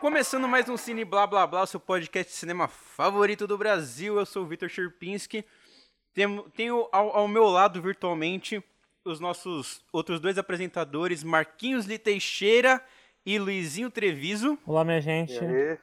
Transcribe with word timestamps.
Começando 0.00 0.46
mais 0.46 0.68
um 0.68 0.76
Cine 0.76 1.04
Blá 1.04 1.26
Blá 1.26 1.46
Blá, 1.46 1.66
seu 1.66 1.80
podcast 1.80 2.32
de 2.32 2.38
cinema 2.38 2.68
favorito 2.68 3.46
do 3.46 3.56
Brasil. 3.56 4.18
Eu 4.18 4.26
sou 4.26 4.42
o 4.42 4.46
Vitor 4.46 4.68
Sherpinski. 4.68 5.44
Tenho, 6.12 6.42
tenho 6.50 6.88
ao, 6.92 7.16
ao, 7.16 7.26
meu 7.26 7.46
lado 7.46 7.80
virtualmente 7.80 8.62
os 9.04 9.18
nossos 9.18 9.82
outros 9.92 10.20
dois 10.20 10.38
apresentadores, 10.38 11.24
Marquinhos 11.24 11.86
Li 11.86 11.98
Teixeira 11.98 12.84
e 13.24 13.38
Luizinho 13.38 13.90
Treviso. 13.90 14.58
Olá, 14.66 14.84
minha 14.84 15.00
gente. 15.00 15.38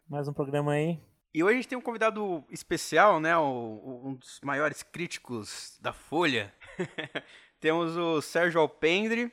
Mais 0.08 0.28
um 0.28 0.34
programa 0.34 0.74
aí. 0.74 1.00
E 1.34 1.44
hoje 1.44 1.54
a 1.54 1.56
gente 1.56 1.68
tem 1.68 1.78
um 1.78 1.82
convidado 1.82 2.44
especial, 2.50 3.20
né? 3.20 3.38
O, 3.38 4.04
um 4.06 4.14
dos 4.16 4.40
maiores 4.44 4.84
críticos 4.84 5.78
da 5.82 5.94
Folha. 5.94 6.54
Temos 7.60 7.96
o 7.98 8.22
Sérgio 8.22 8.62
Alpendre. 8.62 9.32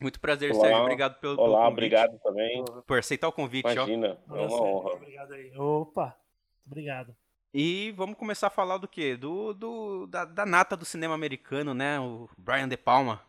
Muito 0.00 0.20
prazer, 0.20 0.52
Olá. 0.52 0.60
Sérgio. 0.60 0.82
Obrigado 0.82 1.20
pelo, 1.20 1.40
Olá, 1.40 1.58
pelo 1.60 1.72
obrigado 1.72 2.18
também. 2.18 2.64
Por 2.86 2.98
aceitar 2.98 3.28
o 3.28 3.32
convite. 3.32 3.72
Imagina, 3.72 4.18
ó. 4.28 4.36
é 4.36 4.46
uma 4.46 4.62
honra. 4.62 4.90
Obrigado 4.92 5.32
aí. 5.32 5.56
Opa, 5.56 6.16
obrigado. 6.66 7.16
E 7.52 7.92
vamos 7.92 8.18
começar 8.18 8.48
a 8.48 8.50
falar 8.50 8.76
do 8.76 8.86
quê? 8.86 9.16
Do, 9.16 9.54
do 9.54 10.06
da, 10.06 10.26
da, 10.26 10.44
nata 10.44 10.76
do 10.76 10.84
cinema 10.84 11.14
americano, 11.14 11.72
né? 11.72 11.98
O 11.98 12.28
Brian 12.36 12.68
De 12.68 12.76
Palma. 12.76 13.22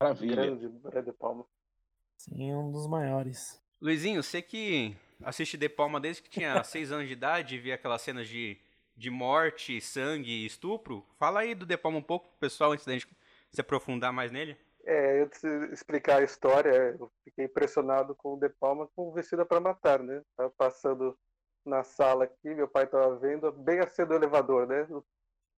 Maravilha. 0.00 0.36
Grande 0.36 0.68
Brian 0.68 1.04
De 1.04 1.12
Palma. 1.12 1.44
Sim, 2.16 2.54
um 2.54 2.72
dos 2.72 2.86
maiores. 2.86 3.60
Luizinho, 3.82 4.22
você 4.22 4.40
que 4.40 4.96
assiste 5.22 5.58
De 5.58 5.68
Palma 5.68 6.00
desde 6.00 6.22
que 6.22 6.30
tinha 6.30 6.62
seis 6.64 6.90
anos 6.90 7.06
de 7.06 7.12
idade 7.12 7.56
e 7.56 7.58
via 7.58 7.74
aquelas 7.74 8.00
cenas 8.00 8.26
de, 8.26 8.56
de 8.96 9.10
morte, 9.10 9.78
sangue 9.82 10.30
e 10.30 10.46
estupro, 10.46 11.04
fala 11.18 11.40
aí 11.40 11.54
do 11.54 11.66
De 11.66 11.76
Palma 11.76 11.98
um 11.98 12.02
pouco 12.02 12.28
pro 12.28 12.38
pessoal 12.38 12.72
antes 12.72 12.86
da 12.86 12.94
gente 12.94 13.06
se 13.52 13.60
aprofundar 13.60 14.10
mais 14.10 14.32
nele. 14.32 14.56
É, 14.86 15.22
antes 15.22 15.40
de 15.40 15.72
explicar 15.72 16.20
a 16.20 16.24
história, 16.24 16.96
eu 16.98 17.10
fiquei 17.24 17.46
impressionado 17.46 18.14
com 18.14 18.34
o 18.34 18.38
De 18.38 18.50
Palma 18.50 18.86
com 18.94 19.12
Vestida 19.12 19.44
para 19.44 19.60
Matar, 19.60 20.02
né? 20.02 20.22
Tava 20.36 20.50
passando 20.50 21.18
na 21.64 21.82
sala 21.82 22.24
aqui, 22.24 22.54
meu 22.54 22.68
pai 22.68 22.84
estava 22.84 23.16
vendo, 23.16 23.50
bem 23.50 23.80
a 23.80 23.88
cena 23.88 24.08
do 24.08 24.14
elevador, 24.14 24.66
né? 24.66 24.86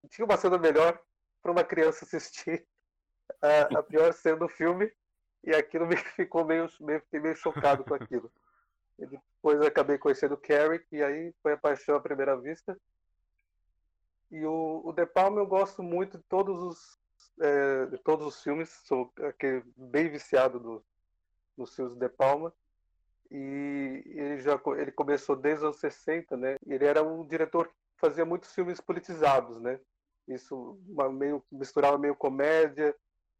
Tinha 0.09 0.25
uma 0.25 0.37
cena 0.37 0.57
melhor 0.57 0.97
para 1.41 1.51
uma 1.51 1.63
criança 1.63 2.05
assistir 2.05 2.65
a, 3.41 3.79
a, 3.79 3.83
pior 3.83 4.13
cena 4.13 4.37
do 4.37 4.47
filme 4.47 4.89
e 5.43 5.53
aquilo 5.53 5.85
me 5.85 5.97
ficou 6.15 6.45
meio, 6.45 6.69
meio, 6.79 7.01
fiquei 7.01 7.19
meio 7.19 7.35
chocado 7.35 7.83
com 7.83 7.93
aquilo. 7.93 8.31
E 8.97 9.05
depois 9.05 9.61
acabei 9.61 9.97
conhecendo 9.97 10.37
Carrie 10.37 10.85
e 10.91 11.03
aí 11.03 11.33
foi 11.43 11.53
a 11.53 11.57
paixão 11.57 11.95
à 11.95 11.99
primeira 11.99 12.39
vista. 12.39 12.79
E 14.31 14.45
o, 14.45 14.81
o 14.85 14.93
De 14.93 15.05
Palma 15.05 15.41
eu 15.41 15.45
gosto 15.45 15.83
muito 15.83 16.17
de 16.17 16.23
todos 16.23 16.61
os 16.61 16.99
é, 17.39 17.85
de 17.87 17.97
todos 17.97 18.25
os 18.25 18.41
filmes, 18.41 18.69
sou 18.85 19.11
aquele 19.21 19.63
bem 19.75 20.09
viciado 20.09 20.59
do, 20.59 20.83
dos 21.57 21.75
filmes 21.75 21.95
de 21.95 22.09
Palma. 22.09 22.53
E 23.29 24.03
ele 24.05 24.39
já 24.39 24.59
ele 24.77 24.91
começou 24.91 25.35
desde 25.35 25.59
os 25.59 25.63
anos 25.65 25.79
60, 25.79 26.37
né? 26.37 26.55
Ele 26.65 26.85
era 26.85 27.03
um 27.03 27.27
diretor 27.27 27.67
que 27.67 27.73
fazia 27.97 28.23
muitos 28.23 28.53
filmes 28.53 28.79
politizados, 28.79 29.61
né? 29.61 29.79
Isso 30.27 30.79
uma, 30.87 31.09
meio 31.09 31.43
misturava 31.51 31.97
meio 31.97 32.15
comédia, 32.15 32.95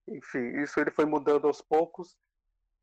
enfim, 0.08 0.62
isso 0.62 0.80
ele 0.80 0.92
foi 0.92 1.06
mudando 1.06 1.48
aos 1.48 1.62
poucos 1.62 2.18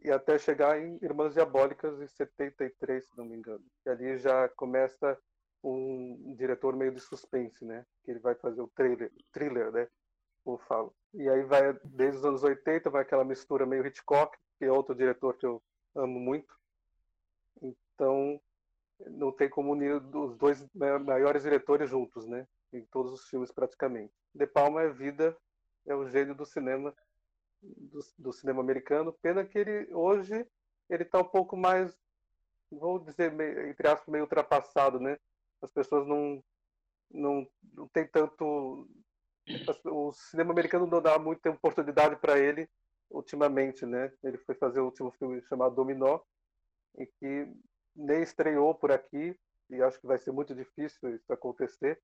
e 0.01 0.11
até 0.11 0.39
chegar 0.39 0.79
em 0.79 0.98
Irmãs 1.03 1.33
Diabólicas 1.33 2.01
em 2.01 2.07
73, 2.07 3.05
se 3.05 3.17
não 3.17 3.25
me 3.25 3.37
engano. 3.37 3.65
E 3.87 3.89
ali 3.91 4.19
já 4.19 4.48
começa 4.51 5.19
um 5.62 6.35
diretor 6.37 6.77
meio 6.77 6.92
de 6.92 7.01
suspense, 7.01 7.65
né? 7.65 7.87
Que 8.05 8.11
ele 8.11 8.20
vai 8.20 8.35
fazer 8.35 8.61
o 8.61 8.69
thriller, 8.69 9.11
thriller, 9.33 9.73
né? 9.73 9.89
Como 10.45 10.59
falo. 10.59 10.95
E 11.14 11.28
aí 11.28 11.42
vai 11.42 11.73
desde 11.84 12.19
os 12.19 12.25
anos 12.25 12.45
80 12.45 12.91
vai 12.91 13.03
aquela 13.03 13.25
mistura 13.25 13.64
meio 13.64 13.87
Hitchcock, 13.87 14.37
que 14.59 14.64
é 14.64 14.70
outro 14.70 14.95
diretor 14.95 15.36
que 15.36 15.47
eu 15.47 15.62
amo 15.95 16.20
muito. 16.20 16.55
Então, 17.62 18.41
não 18.98 19.33
tem 19.33 19.48
como 19.48 19.73
unir 19.73 19.95
os 19.95 20.36
dois 20.36 20.64
maiores 20.74 21.42
diretores 21.42 21.89
juntos, 21.89 22.27
né? 22.27 22.46
Em 22.73 22.85
todos 22.86 23.13
os 23.13 23.29
filmes 23.29 23.51
praticamente. 23.51 24.13
De 24.35 24.46
Palma 24.46 24.83
é 24.83 24.89
vida, 24.89 25.36
é 25.86 25.95
o 25.95 26.08
gênio 26.08 26.35
do 26.35 26.45
cinema 26.45 26.95
do, 27.63 28.01
do 28.18 28.33
cinema 28.33 28.61
americano. 28.61 29.13
Pena 29.23 29.45
que 29.45 29.58
ele 29.58 29.92
hoje 29.95 30.47
ele 30.91 31.02
está 31.02 31.18
um 31.18 31.24
pouco 31.24 31.57
mais, 31.57 31.97
vou 32.70 32.98
dizer 32.98 33.33
meio, 33.33 33.68
entre 33.68 33.89
aspas, 33.89 34.08
meio 34.08 34.24
ultrapassado, 34.24 35.01
né? 35.01 35.18
As 35.63 35.70
pessoas 35.70 36.07
não 36.07 36.42
não, 37.11 37.47
não 37.73 37.86
tem 37.89 38.07
tanto 38.07 38.89
o 39.84 40.12
cinema 40.12 40.52
americano 40.52 40.86
não 40.86 41.02
dá 41.02 41.18
muita 41.18 41.50
oportunidade 41.50 42.16
para 42.16 42.38
ele 42.38 42.68
ultimamente, 43.10 43.86
né? 43.86 44.12
Ele 44.22 44.38
foi 44.38 44.55
fazer 44.55 44.80
o 44.80 44.86
último 44.86 45.10
filme 45.12 45.42
chamado 45.42 45.74
Dominó, 45.74 46.20
em 46.96 47.06
que 47.18 47.48
nem 47.94 48.22
estreou 48.22 48.74
por 48.74 48.90
aqui 48.90 49.38
e 49.70 49.82
acho 49.82 50.00
que 50.00 50.06
vai 50.06 50.18
ser 50.18 50.32
muito 50.32 50.55
difícil 50.55 51.14
isso 51.14 51.32
acontecer. 51.32 52.00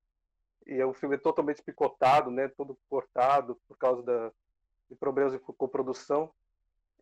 E 0.66 0.74
é 0.74 0.86
um 0.86 0.94
filme 0.94 1.16
totalmente 1.18 1.62
picotado, 1.62 2.30
né? 2.30 2.48
Todo 2.48 2.78
cortado 2.88 3.58
por 3.66 3.76
causa 3.76 4.02
da, 4.02 4.32
de 4.88 4.96
problemas 4.96 5.32
de 5.32 5.38
coprodução. 5.38 6.30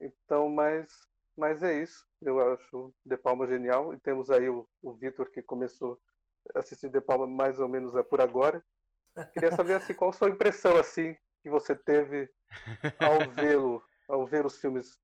Então, 0.01 0.49
mas, 0.49 1.09
mas 1.37 1.63
é 1.63 1.83
isso. 1.83 2.07
Eu 2.23 2.41
acho 2.53 2.93
De 3.05 3.17
Palma 3.17 3.47
genial. 3.47 3.93
E 3.93 3.99
temos 3.99 4.31
aí 4.31 4.49
o, 4.49 4.67
o 4.83 4.93
Vitor 4.93 5.29
que 5.31 5.43
começou 5.43 5.99
a 6.55 6.61
assistir 6.61 6.89
De 6.89 7.01
Palma 7.01 7.27
mais 7.27 7.59
ou 7.59 7.69
menos 7.69 7.93
por 8.09 8.21
agora. 8.21 8.65
Queria 9.33 9.53
saber 9.53 9.75
assim, 9.75 9.95
qual 9.95 10.11
a 10.11 10.13
sua 10.13 10.31
impressão 10.31 10.77
assim 10.77 11.17
que 11.43 11.51
você 11.51 11.75
teve 11.75 12.29
ao 12.99 13.31
vê-lo, 13.33 13.83
ao 14.09 14.27
ver 14.27 14.45
os 14.45 14.59
filmes 14.61 14.99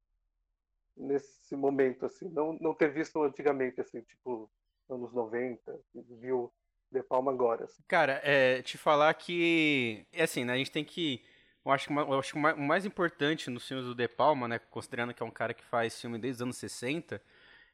nesse 0.96 1.56
momento 1.56 2.06
assim, 2.06 2.28
não 2.28 2.56
não 2.60 2.74
ter 2.74 2.92
visto 2.92 3.22
antigamente 3.22 3.80
assim, 3.80 4.00
tipo 4.02 4.50
anos 4.88 5.12
90, 5.12 5.80
viu 6.20 6.52
De 6.90 7.02
Palma 7.02 7.32
agora. 7.32 7.64
Assim. 7.64 7.82
Cara, 7.88 8.20
é, 8.22 8.62
te 8.62 8.78
falar 8.78 9.12
que 9.14 10.06
é 10.12 10.22
assim, 10.22 10.44
né, 10.44 10.52
a 10.52 10.56
gente 10.56 10.70
tem 10.70 10.84
que 10.84 11.22
eu 11.64 11.72
acho, 11.72 11.88
que, 11.88 11.94
eu 11.94 12.18
acho 12.18 12.32
que 12.34 12.38
o 12.38 12.60
mais 12.60 12.84
importante 12.84 13.48
nos 13.48 13.66
filmes 13.66 13.86
do 13.86 13.94
De 13.94 14.06
Palma, 14.06 14.46
né, 14.46 14.58
considerando 14.70 15.14
que 15.14 15.22
é 15.22 15.26
um 15.26 15.30
cara 15.30 15.54
que 15.54 15.64
faz 15.64 15.98
filme 15.98 16.18
desde 16.18 16.36
os 16.36 16.42
anos 16.42 16.56
60, 16.58 17.20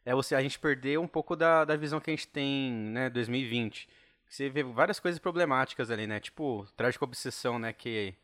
é 0.05 0.15
você 0.15 0.37
a 0.37 0.41
gente 0.41 0.61
perder 0.61 0.99
um 0.99 1.09
pouco 1.09 1.35
da, 1.35 1.65
da 1.65 1.77
visão 1.77 2.01
que 2.01 2.09
a 2.09 2.15
gente 2.15 2.29
tem, 2.29 2.71
né, 2.71 3.11
2020 3.11 3.89
você 4.31 4.49
vê 4.49 4.63
várias 4.63 5.01
coisas 5.01 5.19
problemáticas 5.19 5.91
ali, 5.91 6.07
né? 6.07 6.21
Tipo, 6.21 6.67
trágica 6.77 7.05
obsessão, 7.05 7.59
né? 7.59 7.73
Que 7.73 8.15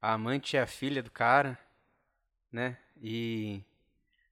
a 0.00 0.12
amante 0.12 0.56
é 0.56 0.62
a 0.62 0.66
filha 0.66 1.02
do 1.02 1.10
cara, 1.10 1.58
né? 2.52 2.78
E, 3.02 3.60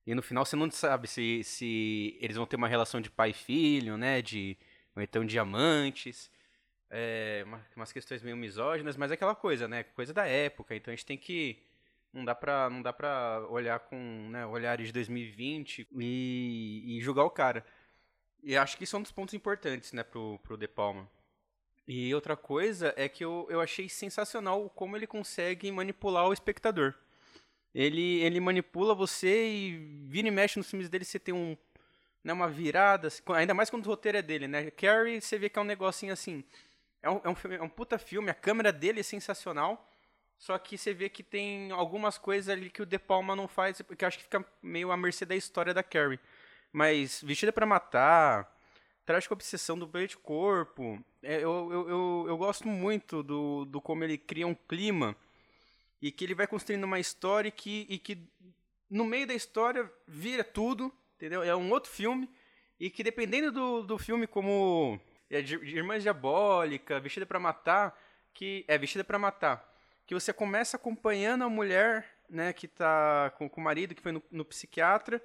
e 0.06 0.14
no 0.14 0.22
final 0.22 0.44
você 0.44 0.54
não 0.54 0.70
sabe 0.70 1.08
se, 1.08 1.42
se 1.44 2.16
eles 2.20 2.36
vão 2.36 2.46
ter 2.46 2.56
uma 2.56 2.68
relação 2.68 3.00
de 3.00 3.10
pai 3.10 3.30
e 3.30 3.34
filho, 3.34 3.96
né? 3.96 4.22
De, 4.22 4.56
ou 4.94 5.02
então 5.02 5.26
de 5.26 5.36
amantes. 5.38 6.30
É, 6.88 7.44
umas 7.74 7.92
questões 7.92 8.22
meio 8.22 8.36
misóginas, 8.36 8.96
mas 8.96 9.10
é 9.10 9.14
aquela 9.14 9.34
coisa, 9.34 9.66
né? 9.66 9.82
Coisa 9.82 10.14
da 10.14 10.26
época. 10.26 10.76
Então 10.76 10.92
a 10.92 10.96
gente 10.96 11.06
tem 11.06 11.18
que. 11.18 11.58
Não 12.12 12.24
dá 12.24 12.34
pra, 12.36 12.70
não 12.70 12.82
dá 12.82 12.92
pra 12.92 13.44
olhar 13.50 13.80
com 13.80 14.28
né, 14.30 14.46
olhares 14.46 14.86
de 14.86 14.92
2020 14.92 15.88
e, 15.98 16.98
e 16.98 17.00
julgar 17.02 17.24
o 17.24 17.30
cara. 17.30 17.64
E 18.42 18.56
acho 18.56 18.78
que 18.78 18.84
isso 18.84 18.96
é 18.96 18.98
um 19.00 19.02
dos 19.02 19.12
pontos 19.12 19.34
importantes, 19.34 19.92
né, 19.92 20.04
pro, 20.04 20.38
pro 20.44 20.56
De 20.56 20.68
Palma. 20.68 21.10
E 21.86 22.12
outra 22.14 22.36
coisa 22.36 22.92
é 22.96 23.08
que 23.08 23.24
eu, 23.24 23.46
eu 23.48 23.60
achei 23.60 23.88
sensacional 23.88 24.68
como 24.70 24.96
ele 24.96 25.06
consegue 25.06 25.70
manipular 25.70 26.26
o 26.26 26.32
espectador. 26.32 26.94
Ele, 27.74 28.20
ele 28.22 28.40
manipula 28.40 28.94
você 28.94 29.48
e 29.48 29.76
vira 30.08 30.28
e 30.28 30.30
mexe 30.30 30.58
nos 30.58 30.68
filmes 30.68 30.88
dele, 30.88 31.04
você 31.04 31.18
tem 31.18 31.34
um, 31.34 31.56
né, 32.24 32.32
uma 32.32 32.48
virada, 32.48 33.08
ainda 33.34 33.54
mais 33.54 33.70
quando 33.70 33.86
o 33.86 33.88
roteiro 33.88 34.18
é 34.18 34.22
dele, 34.22 34.48
né? 34.48 34.70
Carrie, 34.70 35.20
você 35.20 35.38
vê 35.38 35.48
que 35.48 35.58
é 35.58 35.62
um 35.62 35.66
negocinho 35.66 36.12
assim. 36.12 36.42
É 37.02 37.10
um, 37.10 37.20
é 37.22 37.28
um, 37.28 37.34
filme, 37.34 37.56
é 37.56 37.62
um 37.62 37.68
puta 37.68 37.98
filme, 37.98 38.30
a 38.30 38.34
câmera 38.34 38.72
dele 38.72 39.00
é 39.00 39.02
sensacional. 39.02 39.88
Só 40.38 40.58
que 40.58 40.76
você 40.76 40.92
vê 40.92 41.08
que 41.08 41.22
tem 41.22 41.70
algumas 41.70 42.18
coisas 42.18 42.48
ali 42.48 42.68
que 42.68 42.82
o 42.82 42.86
De 42.86 42.98
Palma 42.98 43.36
não 43.36 43.46
faz, 43.46 43.80
porque 43.82 44.04
eu 44.04 44.08
acho 44.08 44.18
que 44.18 44.24
fica 44.24 44.44
meio 44.62 44.90
à 44.90 44.96
mercê 44.96 45.24
da 45.24 45.36
história 45.36 45.72
da 45.72 45.82
Carrie. 45.82 46.20
Mas 46.72 47.22
Vestida 47.22 47.52
para 47.52 47.64
Matar, 47.64 48.55
Trágica 49.06 49.34
Obsessão 49.34 49.78
do 49.78 49.86
Beijo 49.86 50.08
de 50.08 50.16
Corpo, 50.18 51.00
é, 51.22 51.36
eu, 51.36 51.72
eu, 51.72 51.88
eu, 51.88 52.24
eu, 52.26 52.36
gosto 52.36 52.66
muito 52.66 53.22
do, 53.22 53.64
do 53.64 53.80
como 53.80 54.02
ele 54.02 54.18
cria 54.18 54.48
um 54.48 54.54
clima 54.54 55.14
e 56.02 56.10
que 56.10 56.24
ele 56.24 56.34
vai 56.34 56.48
construindo 56.48 56.82
uma 56.82 56.98
história 56.98 57.48
que, 57.48 57.86
e 57.88 57.98
que 57.98 58.18
no 58.90 59.04
meio 59.04 59.24
da 59.24 59.32
história 59.32 59.88
vira 60.08 60.42
tudo, 60.42 60.92
entendeu? 61.14 61.44
É 61.44 61.54
um 61.54 61.70
outro 61.70 61.88
filme 61.88 62.28
e 62.80 62.90
que 62.90 63.04
dependendo 63.04 63.52
do, 63.52 63.82
do 63.84 63.96
filme 63.96 64.26
como 64.26 65.00
é, 65.30 65.40
de, 65.40 65.56
de 65.56 65.76
Irmãs 65.76 66.02
Diabólica, 66.02 66.98
Vestida 66.98 67.24
para 67.24 67.38
Matar, 67.38 67.96
que 68.34 68.64
é 68.66 68.76
Vestida 68.76 69.04
para 69.04 69.20
Matar, 69.20 69.72
que 70.04 70.14
você 70.14 70.32
começa 70.32 70.76
acompanhando 70.76 71.44
a 71.44 71.48
mulher, 71.48 72.12
né, 72.28 72.52
que 72.52 72.66
tá 72.66 73.32
com, 73.38 73.48
com 73.48 73.60
o 73.60 73.64
marido 73.64 73.94
que 73.94 74.02
foi 74.02 74.10
no, 74.10 74.22
no 74.32 74.44
psiquiatra, 74.44 75.22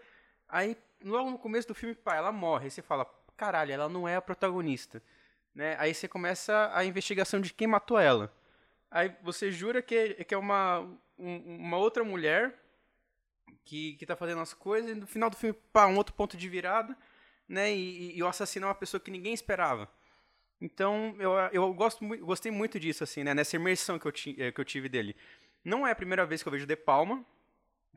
aí 0.47 0.77
logo 1.03 1.31
no 1.31 1.37
começo 1.39 1.67
do 1.67 1.75
filme, 1.75 1.95
pá, 1.95 2.15
ela 2.15 2.31
morre. 2.31 2.65
Aí 2.65 2.71
você 2.71 2.81
fala, 2.81 3.05
caralho, 3.41 3.73
ela 3.73 3.89
não 3.89 4.07
é 4.07 4.15
a 4.15 4.21
protagonista. 4.21 5.01
Né? 5.55 5.75
Aí 5.79 5.95
você 5.95 6.07
começa 6.07 6.69
a 6.75 6.85
investigação 6.85 7.41
de 7.41 7.51
quem 7.51 7.65
matou 7.65 7.97
ela. 7.97 8.31
Aí 8.91 9.11
você 9.23 9.51
jura 9.51 9.81
que, 9.81 10.23
que 10.25 10.35
é 10.35 10.37
uma, 10.37 10.81
um, 11.17 11.37
uma 11.57 11.77
outra 11.77 12.03
mulher, 12.03 12.53
que, 13.65 13.95
que 13.95 14.05
tá 14.05 14.15
fazendo 14.15 14.41
as 14.41 14.53
coisas 14.53 14.91
e 14.91 14.93
no 14.93 15.07
final 15.07 15.27
do 15.27 15.35
filme, 15.35 15.57
pá, 15.73 15.87
um 15.87 15.97
outro 15.97 16.13
ponto 16.13 16.37
de 16.37 16.47
virada, 16.47 16.95
né? 17.49 17.73
E, 17.73 18.15
e 18.15 18.21
o 18.21 18.27
assassino 18.27 18.65
é 18.65 18.69
uma 18.69 18.75
pessoa 18.75 19.01
que 19.01 19.09
ninguém 19.09 19.33
esperava. 19.33 19.89
Então, 20.61 21.15
eu, 21.17 21.31
eu 21.51 21.73
gosto, 21.73 22.05
gostei 22.19 22.51
muito 22.51 22.79
disso, 22.79 23.03
assim, 23.03 23.23
né? 23.23 23.33
Nessa 23.33 23.55
imersão 23.55 23.97
que 23.97 24.05
eu, 24.05 24.11
ti, 24.11 24.35
eh, 24.37 24.51
que 24.51 24.61
eu 24.61 24.65
tive 24.65 24.87
dele. 24.87 25.15
Não 25.65 25.87
é 25.87 25.91
a 25.91 25.95
primeira 25.95 26.27
vez 26.27 26.43
que 26.43 26.47
eu 26.47 26.51
vejo 26.51 26.67
De 26.67 26.75
Palma, 26.75 27.25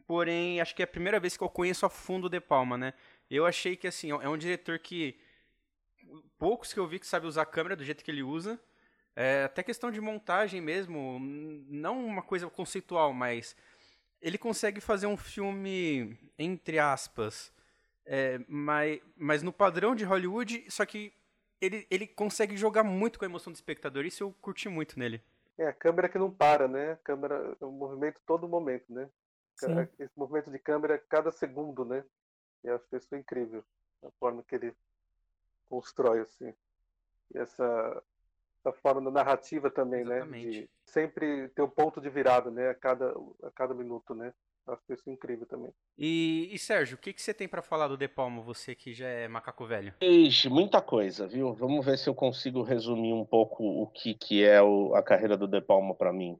porém, 0.06 0.58
acho 0.62 0.75
que 0.75 0.81
é 0.81 0.85
a 0.85 0.88
primeira 0.88 1.20
vez 1.20 1.37
que 1.37 1.44
eu 1.44 1.50
conheço 1.50 1.85
a 1.85 1.90
fundo 1.90 2.31
De 2.31 2.40
Palma, 2.40 2.79
né? 2.79 2.94
Eu 3.31 3.44
achei 3.44 3.76
que, 3.76 3.87
assim, 3.87 4.11
é 4.11 4.29
um 4.29 4.38
diretor 4.38 4.79
que... 4.79 5.19
Poucos 6.38 6.72
que 6.72 6.81
eu 6.81 6.87
vi 6.87 6.99
que 6.99 7.06
sabe 7.06 7.26
usar 7.26 7.43
a 7.43 7.46
câmera 7.46 7.76
do 7.76 7.84
jeito 7.84 8.05
que 8.05 8.11
ele 8.11 8.22
usa. 8.22 8.61
É, 9.16 9.44
até 9.44 9.62
questão 9.62 9.90
de 9.90 10.00
montagem 10.00 10.61
mesmo, 10.61 11.19
não 11.69 12.05
uma 12.05 12.22
coisa 12.22 12.50
conceitual, 12.50 13.12
mas 13.12 13.56
ele 14.20 14.37
consegue 14.37 14.81
fazer 14.81 15.06
um 15.06 15.16
filme, 15.16 16.19
entre 16.37 16.81
aspas, 16.81 17.52
é, 18.05 18.40
mas, 18.49 19.00
mas 19.16 19.43
no 19.43 19.52
padrão 19.52 19.94
de 19.94 20.05
Hollywood, 20.05 20.64
só 20.69 20.84
que 20.84 21.12
ele, 21.61 21.87
ele 21.90 22.06
consegue 22.06 22.56
jogar 22.56 22.82
muito 22.82 23.19
com 23.19 23.25
a 23.25 23.28
emoção 23.28 23.52
do 23.52 23.56
espectador. 23.56 24.05
Isso 24.05 24.22
eu 24.22 24.34
curti 24.40 24.69
muito 24.69 24.99
nele. 24.99 25.22
É, 25.56 25.69
a 25.69 25.72
câmera 25.72 26.08
que 26.08 26.19
não 26.19 26.31
para, 26.31 26.66
né? 26.66 26.93
A 26.93 26.96
câmera 26.96 27.56
é 27.61 27.64
um 27.64 27.70
movimento 27.70 28.20
todo 28.26 28.49
momento, 28.49 28.93
né? 28.93 29.08
Sim. 29.56 29.88
Esse 29.99 30.19
movimento 30.19 30.50
de 30.50 30.58
câmera 30.58 30.99
cada 31.08 31.31
segundo, 31.31 31.84
né? 31.84 32.05
E 32.64 32.66
eu 32.66 32.75
acho 32.75 32.96
isso 32.96 33.14
incrível. 33.14 33.64
A 34.02 34.11
forma 34.19 34.43
que 34.43 34.56
ele 34.56 34.75
constrói, 35.69 36.20
assim. 36.20 36.52
E 37.34 37.38
essa, 37.38 38.02
essa 38.61 38.72
forma 38.72 39.02
da 39.02 39.11
narrativa 39.11 39.70
também, 39.70 40.02
Exatamente. 40.02 40.46
né? 40.46 40.50
De 40.52 40.70
sempre 40.84 41.49
ter 41.49 41.62
um 41.62 41.69
ponto 41.69 42.00
de 42.00 42.08
virada, 42.08 42.50
né? 42.50 42.70
A 42.70 42.75
cada, 42.75 43.14
a 43.43 43.50
cada 43.55 43.75
minuto, 43.75 44.14
né? 44.14 44.32
Acho 44.66 44.94
isso 44.94 45.11
incrível 45.11 45.46
também. 45.46 45.70
E, 45.99 46.49
e 46.50 46.58
Sérgio, 46.58 46.96
o 46.96 46.99
que, 46.99 47.12
que 47.12 47.20
você 47.20 47.34
tem 47.34 47.46
para 47.46 47.61
falar 47.61 47.87
do 47.87 47.99
De 47.99 48.08
Palma, 48.08 48.40
você 48.40 48.75
que 48.75 48.94
já 48.94 49.06
é 49.06 49.28
macaco 49.28 49.66
velho? 49.66 49.93
Ixi, 50.00 50.49
muita 50.49 50.81
coisa, 50.81 51.26
viu? 51.26 51.52
Vamos 51.52 51.84
ver 51.84 51.99
se 51.99 52.08
eu 52.08 52.14
consigo 52.14 52.62
resumir 52.62 53.12
um 53.12 53.26
pouco 53.26 53.62
o 53.62 53.87
que, 53.87 54.14
que 54.14 54.43
é 54.43 54.62
o, 54.62 54.94
a 54.94 55.02
carreira 55.02 55.37
do 55.37 55.46
De 55.46 55.61
Palma 55.61 55.94
para 55.94 56.12
mim. 56.12 56.38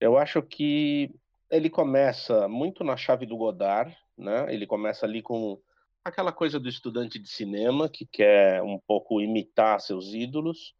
Eu 0.00 0.18
acho 0.18 0.42
que 0.42 1.14
ele 1.48 1.70
começa 1.70 2.48
muito 2.48 2.82
na 2.82 2.96
chave 2.96 3.24
do 3.24 3.36
Godard, 3.36 3.96
né? 4.18 4.52
Ele 4.52 4.66
começa 4.66 5.06
ali 5.06 5.22
com 5.22 5.60
aquela 6.04 6.32
coisa 6.32 6.58
do 6.58 6.68
estudante 6.68 7.18
de 7.18 7.28
cinema 7.28 7.88
que 7.88 8.06
quer 8.06 8.62
um 8.62 8.78
pouco 8.78 9.20
imitar 9.20 9.80
seus 9.80 10.14
ídolos. 10.14 10.74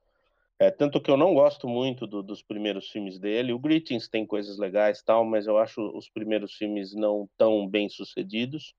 É, 0.58 0.70
tanto 0.70 1.00
que 1.00 1.10
eu 1.10 1.16
não 1.16 1.32
gosto 1.32 1.66
muito 1.66 2.06
do, 2.06 2.22
dos 2.22 2.42
primeiros 2.42 2.90
filmes 2.90 3.18
dele. 3.18 3.52
O 3.52 3.58
Greetings 3.58 4.08
tem 4.08 4.26
coisas 4.26 4.58
legais 4.58 5.02
tal, 5.02 5.24
mas 5.24 5.46
eu 5.46 5.56
acho 5.56 5.80
os 5.96 6.08
primeiros 6.08 6.54
filmes 6.54 6.94
não 6.94 7.28
tão 7.36 7.66
bem 7.66 7.88
sucedidos. 7.88 8.74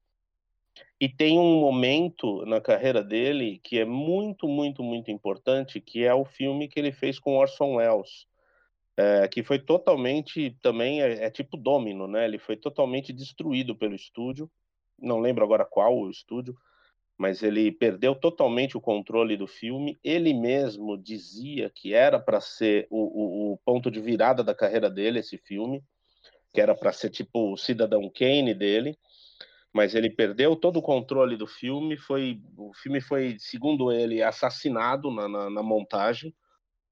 E 0.99 1.09
tem 1.09 1.39
um 1.39 1.59
momento 1.59 2.45
na 2.45 2.61
carreira 2.61 3.03
dele 3.03 3.59
que 3.63 3.79
é 3.79 3.85
muito, 3.85 4.47
muito, 4.47 4.83
muito 4.83 5.09
importante, 5.09 5.81
que 5.81 6.03
é 6.03 6.13
o 6.13 6.23
filme 6.23 6.67
que 6.67 6.79
ele 6.79 6.91
fez 6.91 7.19
com 7.19 7.35
Orson 7.35 7.75
Welles, 7.75 8.27
é, 8.95 9.27
que 9.27 9.43
foi 9.43 9.57
totalmente 9.57 10.55
também 10.61 11.01
é, 11.01 11.25
é 11.25 11.31
tipo 11.31 11.57
Domino, 11.57 12.07
né? 12.07 12.25
Ele 12.25 12.37
foi 12.37 12.55
totalmente 12.55 13.11
destruído 13.11 13.75
pelo 13.75 13.95
estúdio. 13.95 14.49
Não 15.01 15.19
lembro 15.19 15.43
agora 15.43 15.65
qual 15.65 15.97
o 15.97 16.09
estúdio, 16.09 16.55
mas 17.17 17.43
ele 17.43 17.71
perdeu 17.71 18.15
totalmente 18.15 18.77
o 18.77 18.81
controle 18.81 19.37
do 19.37 19.47
filme. 19.47 19.99
Ele 20.03 20.33
mesmo 20.33 20.97
dizia 20.97 21.69
que 21.69 21.93
era 21.93 22.19
para 22.19 22.41
ser 22.41 22.87
o, 22.89 22.97
o, 22.97 23.53
o, 23.53 23.57
ponto 23.57 23.91
de 23.91 23.99
virada 23.99 24.43
da 24.43 24.55
carreira 24.55 24.89
dele, 24.89 25.19
esse 25.19 25.37
filme, 25.37 25.83
que 26.53 26.61
era 26.61 26.75
para 26.75 26.91
ser 26.91 27.09
tipo 27.09 27.53
o 27.53 27.57
Cidadão 27.57 28.09
Kane 28.09 28.53
dele, 28.53 28.97
mas 29.73 29.95
ele 29.95 30.09
perdeu 30.09 30.55
todo 30.55 30.77
o 30.77 30.81
controle 30.81 31.37
do 31.37 31.47
filme. 31.47 31.97
Foi 31.97 32.41
o 32.57 32.73
filme 32.73 32.99
foi, 32.99 33.37
segundo 33.39 33.91
ele, 33.91 34.21
assassinado 34.21 35.11
na, 35.11 35.27
na, 35.27 35.49
na 35.49 35.63
montagem, 35.63 36.33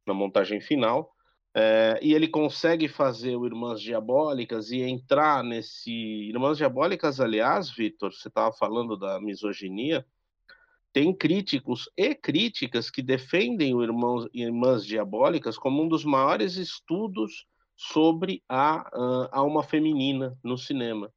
na 0.06 0.13
montagem 0.13 0.61
final. 0.61 1.11
É, 1.54 2.00
e 2.01 2.13
ele 2.13 2.28
consegue 2.28 2.88
fazer 2.88 3.36
o 3.36 3.46
Irmãs 3.46 3.81
Diabólicas 3.81 4.72
e 4.72 4.81
entrar 4.81 5.44
nesse. 5.44 5.92
Irmãs 6.30 6.57
Diabólicas, 6.57 7.19
aliás, 7.19 7.72
Vitor, 7.72 8.13
você 8.13 8.28
estava 8.28 8.51
falando 8.54 8.96
da 8.96 9.19
misoginia 9.19 10.06
tem 10.92 11.13
críticos 11.13 11.90
e 11.96 12.16
críticas 12.16 12.90
que 12.90 13.01
defendem 13.01 13.75
o 13.75 13.84
Irmãos, 13.84 14.28
Irmãs 14.34 14.86
Diabólicas 14.86 15.57
como 15.57 15.84
um 15.84 15.88
dos 15.88 16.04
maiores 16.04 16.56
estudos 16.56 17.46
sobre 17.75 18.44
a 18.50 19.30
alma 19.31 19.63
feminina 19.63 20.38
no 20.44 20.57
cinema. 20.57 21.12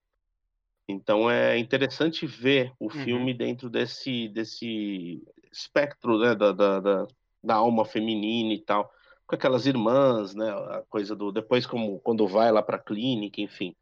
Então 0.86 1.30
é 1.30 1.58
interessante 1.58 2.26
ver 2.26 2.72
o 2.78 2.84
uhum. 2.84 2.90
filme 2.90 3.34
dentro 3.34 3.70
desse, 3.70 4.28
desse 4.28 5.22
espectro 5.50 6.18
né, 6.18 6.34
da, 6.34 6.52
da, 6.52 6.80
da, 6.80 7.06
da, 7.42 7.54
alma 7.54 7.84
feminina 7.84 8.52
e 8.52 8.60
tal, 8.60 8.92
com 9.32 9.36
aquelas 9.36 9.64
irmãs, 9.64 10.34
né, 10.34 10.50
a 10.50 10.82
coisa 10.90 11.16
do 11.16 11.32
depois 11.32 11.64
como 11.64 11.98
quando 12.00 12.28
vai 12.28 12.52
lá 12.52 12.62
para 12.62 12.76
a 12.76 12.82
clínica, 12.82 13.40
enfim. 13.40 13.74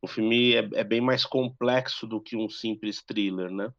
O 0.00 0.06
filme 0.06 0.54
é, 0.54 0.66
é 0.76 0.82
bem 0.82 1.02
mais 1.02 1.26
complexo 1.26 2.06
do 2.06 2.18
que 2.18 2.34
um 2.34 2.48
simples 2.48 3.02
thriller, 3.02 3.50
né? 3.50 3.70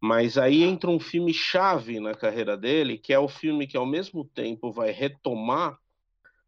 Mas 0.00 0.38
aí 0.38 0.62
entra 0.62 0.88
um 0.88 1.00
filme 1.00 1.34
chave 1.34 1.98
na 1.98 2.14
carreira 2.14 2.56
dele, 2.56 2.98
que 2.98 3.12
é 3.12 3.18
o 3.18 3.26
filme 3.26 3.66
que 3.66 3.76
ao 3.76 3.84
mesmo 3.84 4.24
tempo 4.24 4.70
vai 4.70 4.92
retomar 4.92 5.76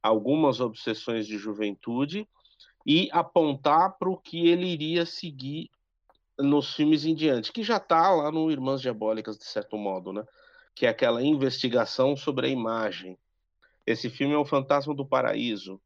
algumas 0.00 0.60
obsessões 0.60 1.26
de 1.26 1.36
juventude 1.36 2.28
e 2.86 3.08
apontar 3.10 3.98
para 3.98 4.08
o 4.08 4.16
que 4.16 4.46
ele 4.46 4.68
iria 4.68 5.04
seguir 5.04 5.68
nos 6.38 6.76
filmes 6.76 7.04
em 7.04 7.14
diante, 7.14 7.52
que 7.52 7.64
já 7.64 7.78
está 7.78 8.08
lá 8.08 8.30
no 8.30 8.52
Irmãs 8.52 8.80
Diabólicas, 8.80 9.36
de 9.36 9.44
certo 9.46 9.76
modo, 9.76 10.12
né? 10.12 10.24
Que 10.76 10.86
é 10.86 10.90
aquela 10.90 11.20
investigação 11.24 12.16
sobre 12.16 12.46
a 12.46 12.50
imagem. 12.50 13.18
Esse 13.86 14.08
filme 14.08 14.34
é 14.34 14.38
o 14.38 14.44
Fantasma 14.44 14.94
do 14.94 15.06
Paraíso. 15.06 15.80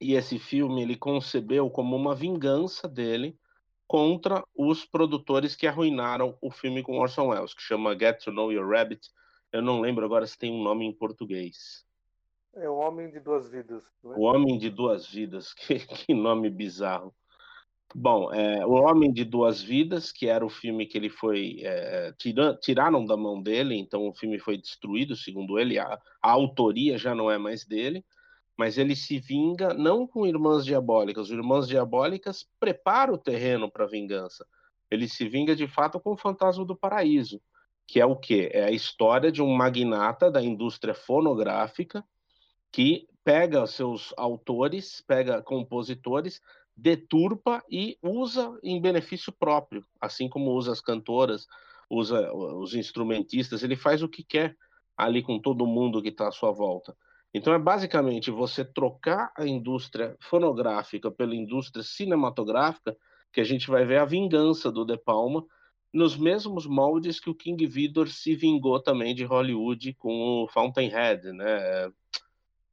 E 0.00 0.14
esse 0.14 0.38
filme 0.38 0.82
ele 0.82 0.96
concebeu 0.96 1.68
como 1.70 1.96
uma 1.96 2.14
vingança 2.14 2.88
dele 2.88 3.38
contra 3.86 4.44
os 4.54 4.84
produtores 4.84 5.56
que 5.56 5.66
arruinaram 5.66 6.36
o 6.40 6.50
filme 6.50 6.82
com 6.82 6.98
Orson 6.98 7.28
Welles, 7.28 7.54
que 7.54 7.62
chama 7.62 7.98
Get 7.98 8.22
to 8.22 8.30
Know 8.30 8.52
Your 8.52 8.68
Rabbit. 8.68 9.10
Eu 9.50 9.62
não 9.62 9.80
lembro 9.80 10.04
agora 10.04 10.26
se 10.26 10.38
tem 10.38 10.52
um 10.52 10.62
nome 10.62 10.84
em 10.84 10.92
português. 10.92 11.86
É 12.54 12.68
O 12.68 12.76
Homem 12.76 13.10
de 13.10 13.18
Duas 13.18 13.48
Vidas. 13.48 13.82
É? 14.04 14.08
O 14.08 14.20
Homem 14.20 14.58
de 14.58 14.68
Duas 14.68 15.06
Vidas, 15.06 15.54
que, 15.54 15.78
que 15.78 16.14
nome 16.14 16.50
bizarro. 16.50 17.14
Bom, 17.94 18.32
é, 18.32 18.66
O 18.66 18.72
Homem 18.72 19.12
de 19.12 19.24
Duas 19.24 19.62
Vidas, 19.62 20.12
que 20.12 20.26
era 20.26 20.44
o 20.44 20.50
filme 20.50 20.86
que 20.86 20.98
ele 20.98 21.08
foi. 21.08 21.60
É, 21.62 22.12
tira, 22.18 22.54
tiraram 22.60 23.04
da 23.04 23.16
mão 23.16 23.42
dele, 23.42 23.76
então 23.76 24.08
o 24.08 24.14
filme 24.14 24.38
foi 24.38 24.58
destruído, 24.58 25.16
segundo 25.16 25.58
ele. 25.58 25.78
A, 25.78 25.98
a 26.22 26.30
autoria 26.30 26.98
já 26.98 27.14
não 27.14 27.30
é 27.30 27.38
mais 27.38 27.64
dele 27.64 28.04
mas 28.58 28.76
ele 28.76 28.96
se 28.96 29.20
vinga 29.20 29.72
não 29.72 30.04
com 30.04 30.26
irmãs 30.26 30.64
diabólicas. 30.64 31.26
Os 31.26 31.30
irmãs 31.30 31.68
diabólicas 31.68 32.44
preparam 32.58 33.14
o 33.14 33.18
terreno 33.18 33.70
para 33.70 33.86
vingança. 33.86 34.44
Ele 34.90 35.06
se 35.08 35.28
vinga 35.28 35.54
de 35.54 35.68
fato 35.68 36.00
com 36.00 36.12
o 36.12 36.16
fantasma 36.16 36.64
do 36.64 36.74
paraíso, 36.74 37.40
que 37.86 38.00
é 38.00 38.04
o 38.04 38.16
quê? 38.16 38.50
É 38.52 38.64
a 38.64 38.72
história 38.72 39.30
de 39.30 39.40
um 39.40 39.54
magnata 39.54 40.28
da 40.28 40.42
indústria 40.42 40.92
fonográfica 40.92 42.04
que 42.72 43.06
pega 43.22 43.64
seus 43.68 44.12
autores, 44.16 45.04
pega 45.06 45.40
compositores, 45.40 46.40
deturpa 46.78 47.62
e 47.68 47.98
usa 48.00 48.56
em 48.62 48.80
benefício 48.80 49.32
próprio, 49.32 49.84
assim 50.00 50.28
como 50.28 50.52
usa 50.52 50.70
as 50.70 50.80
cantoras, 50.80 51.46
usa 51.90 52.32
os 52.32 52.74
instrumentistas, 52.74 53.64
ele 53.64 53.74
faz 53.74 54.00
o 54.00 54.08
que 54.08 54.22
quer 54.22 54.56
ali 54.96 55.20
com 55.22 55.40
todo 55.40 55.66
mundo 55.66 56.00
que 56.00 56.08
está 56.08 56.28
à 56.28 56.32
sua 56.32 56.52
volta. 56.52 56.96
Então 57.34 57.52
é 57.52 57.58
basicamente 57.58 58.30
você 58.30 58.64
trocar 58.64 59.32
a 59.36 59.46
indústria 59.46 60.16
fonográfica 60.20 61.10
pela 61.10 61.34
indústria 61.34 61.82
cinematográfica 61.82 62.96
que 63.32 63.40
a 63.40 63.44
gente 63.44 63.68
vai 63.68 63.84
ver 63.84 63.98
a 63.98 64.04
vingança 64.04 64.70
do 64.70 64.84
De 64.84 64.96
Palma 64.96 65.44
nos 65.92 66.16
mesmos 66.16 66.64
moldes 66.66 67.18
que 67.18 67.28
o 67.28 67.34
King 67.34 67.66
Vidor 67.66 68.08
se 68.08 68.36
vingou 68.36 68.80
também 68.80 69.14
de 69.14 69.24
Hollywood 69.24 69.94
com 69.94 70.44
o 70.44 70.48
Fountainhead, 70.48 71.32
né? 71.32 71.90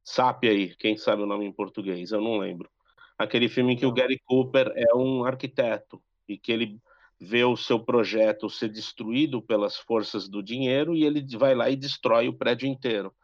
Sabe 0.04 0.48
aí, 0.48 0.76
quem 0.76 0.96
sabe 0.96 1.22
o 1.22 1.26
nome 1.26 1.44
em 1.44 1.52
português, 1.52 2.12
eu 2.12 2.20
não 2.20 2.38
lembro. 2.38 2.70
Aquele 3.18 3.48
filme 3.48 3.72
em 3.72 3.76
que 3.76 3.86
o 3.86 3.92
Gary 3.92 4.20
Cooper 4.24 4.72
é 4.76 4.94
um 4.94 5.24
arquiteto 5.24 6.02
e 6.28 6.36
que 6.36 6.52
ele 6.52 6.80
vê 7.18 7.44
o 7.44 7.56
seu 7.56 7.80
projeto 7.80 8.50
ser 8.50 8.68
destruído 8.68 9.40
pelas 9.40 9.76
forças 9.76 10.28
do 10.28 10.42
dinheiro 10.42 10.94
e 10.94 11.04
ele 11.04 11.24
vai 11.36 11.54
lá 11.54 11.70
e 11.70 11.76
destrói 11.76 12.28
o 12.28 12.36
prédio 12.36 12.68
inteiro. 12.68 13.14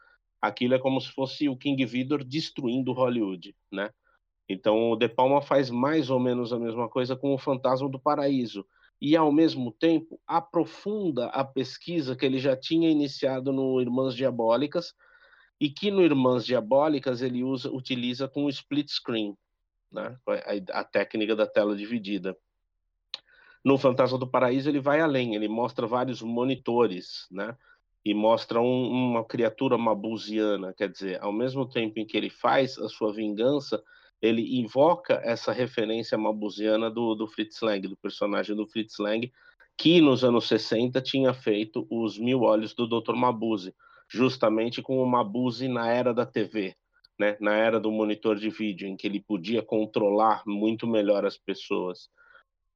Aquilo 0.41 0.73
é 0.73 0.79
como 0.79 0.99
se 0.99 1.11
fosse 1.11 1.47
o 1.47 1.55
King 1.55 1.85
Vidor 1.85 2.23
destruindo 2.23 2.91
Hollywood, 2.91 3.55
né? 3.71 3.91
Então 4.49 4.91
o 4.91 4.95
De 4.95 5.07
Palma 5.07 5.41
faz 5.41 5.69
mais 5.69 6.09
ou 6.09 6.19
menos 6.19 6.51
a 6.51 6.59
mesma 6.59 6.89
coisa 6.89 7.15
com 7.15 7.33
o 7.33 7.37
Fantasma 7.37 7.87
do 7.87 7.99
Paraíso. 7.99 8.65
E 8.99 9.15
ao 9.15 9.31
mesmo 9.31 9.71
tempo 9.71 10.19
aprofunda 10.25 11.27
a 11.27 11.43
pesquisa 11.43 12.15
que 12.15 12.25
ele 12.25 12.39
já 12.39 12.55
tinha 12.55 12.89
iniciado 12.89 13.51
no 13.51 13.79
Irmãs 13.79 14.15
Diabólicas 14.15 14.93
e 15.59 15.69
que 15.69 15.91
no 15.91 16.01
Irmãs 16.01 16.45
Diabólicas 16.45 17.21
ele 17.21 17.43
usa 17.43 17.71
utiliza 17.71 18.27
com 18.27 18.45
o 18.45 18.49
split 18.49 18.89
screen, 18.89 19.37
né? 19.93 20.17
A, 20.71 20.79
a 20.79 20.83
técnica 20.83 21.35
da 21.35 21.45
tela 21.45 21.75
dividida. 21.75 22.35
No 23.63 23.77
Fantasma 23.77 24.17
do 24.17 24.27
Paraíso 24.27 24.69
ele 24.69 24.79
vai 24.79 24.99
além, 24.99 25.35
ele 25.35 25.47
mostra 25.47 25.87
vários 25.87 26.21
monitores, 26.21 27.27
né? 27.31 27.55
E 28.03 28.13
mostra 28.13 28.59
um, 28.59 28.87
uma 28.89 29.23
criatura 29.23 29.77
mabusiana, 29.77 30.73
quer 30.73 30.89
dizer, 30.89 31.21
ao 31.21 31.31
mesmo 31.31 31.65
tempo 31.65 31.97
em 31.99 32.05
que 32.05 32.17
ele 32.17 32.29
faz 32.29 32.77
a 32.77 32.89
sua 32.89 33.13
vingança, 33.13 33.81
ele 34.21 34.59
invoca 34.59 35.21
essa 35.23 35.53
referência 35.53 36.17
mabusiana 36.17 36.91
do, 36.91 37.15
do 37.15 37.27
Fritz 37.27 37.61
Lang, 37.61 37.87
do 37.87 37.95
personagem 37.95 38.55
do 38.55 38.67
Fritz 38.67 38.97
Lang, 38.97 39.31
que 39.77 40.01
nos 40.01 40.23
anos 40.23 40.47
60 40.47 41.01
tinha 41.01 41.33
feito 41.33 41.87
os 41.89 42.17
Mil 42.17 42.41
Olhos 42.41 42.73
do 42.73 42.87
Dr. 42.87 43.15
Mabuse, 43.15 43.73
justamente 44.09 44.81
com 44.81 45.01
o 45.01 45.05
Mabuse 45.05 45.67
na 45.67 45.89
era 45.89 46.13
da 46.13 46.25
TV, 46.25 46.75
né? 47.23 47.37
na 47.39 47.55
era 47.55 47.79
do 47.79 47.91
monitor 47.91 48.35
de 48.35 48.49
vídeo, 48.49 48.87
em 48.87 48.97
que 48.97 49.07
ele 49.07 49.21
podia 49.21 49.61
controlar 49.61 50.43
muito 50.45 50.85
melhor 50.85 51.25
as 51.25 51.37
pessoas. 51.37 52.09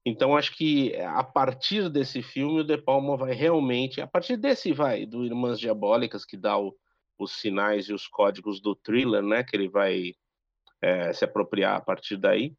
Então, 0.06 0.38
acho 0.38 0.56
que 0.56 0.96
a 0.96 1.24
partir 1.24 1.90
desse 1.90 2.22
filme, 2.22 2.62
o 2.62 2.64
De 2.64 2.78
Palma 2.78 3.18
vai 3.18 3.34
realmente, 3.34 4.00
a 4.00 4.08
partir 4.08 4.38
desse 4.38 4.72
vai, 4.72 5.06
do 5.06 5.26
Irmãs 5.26 5.60
Diabólicas, 5.60 6.24
que 6.24 6.38
dá 6.38 6.58
o, 6.58 6.74
os 7.20 7.34
sinais 7.34 7.90
e 7.90 7.94
os 7.94 8.08
códigos 8.08 8.62
do 8.62 8.74
thriller, 8.74 9.22
né, 9.22 9.44
que 9.44 9.54
ele 9.54 9.68
vai 9.68 10.14
é, 10.82 11.12
se 11.12 11.26
apropriar 11.26 11.76
a 11.76 11.82
partir 11.82 12.16
daí. 12.16 12.56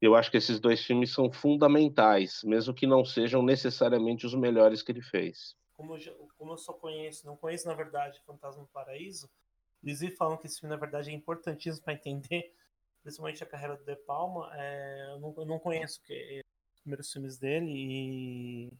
Eu 0.00 0.16
acho 0.16 0.30
que 0.30 0.36
esses 0.36 0.58
dois 0.58 0.82
filmes 0.84 1.12
são 1.12 1.30
fundamentais, 1.30 2.40
mesmo 2.42 2.74
que 2.74 2.86
não 2.86 3.04
sejam 3.04 3.42
necessariamente 3.42 4.26
os 4.26 4.34
melhores 4.34 4.82
que 4.82 4.90
ele 4.90 5.02
fez. 5.02 5.56
Como 5.74 5.96
eu, 5.96 6.28
como 6.36 6.52
eu 6.52 6.58
só 6.58 6.72
conheço, 6.72 7.24
não 7.24 7.36
conheço 7.36 7.68
na 7.68 7.74
verdade 7.74 8.20
Fantasma 8.26 8.62
do 8.62 8.68
Paraíso, 8.68 9.28
eles 9.82 10.00
vi 10.00 10.10
falam 10.10 10.36
que 10.36 10.46
esse 10.46 10.60
filme 10.60 10.74
na 10.74 10.80
verdade 10.80 11.10
é 11.10 11.14
importantíssimo 11.14 11.84
para 11.84 11.94
entender, 11.94 12.54
principalmente 13.02 13.42
a 13.42 13.46
carreira 13.46 13.76
do 13.76 13.84
De 13.84 13.96
Palma. 13.96 14.50
É, 14.54 15.08
eu, 15.12 15.20
não, 15.20 15.34
eu 15.36 15.46
não 15.46 15.58
conheço 15.58 16.02
que, 16.02 16.42
os 16.74 16.80
primeiros 16.80 17.12
filmes 17.12 17.38
dele, 17.38 17.70
e... 17.70 18.72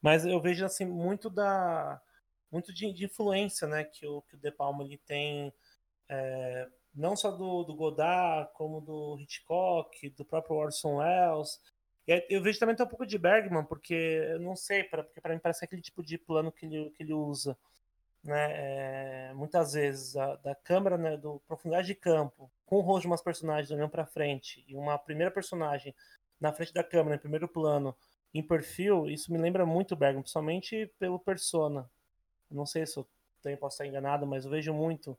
mas 0.00 0.24
eu 0.24 0.40
vejo 0.40 0.64
assim 0.64 0.84
muito 0.84 1.28
da 1.28 2.00
muito 2.50 2.72
de, 2.72 2.92
de 2.92 3.06
influência, 3.06 3.66
né, 3.66 3.82
que 3.82 4.06
o, 4.06 4.22
que 4.22 4.36
o 4.36 4.38
De 4.38 4.50
Palma 4.52 4.84
ele 4.84 4.96
tem 4.98 5.52
é, 6.08 6.68
não 6.94 7.16
só 7.16 7.30
do, 7.30 7.64
do 7.64 7.74
Godard, 7.74 8.50
como 8.54 8.80
do 8.80 9.18
Hitchcock, 9.18 10.08
do 10.10 10.24
próprio 10.24 10.56
Orson 10.56 10.96
Welles. 10.96 11.60
Eu 12.28 12.42
vejo 12.42 12.58
também 12.58 12.76
um 12.78 12.86
pouco 12.86 13.06
de 13.06 13.18
Bergman, 13.18 13.64
porque 13.64 13.94
eu 13.94 14.38
não 14.38 14.54
sei, 14.54 14.84
pra, 14.84 15.02
porque 15.02 15.20
para 15.20 15.34
mim 15.34 15.40
parece 15.40 15.64
aquele 15.64 15.82
tipo 15.82 16.02
de 16.02 16.18
plano 16.18 16.52
que 16.52 16.66
ele, 16.66 16.90
que 16.90 17.02
ele 17.02 17.14
usa. 17.14 17.56
Né? 18.24 19.28
É, 19.28 19.34
muitas 19.34 19.74
vezes, 19.74 20.16
a, 20.16 20.36
da 20.36 20.54
câmera, 20.54 20.96
né, 20.96 21.16
do 21.16 21.40
profundidade 21.46 21.88
de 21.88 21.94
campo, 21.94 22.50
com 22.64 22.76
o 22.76 22.80
rosto 22.80 23.02
de 23.02 23.06
umas 23.08 23.22
personagens 23.22 23.70
olhando 23.70 23.90
para 23.90 24.06
frente, 24.06 24.64
e 24.66 24.74
uma 24.74 24.98
primeira 24.98 25.30
personagem 25.30 25.94
na 26.40 26.52
frente 26.52 26.72
da 26.72 26.82
câmera, 26.82 27.16
em 27.16 27.18
primeiro 27.18 27.46
plano, 27.46 27.94
em 28.32 28.42
perfil, 28.42 29.08
isso 29.08 29.30
me 29.30 29.38
lembra 29.38 29.64
muito 29.64 29.94
Bergman, 29.94 30.22
principalmente 30.22 30.90
pelo 30.98 31.18
Persona. 31.18 31.88
Não 32.50 32.66
sei 32.66 32.86
se 32.86 32.96
eu 32.96 33.06
tenho, 33.42 33.58
posso 33.58 33.74
estar 33.74 33.86
enganado, 33.86 34.26
mas 34.26 34.44
eu 34.44 34.50
vejo 34.50 34.72
muito 34.72 35.16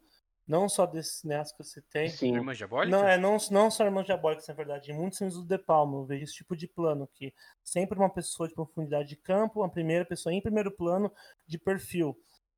não 0.47 0.69
só 0.69 0.85
desses 0.85 1.19
cineastas 1.19 1.51
que 1.55 1.63
você 1.63 1.81
tem. 1.81 2.09
Sim. 2.09 2.35
Irmãs 2.35 2.57
Diabólicas? 2.57 2.91
Não, 2.91 3.07
é, 3.07 3.17
não, 3.17 3.37
não 3.49 3.71
só 3.71 3.83
Irmãs 3.83 4.05
Diabólicas, 4.05 4.47
na 4.47 4.53
verdade. 4.53 4.91
Em 4.91 4.95
muitos 4.95 5.17
filmes 5.17 5.35
do 5.35 5.43
De 5.43 5.57
Palma, 5.57 5.97
eu 5.97 6.05
vejo 6.05 6.23
esse 6.23 6.33
tipo 6.33 6.55
de 6.55 6.67
plano, 6.67 7.09
que 7.13 7.33
sempre 7.63 7.97
uma 7.97 8.09
pessoa 8.09 8.47
de 8.47 8.53
profundidade 8.53 9.09
de 9.09 9.15
campo, 9.15 9.61
uma 9.61 9.69
primeira 9.69 10.05
pessoa 10.05 10.33
em 10.33 10.41
primeiro 10.41 10.71
plano 10.71 11.11
de 11.47 11.57
perfil. 11.57 12.17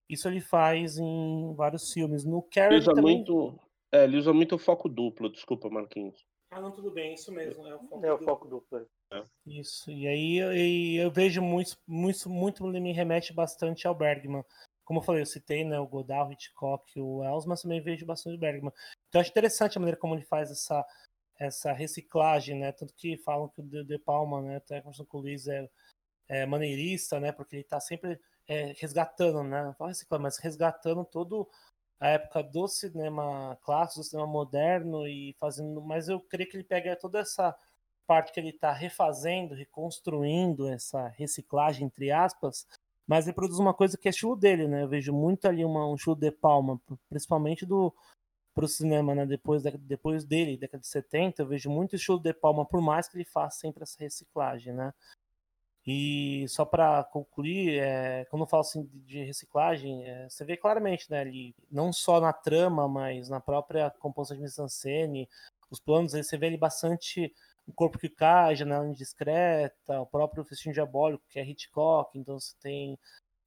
Isso 0.10 0.28
ele 0.28 0.40
faz 0.40 0.98
em 0.98 1.54
vários 1.56 1.92
filmes. 1.92 2.24
No 2.24 2.42
Carrie 2.42 2.76
ele 2.76 2.80
usa 2.80 2.94
também... 2.94 3.18
muito, 3.18 3.60
é, 3.92 4.04
ele 4.04 4.18
usa 4.18 4.34
muito 4.34 4.58
foco 4.58 4.88
duplo, 4.88 5.30
desculpa, 5.30 5.70
Marquinhos. 5.70 6.26
Ah, 6.50 6.62
não, 6.62 6.72
tudo 6.72 6.92
bem, 6.92 7.14
isso 7.14 7.32
mesmo. 7.32 7.68
É 7.68 7.76
o 7.76 7.80
foco 7.80 8.06
é 8.06 8.10
duplo. 8.10 8.14
o 8.14 8.30
foco 8.30 8.48
duplo. 8.48 8.88
É. 9.12 9.24
Isso, 9.46 9.92
e 9.92 10.08
aí 10.08 10.40
e 10.40 10.98
eu 10.98 11.12
vejo 11.12 11.42
muito, 11.42 11.78
muito, 11.88 12.30
muito, 12.30 12.66
me 12.66 12.94
remete 12.94 13.34
bastante 13.34 13.88
ao 13.88 13.96
Bergman 13.96 14.44
como 14.88 15.02
eu 15.02 15.04
falei, 15.04 15.22
eu 15.22 15.26
citei 15.26 15.66
né, 15.66 15.78
o 15.78 15.86
Godard, 15.86 16.30
o 16.30 16.32
Hitchcock, 16.32 16.98
o 16.98 17.18
Wells, 17.18 17.46
mas 17.46 17.62
também 17.62 17.82
vejo 17.82 18.06
bastante 18.06 18.38
o 18.38 18.40
Bergman. 18.40 18.72
Então 19.10 19.20
acho 19.20 19.32
interessante 19.32 19.78
a 19.78 19.82
maneira 19.82 20.00
como 20.00 20.16
ele 20.16 20.24
faz 20.24 20.50
essa, 20.50 20.86
essa 21.38 21.74
reciclagem, 21.74 22.58
né? 22.58 22.72
Tanto 22.72 22.96
que 22.96 23.18
falam 23.18 23.50
que 23.50 23.60
o 23.60 23.64
De, 23.66 23.84
de 23.84 24.00
Palma, 24.00 24.42
né, 24.42 24.56
até 24.56 24.80
conversando 24.80 25.08
com 25.08 25.18
o 25.18 25.22
Luiz, 25.22 25.46
é, 25.46 25.70
é 26.30 26.46
maneirista, 26.46 27.20
né? 27.20 27.34
Porque 27.34 27.58
ele 27.58 27.64
está 27.64 27.82
sempre 27.82 28.18
é, 28.48 28.74
resgatando, 28.80 29.44
né? 29.44 29.64
Não 29.64 29.74
fala 29.74 29.90
reciclando, 29.90 30.24
mas 30.24 30.38
resgatando 30.38 31.04
todo 31.06 31.48
a 32.00 32.10
época 32.10 32.44
do 32.44 32.68
cinema 32.68 33.58
clássico, 33.64 34.02
do 34.02 34.06
cinema 34.06 34.28
moderno 34.28 35.08
e 35.08 35.36
fazendo. 35.40 35.82
Mas 35.82 36.08
eu 36.10 36.20
creio 36.20 36.50
que 36.50 36.58
ele 36.58 36.64
pega 36.64 36.96
toda 36.96 37.20
essa 37.20 37.56
parte 38.06 38.32
que 38.32 38.40
ele 38.40 38.50
está 38.50 38.72
refazendo, 38.72 39.54
reconstruindo 39.54 40.68
essa 40.68 41.08
reciclagem 41.10 41.88
entre 41.88 42.12
aspas 42.12 42.66
mas 43.08 43.26
ele 43.26 43.34
produz 43.34 43.58
uma 43.58 43.74
coisa 43.74 43.98
que 43.98 44.10
é 44.10 44.12
estilo 44.12 44.36
dele, 44.36 44.68
né? 44.68 44.84
Eu 44.84 44.90
vejo 44.90 45.14
muito 45.14 45.48
ali 45.48 45.64
uma, 45.64 45.88
um 45.88 45.96
estilo 45.96 46.16
de 46.16 46.30
palma, 46.30 46.80
principalmente 47.10 47.66
do 47.66 47.94
pro 48.54 48.68
cinema, 48.68 49.16
né? 49.16 49.26
Depois, 49.26 49.64
depois 49.80 50.26
dele, 50.26 50.58
década 50.58 50.82
de 50.82 50.88
70, 50.88 51.42
eu 51.42 51.48
vejo 51.48 51.70
muito 51.70 51.96
estilo 51.96 52.20
de 52.20 52.34
palma, 52.34 52.66
por 52.66 52.82
mais 52.82 53.08
que 53.08 53.16
ele 53.16 53.24
faça 53.24 53.60
sempre 53.60 53.84
essa 53.84 53.98
reciclagem, 54.00 54.74
né? 54.74 54.94
E 55.90 56.46
só 56.50 56.66
para 56.66 57.02
concluir, 57.06 57.80
é, 57.80 58.26
quando 58.26 58.42
eu 58.42 58.48
falo 58.48 58.60
assim 58.60 58.84
de 59.06 59.24
reciclagem, 59.24 60.04
é, 60.06 60.28
você 60.30 60.44
vê 60.44 60.58
claramente, 60.58 61.10
né, 61.10 61.22
ali, 61.22 61.56
não 61.72 61.94
só 61.94 62.20
na 62.20 62.34
trama, 62.34 62.90
mas 62.90 63.30
na 63.30 63.40
própria 63.40 63.90
composição 63.92 64.36
de 64.36 64.44
mise-en-scène, 64.44 65.30
os 65.72 65.80
planos, 65.80 66.14
aí 66.14 66.26
você 66.26 66.38
vê 66.38 66.48
ali 66.48 66.58
bastante 66.58 67.34
o 67.66 67.72
Corpo 67.72 67.98
que 67.98 68.10
Cai, 68.10 68.56
Janela 68.58 68.86
Indiscreta, 68.86 70.02
o 70.02 70.06
próprio 70.06 70.44
Festim 70.44 70.72
Diabólico, 70.72 71.24
que 71.30 71.40
é 71.40 71.46
Hitchcock, 71.46 72.18
então 72.20 72.38
você 72.38 72.54
tem 72.62 73.00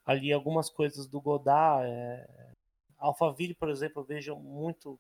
ali 0.07 0.33
algumas 0.33 0.71
coisas 0.71 1.07
do 1.07 1.21
Godard. 1.21 1.87
É... 1.87 2.27
Alphaville, 2.99 3.55
por 3.55 3.69
exemplo, 3.69 4.01
eu 4.01 4.07
vejo 4.07 4.37
muito 4.37 4.99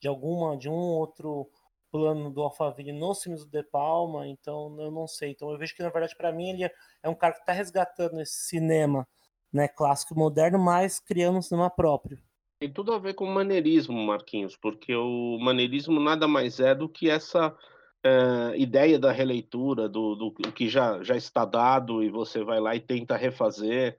de 0.00 0.08
alguma, 0.08 0.56
de 0.56 0.70
um 0.70 0.74
outro 0.74 1.50
plano 1.90 2.30
do 2.30 2.42
Alphaville 2.42 2.92
nos 2.92 3.22
filmes 3.22 3.44
do 3.44 3.50
De 3.50 3.62
Palma, 3.62 4.26
então 4.26 4.76
eu 4.80 4.90
não 4.90 5.06
sei. 5.06 5.30
Então 5.30 5.50
eu 5.50 5.58
vejo 5.58 5.74
que, 5.74 5.82
na 5.82 5.90
verdade, 5.90 6.16
para 6.16 6.32
mim, 6.32 6.50
ele 6.50 6.70
é 7.02 7.08
um 7.08 7.14
cara 7.14 7.34
que 7.34 7.40
está 7.40 7.52
resgatando 7.52 8.20
esse 8.20 8.48
cinema 8.48 9.06
né, 9.52 9.68
clássico 9.68 10.14
moderno, 10.14 10.58
mas 10.58 11.00
criando 11.00 11.38
um 11.38 11.42
cinema 11.42 11.70
próprio. 11.70 12.18
Tem 12.60 12.72
tudo 12.72 12.92
a 12.92 12.98
ver 12.98 13.14
com 13.14 13.24
o 13.24 13.32
maneirismo, 13.32 13.94
Marquinhos, 13.94 14.56
porque 14.56 14.94
o 14.94 15.38
maneirismo 15.38 16.00
nada 16.00 16.26
mais 16.26 16.58
é 16.58 16.74
do 16.74 16.88
que 16.88 17.08
essa 17.08 17.48
uh, 17.50 18.54
ideia 18.56 18.98
da 18.98 19.12
releitura, 19.12 19.88
do, 19.88 20.14
do, 20.16 20.30
do, 20.30 20.52
que 20.52 20.68
já, 20.68 21.02
já 21.02 21.16
está 21.16 21.44
dado 21.44 22.02
e 22.02 22.10
você 22.10 22.42
vai 22.42 22.60
lá 22.60 22.74
e 22.74 22.80
tenta 22.80 23.16
refazer. 23.16 23.96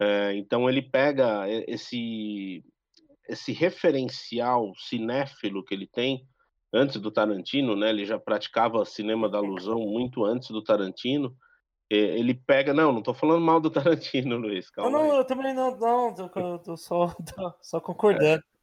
Uh, 0.00 0.32
então 0.34 0.68
ele 0.68 0.82
pega 0.82 1.48
esse, 1.66 2.62
esse 3.26 3.52
referencial 3.52 4.72
cinéfilo 4.76 5.64
que 5.64 5.74
ele 5.74 5.86
tem 5.86 6.26
antes 6.74 7.00
do 7.00 7.10
Tarantino, 7.10 7.76
né? 7.76 7.90
Ele 7.90 8.04
já 8.04 8.18
praticava 8.18 8.84
cinema 8.84 9.28
da 9.28 9.38
alusão 9.38 9.78
muito 9.78 10.24
antes 10.24 10.50
do 10.50 10.62
Tarantino. 10.62 11.34
Ele 11.88 12.34
pega, 12.34 12.74
não, 12.74 12.90
não 12.90 12.98
estou 12.98 13.14
falando 13.14 13.44
mal 13.44 13.60
do 13.60 13.70
Tarantino, 13.70 14.36
Luiz. 14.36 14.68
Calma 14.70 14.90
não, 14.90 15.08
não, 15.08 15.16
eu 15.16 15.24
também 15.24 15.54
não, 15.54 15.76
não, 15.78 16.14
tô, 16.14 16.58
tô 16.58 16.76
só, 16.76 17.14
tô 17.36 17.54
só 17.62 17.80
concordando. 17.80 18.42
É 18.42 18.54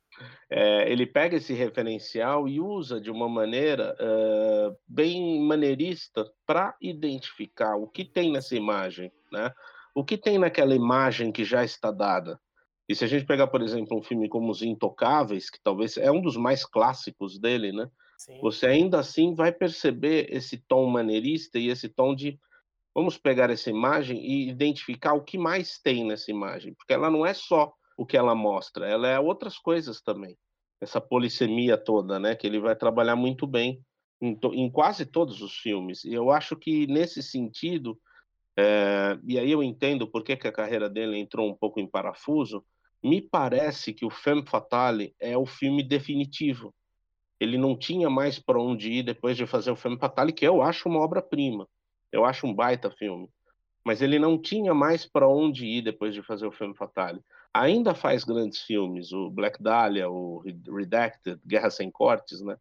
é, 0.50 0.92
ele 0.92 1.06
pega 1.06 1.38
esse 1.38 1.54
referencial 1.54 2.48
e 2.48 2.60
usa 2.60 3.00
de 3.00 3.10
uma 3.10 3.30
maneira 3.30 3.96
é, 3.98 4.76
bem 4.88 5.40
maneirista 5.42 6.26
para 6.46 6.76
identificar 6.82 7.76
o 7.76 7.88
que 7.88 8.04
tem 8.04 8.32
nessa 8.32 8.56
imagem, 8.56 9.12
né? 9.32 9.52
O 9.96 10.04
que 10.04 10.18
tem 10.18 10.38
naquela 10.38 10.76
imagem 10.76 11.32
que 11.32 11.44
já 11.44 11.64
está 11.64 11.92
dada. 11.92 12.40
E 12.92 12.96
se 12.96 13.06
a 13.06 13.08
gente 13.08 13.26
pegar, 13.26 13.48
por 13.48 13.62
exemplo, 13.62 13.98
um 13.98 14.04
filme 14.04 14.28
como 14.28 14.52
Os 14.52 14.62
Intocáveis, 14.62 15.50
que 15.50 15.58
talvez 15.64 15.96
é 15.96 16.12
um 16.12 16.22
dos 16.22 16.36
mais 16.36 16.66
clássicos 16.66 17.40
dele, 17.40 17.72
né? 17.72 17.90
Sim. 18.18 18.38
Você 18.42 18.68
ainda 18.68 19.00
assim 19.00 19.34
vai 19.34 19.50
perceber 19.50 20.28
esse 20.30 20.58
tom 20.58 20.88
maneirista 20.88 21.58
e 21.58 21.70
esse 21.70 21.88
tom 21.88 22.14
de 22.14 22.38
vamos 22.94 23.18
pegar 23.18 23.50
essa 23.50 23.70
imagem 23.70 24.20
e 24.22 24.50
identificar 24.50 25.14
o 25.14 25.24
que 25.24 25.38
mais 25.38 25.80
tem 25.80 26.04
nessa 26.04 26.30
imagem, 26.32 26.74
porque 26.74 26.92
ela 26.92 27.10
não 27.10 27.26
é 27.26 27.34
só 27.34 27.72
o 27.98 28.06
que 28.06 28.18
ela 28.18 28.36
mostra, 28.36 28.90
ela 28.90 29.08
é 29.08 29.18
outras 29.18 29.58
coisas 29.58 30.02
também. 30.02 30.38
Essa 30.82 31.00
polissemia 31.00 31.78
toda, 31.78 32.20
né, 32.20 32.36
que 32.36 32.46
ele 32.46 32.60
vai 32.60 32.76
trabalhar 32.76 33.16
muito 33.16 33.48
bem 33.48 33.82
em, 34.22 34.38
em 34.52 34.70
quase 34.70 35.06
todos 35.06 35.42
os 35.42 35.56
filmes. 35.56 36.04
E 36.04 36.14
eu 36.14 36.30
acho 36.30 36.58
que 36.58 36.88
nesse 36.88 37.24
sentido, 37.24 37.98
é, 38.60 39.18
e 39.26 39.40
aí 39.40 39.50
eu 39.50 39.64
entendo 39.64 40.06
por 40.06 40.26
que, 40.26 40.36
que 40.36 40.50
a 40.50 40.52
carreira 40.52 40.90
dele 40.90 41.18
entrou 41.18 41.50
um 41.50 41.56
pouco 41.56 41.80
em 41.80 41.88
parafuso, 41.88 42.66
me 43.04 43.22
parece 43.22 43.94
que 43.94 44.06
o 44.06 44.10
Femme 44.10 44.46
Fatale 44.46 45.16
é 45.20 45.38
o 45.38 45.46
filme 45.46 45.84
definitivo. 45.84 46.74
Ele 47.40 47.58
não 47.58 47.76
tinha 47.76 48.10
mais 48.10 48.38
para 48.38 48.62
onde 48.62 48.92
ir 48.92 49.04
depois 49.04 49.36
de 49.36 49.48
fazer 49.48 49.72
o 49.72 49.76
Femme 49.76 49.98
Fatale, 49.98 50.32
que 50.32 50.46
eu 50.46 50.62
acho 50.62 50.88
uma 50.88 51.00
obra-prima. 51.00 51.68
Eu 52.12 52.24
acho 52.26 52.46
um 52.46 52.54
baita 52.54 52.92
filme. 52.92 53.30
Mas 53.84 54.02
ele 54.02 54.20
não 54.20 54.40
tinha 54.40 54.74
mais 54.74 55.06
para 55.06 55.28
onde 55.28 55.66
ir 55.66 55.82
depois 55.82 56.14
de 56.14 56.22
fazer 56.22 56.46
o 56.46 56.52
Femme 56.52 56.76
Fatale 56.76 57.20
ainda 57.54 57.94
faz 57.94 58.24
grandes 58.24 58.62
filmes, 58.62 59.12
o 59.12 59.30
Black 59.30 59.62
Dahlia, 59.62 60.10
o 60.10 60.44
Redacted, 60.68 61.40
Guerra 61.46 61.70
Sem 61.70 61.92
Cortes, 61.92 62.42
né? 62.42 62.58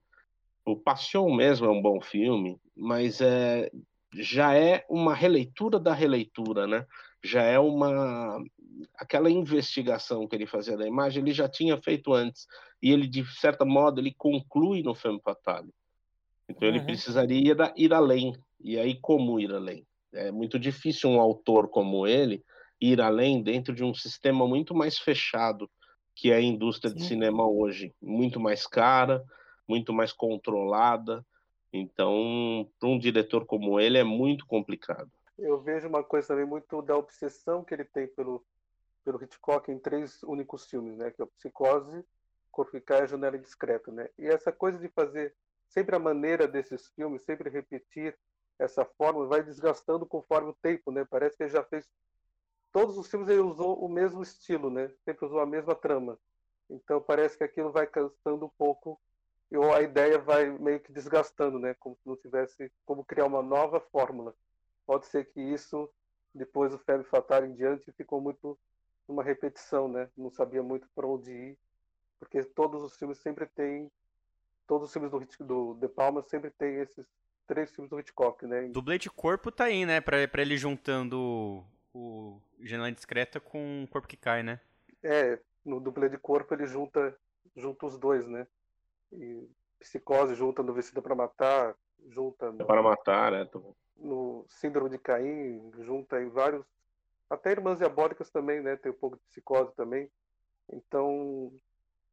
O 0.65 0.77
Passion 0.77 1.33
mesmo 1.35 1.67
é 1.67 1.71
um 1.71 1.81
bom 1.81 2.01
filme, 2.01 2.59
mas 2.77 3.21
é, 3.21 3.71
já 4.15 4.55
é 4.55 4.85
uma 4.89 5.15
releitura 5.15 5.79
da 5.79 5.95
releitura, 5.95 6.67
né? 6.67 6.87
Já 7.23 7.43
é 7.43 7.59
uma 7.59 8.43
aquela 8.95 9.31
investigação 9.31 10.27
que 10.27 10.35
ele 10.35 10.47
fazia 10.47 10.77
da 10.77 10.87
imagem, 10.87 11.23
ele 11.23 11.33
já 11.33 11.49
tinha 11.49 11.77
feito 11.81 12.13
antes 12.15 12.47
e 12.83 12.91
ele 12.91 13.07
de 13.07 13.25
certa 13.39 13.65
modo 13.65 14.01
ele 14.01 14.15
conclui 14.17 14.83
no 14.83 14.95
Femme 14.95 15.21
Fatale. 15.23 15.71
Então 16.49 16.69
uhum. 16.69 16.75
ele 16.75 16.85
precisaria 16.85 17.53
ir, 17.53 17.57
ir 17.77 17.93
além. 17.93 18.35
E 18.59 18.79
aí 18.79 18.99
como 19.01 19.39
ir 19.39 19.53
além? 19.53 19.87
É 20.13 20.31
muito 20.31 20.59
difícil 20.59 21.11
um 21.11 21.21
autor 21.21 21.69
como 21.69 22.07
ele 22.07 22.43
ir 22.81 23.01
além 23.01 23.43
dentro 23.43 23.75
de 23.75 23.85
um 23.85 23.95
sistema 23.95 24.47
muito 24.47 24.75
mais 24.75 24.99
fechado 24.99 25.71
que 26.21 26.31
é 26.31 26.37
a 26.37 26.41
indústria 26.41 26.91
Sim. 26.91 26.97
de 26.97 27.05
cinema 27.05 27.49
hoje, 27.49 27.95
muito 28.01 28.39
mais 28.39 28.67
cara, 28.67 29.25
muito 29.67 29.91
mais 29.91 30.13
controlada. 30.13 31.25
Então, 31.73 32.69
para 32.79 32.89
um 32.91 32.99
diretor 32.99 33.47
como 33.47 33.81
ele 33.81 33.97
é 33.97 34.05
muito 34.05 34.45
complicado. 34.47 35.11
Eu 35.41 35.61
vejo 35.61 35.89
uma 35.89 36.05
coisa 36.05 36.29
também 36.29 36.45
muito 36.45 36.83
da 36.83 36.97
obsessão 36.97 37.65
que 37.65 37.75
ele 37.75 37.85
tem 37.85 38.07
pelo 38.07 38.45
pelo 39.03 39.23
Hitchcock 39.23 39.73
em 39.73 39.79
três 39.79 40.23
únicos 40.23 40.67
filmes, 40.67 40.97
né? 40.97 41.11
Que 41.11 41.23
é 41.23 41.25
o 41.25 41.29
Psicose, 41.29 42.05
Cai 42.85 43.01
e 43.01 43.03
a 43.03 43.07
Janela 43.07 43.37
Indiscreta, 43.37 43.91
né? 43.91 44.09
E 44.19 44.27
essa 44.27 44.53
coisa 44.53 44.79
de 44.79 44.89
fazer 44.89 45.35
sempre 45.69 45.97
a 45.97 45.99
maneira 45.99 46.47
desses 46.47 46.89
filmes, 46.89 47.23
sempre 47.23 47.49
repetir 47.49 48.17
essa 48.59 48.85
forma, 48.85 49.27
vai 49.27 49.43
desgastando 49.43 50.05
conforme 50.05 50.51
o 50.51 50.57
tempo, 50.61 50.93
né? 50.93 51.07
Parece 51.09 51.37
que 51.37 51.45
ele 51.45 51.51
já 51.51 51.65
fez 51.65 51.89
todos 52.73 52.97
os 52.99 53.09
filmes 53.09 53.29
ele 53.29 53.41
usou 53.41 53.83
o 53.83 53.89
mesmo 53.89 54.23
estilo, 54.23 54.71
né? 54.71 54.93
Sempre 55.05 55.27
usou 55.27 55.41
a 55.41 55.47
mesma 55.47 55.75
trama. 55.75 56.19
Então 56.69 57.01
parece 57.01 57.37
que 57.37 57.45
aquilo 57.45 57.73
vai 57.73 57.87
cansando 57.87 58.47
um 58.47 58.51
pouco 58.51 59.01
e 59.51 59.57
a 59.57 59.83
ideia 59.83 60.19
vai 60.19 60.51
meio 60.51 60.81
que 60.81 60.93
desgastando, 60.93 61.59
né? 61.59 61.75
Como 61.75 61.97
se 61.97 62.07
não 62.07 62.17
tivesse 62.17 62.71
como 62.85 63.05
criar 63.05 63.27
uma 63.27 63.43
nova 63.43 63.81
fórmula. 63.81 64.35
Pode 64.91 65.07
ser 65.07 65.25
que 65.27 65.41
isso 65.41 65.89
depois 66.35 66.73
do 66.73 66.79
Femme 66.81 67.05
Fatale 67.05 67.47
em 67.47 67.55
diante 67.55 67.93
ficou 67.93 68.21
muito 68.21 68.59
uma 69.07 69.23
repetição, 69.23 69.87
né? 69.87 70.11
Não 70.17 70.33
sabia 70.33 70.65
muito 70.65 70.89
para 70.97 71.07
onde 71.07 71.31
ir, 71.31 71.59
porque 72.19 72.43
todos 72.43 72.83
os 72.83 72.97
filmes 72.97 73.19
sempre 73.19 73.47
têm 73.47 73.89
todos 74.67 74.89
os 74.89 74.93
filmes 74.93 75.13
do, 75.13 75.45
do 75.45 75.75
De 75.75 75.87
Palma 75.87 76.25
sempre 76.25 76.51
tem 76.51 76.81
esses 76.81 77.07
três 77.47 77.71
filmes 77.71 77.89
do 77.89 78.01
Hitchcock, 78.01 78.45
né? 78.45 78.67
Dublê 78.71 78.99
de 78.99 79.09
corpo 79.09 79.53
tá 79.53 79.67
aí, 79.67 79.87
né? 79.87 80.01
Pra, 80.01 80.27
pra 80.27 80.43
ele 80.43 80.57
juntando 80.57 81.65
o 81.95 82.41
Janela 82.59 82.91
Discreta 82.91 83.39
com 83.39 83.85
o 83.85 83.87
Corpo 83.87 84.09
que 84.09 84.17
Cai, 84.17 84.43
né? 84.43 84.61
É, 85.05 85.39
no 85.65 85.79
dublê 85.79 86.09
de 86.09 86.19
corpo 86.19 86.53
ele 86.53 86.67
junta, 86.67 87.17
junta 87.55 87.87
os 87.87 87.97
dois, 87.97 88.27
né? 88.27 88.45
E 89.13 89.49
Psicose 89.79 90.35
junta 90.35 90.65
no 90.65 90.75
Vestida 90.75 91.01
para 91.01 91.15
Matar, 91.15 91.77
junta 92.09 92.51
no, 92.51 92.67
para 92.67 92.83
Matar, 92.83 93.31
né? 93.31 93.49
No 94.01 94.47
Síndrome 94.49 94.91
de 94.91 94.99
Caim, 94.99 95.71
junta 95.81 96.21
em 96.21 96.29
vários 96.29 96.65
até 97.31 97.53
Irmãs 97.53 97.79
Diabólicas 97.79 98.29
também, 98.29 98.61
né? 98.61 98.77
Tem 98.77 98.91
um 98.91 98.97
pouco 98.97 99.17
de 99.17 99.23
psicose 99.23 99.73
também. 99.77 100.11
Então, 100.69 101.53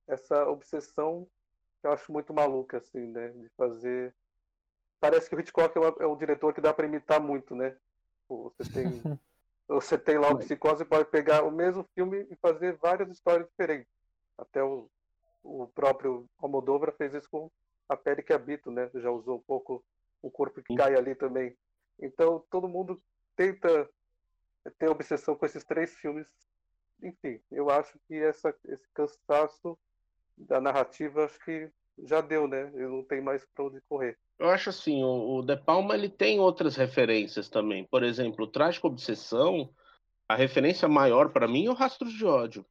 essa 0.08 0.48
obsessão 0.48 1.28
eu 1.84 1.92
acho 1.92 2.12
muito 2.12 2.34
maluca, 2.34 2.78
assim, 2.78 3.00
né? 3.00 3.30
De 3.30 3.50
fazer. 3.58 4.14
Parece 5.00 5.28
que 5.30 5.36
o 5.36 5.40
Hitchcock 5.40 5.76
é, 5.76 5.82
uma, 5.82 5.96
é 6.00 6.08
um 6.08 6.18
diretor 6.18 6.54
que 6.54 6.62
dá 6.62 6.74
para 6.74 6.86
imitar 6.86 7.20
muito, 7.20 7.56
né? 7.56 7.76
Você 8.30 8.64
tem, 8.72 8.84
você 9.68 9.98
tem 9.98 10.18
lá 10.18 10.30
o 10.30 10.38
Psicose 10.38 10.86
pode 10.86 11.06
pegar 11.10 11.44
o 11.44 11.52
mesmo 11.52 11.84
filme 11.96 12.28
e 12.30 12.36
fazer 12.36 12.78
várias 12.78 13.10
histórias 13.10 13.48
diferentes. 13.48 13.92
Até 14.38 14.64
o, 14.64 14.90
o 15.44 15.68
próprio 15.68 16.30
Almodóvar 16.38 16.94
fez 16.96 17.14
isso 17.14 17.30
com 17.30 17.50
A 17.90 17.96
Pele 17.96 18.22
que 18.22 18.34
Habito, 18.34 18.70
né? 18.70 18.90
Já 18.96 19.10
usou 19.10 19.38
um 19.38 19.44
pouco 19.44 19.84
o 20.22 20.30
corpo 20.30 20.62
que 20.62 20.76
cai 20.76 20.96
ali 20.96 21.16
também. 21.16 21.56
Então, 22.00 22.44
todo 22.50 22.68
mundo 22.68 23.02
tenta 23.36 23.90
ter 24.78 24.90
obsessão 24.90 25.36
com 25.36 25.46
esses 25.46 25.64
três 25.64 25.94
filmes. 25.96 26.28
Enfim, 27.02 27.40
eu 27.52 27.70
acho 27.70 27.98
que 28.08 28.16
essa, 28.16 28.54
esse 28.66 28.88
cansaço 28.94 29.78
da 30.38 30.60
narrativa 30.60 31.26
acho 31.26 31.40
que 31.44 31.70
já 32.04 32.22
deu, 32.22 32.48
né? 32.48 32.72
Ele 32.74 32.88
não 32.88 33.04
tem 33.04 33.22
mais 33.22 33.46
para 33.46 33.66
onde 33.66 33.82
correr. 33.82 34.18
Eu 34.38 34.50
acho 34.50 34.70
assim, 34.70 35.04
o, 35.04 35.38
o 35.38 35.42
De 35.42 35.58
Palma 35.58 35.96
ele 35.96 36.10
tem 36.10 36.40
outras 36.40 36.76
referências 36.76 37.50
também. 37.50 37.86
Por 37.86 38.04
exemplo, 38.04 38.46
o 38.46 38.48
Trágico 38.48 38.88
Obsessão, 38.88 39.70
a 40.28 40.36
referência 40.36 40.88
maior 40.88 41.30
para 41.30 41.48
mim 41.48 41.66
é 41.66 41.70
o 41.70 41.74
Rastros 41.74 42.14
de 42.14 42.26
Ódio. 42.26 42.66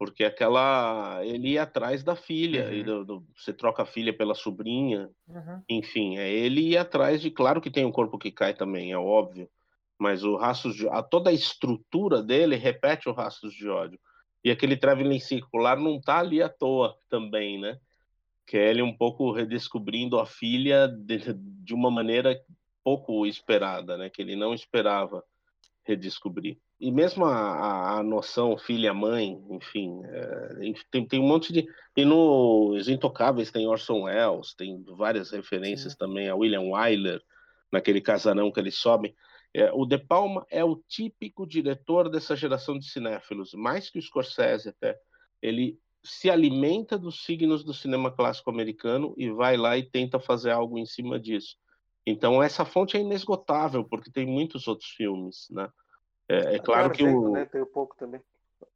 Porque 0.00 0.24
aquela. 0.24 1.20
Ele 1.24 1.50
ia 1.50 1.62
atrás 1.62 2.02
da 2.02 2.16
filha, 2.16 2.70
uhum. 2.70 2.82
do, 2.82 3.04
do, 3.04 3.26
você 3.36 3.52
troca 3.52 3.82
a 3.82 3.86
filha 3.86 4.16
pela 4.16 4.34
sobrinha, 4.34 5.10
uhum. 5.28 5.62
enfim, 5.68 6.16
é 6.16 6.28
ele 6.28 6.70
ia 6.70 6.80
atrás 6.80 7.20
de. 7.20 7.30
Claro 7.30 7.60
que 7.60 7.70
tem 7.70 7.84
um 7.84 7.92
corpo 7.92 8.18
que 8.18 8.32
cai 8.32 8.54
também, 8.54 8.90
é 8.90 8.98
óbvio 8.98 9.48
mas 10.00 10.24
o 10.24 10.34
rastros 10.34 10.74
de 10.74 10.88
a, 10.88 11.02
toda 11.02 11.28
a 11.28 11.32
estrutura 11.32 12.22
dele 12.22 12.56
repete 12.56 13.06
o 13.06 13.12
rastros 13.12 13.52
de 13.52 13.68
ódio. 13.68 14.00
E 14.42 14.50
aquele 14.50 14.74
traveling 14.74 15.20
circular 15.20 15.78
não 15.78 15.96
está 15.96 16.20
ali 16.20 16.42
à 16.42 16.48
toa 16.48 16.96
também, 17.10 17.60
né? 17.60 17.78
Que 18.46 18.56
é 18.56 18.70
ele 18.70 18.80
um 18.80 18.96
pouco 18.96 19.30
redescobrindo 19.30 20.18
a 20.18 20.24
filha 20.24 20.88
de, 20.88 21.34
de 21.34 21.74
uma 21.74 21.90
maneira 21.90 22.42
pouco 22.82 23.26
esperada, 23.26 23.98
né? 23.98 24.08
Que 24.08 24.22
ele 24.22 24.34
não 24.34 24.54
esperava 24.54 25.22
redescobrir. 25.84 26.58
E 26.80 26.90
mesmo 26.90 27.26
a, 27.26 27.36
a, 27.36 27.98
a 27.98 28.02
noção 28.02 28.56
filha-mãe, 28.56 29.38
enfim, 29.50 30.00
é, 30.04 30.72
tem, 30.90 31.06
tem 31.06 31.20
um 31.20 31.28
monte 31.28 31.52
de. 31.52 31.68
E 31.94 32.04
nos 32.06 32.88
Intocáveis 32.88 33.50
tem 33.50 33.66
Orson 33.66 34.04
Welles, 34.04 34.54
tem 34.54 34.82
várias 34.96 35.30
referências 35.30 35.92
Sim. 35.92 35.98
também 35.98 36.28
a 36.28 36.34
William 36.34 36.62
Wyler, 36.62 37.22
naquele 37.70 38.00
casarão 38.00 38.50
que 38.50 38.58
eles 38.58 38.76
sobem. 38.76 39.14
É, 39.52 39.70
o 39.72 39.84
De 39.84 39.98
Palma 39.98 40.46
é 40.48 40.64
o 40.64 40.76
típico 40.88 41.46
diretor 41.46 42.08
dessa 42.08 42.34
geração 42.34 42.78
de 42.78 42.88
cinéfilos, 42.88 43.52
mais 43.52 43.90
que 43.90 43.98
o 43.98 44.02
Scorsese 44.02 44.70
até. 44.70 44.98
Ele 45.42 45.78
se 46.02 46.30
alimenta 46.30 46.96
dos 46.96 47.24
signos 47.24 47.62
do 47.62 47.74
cinema 47.74 48.10
clássico 48.10 48.48
americano 48.48 49.12
e 49.18 49.30
vai 49.30 49.56
lá 49.56 49.76
e 49.76 49.82
tenta 49.82 50.18
fazer 50.18 50.50
algo 50.50 50.78
em 50.78 50.86
cima 50.86 51.20
disso. 51.20 51.56
Então 52.06 52.42
essa 52.42 52.64
fonte 52.64 52.96
é 52.96 53.00
inesgotável 53.00 53.84
porque 53.84 54.10
tem 54.10 54.24
muitos 54.24 54.66
outros 54.66 54.88
filmes, 54.90 55.46
né? 55.50 55.68
É, 56.30 56.54
é 56.54 56.58
claro 56.60 56.92
que 56.92 57.02
o 57.02 57.32
né? 57.32 57.44
tem 57.44 57.60
um 57.60 57.66
pouco 57.66 57.96
também. 57.96 58.20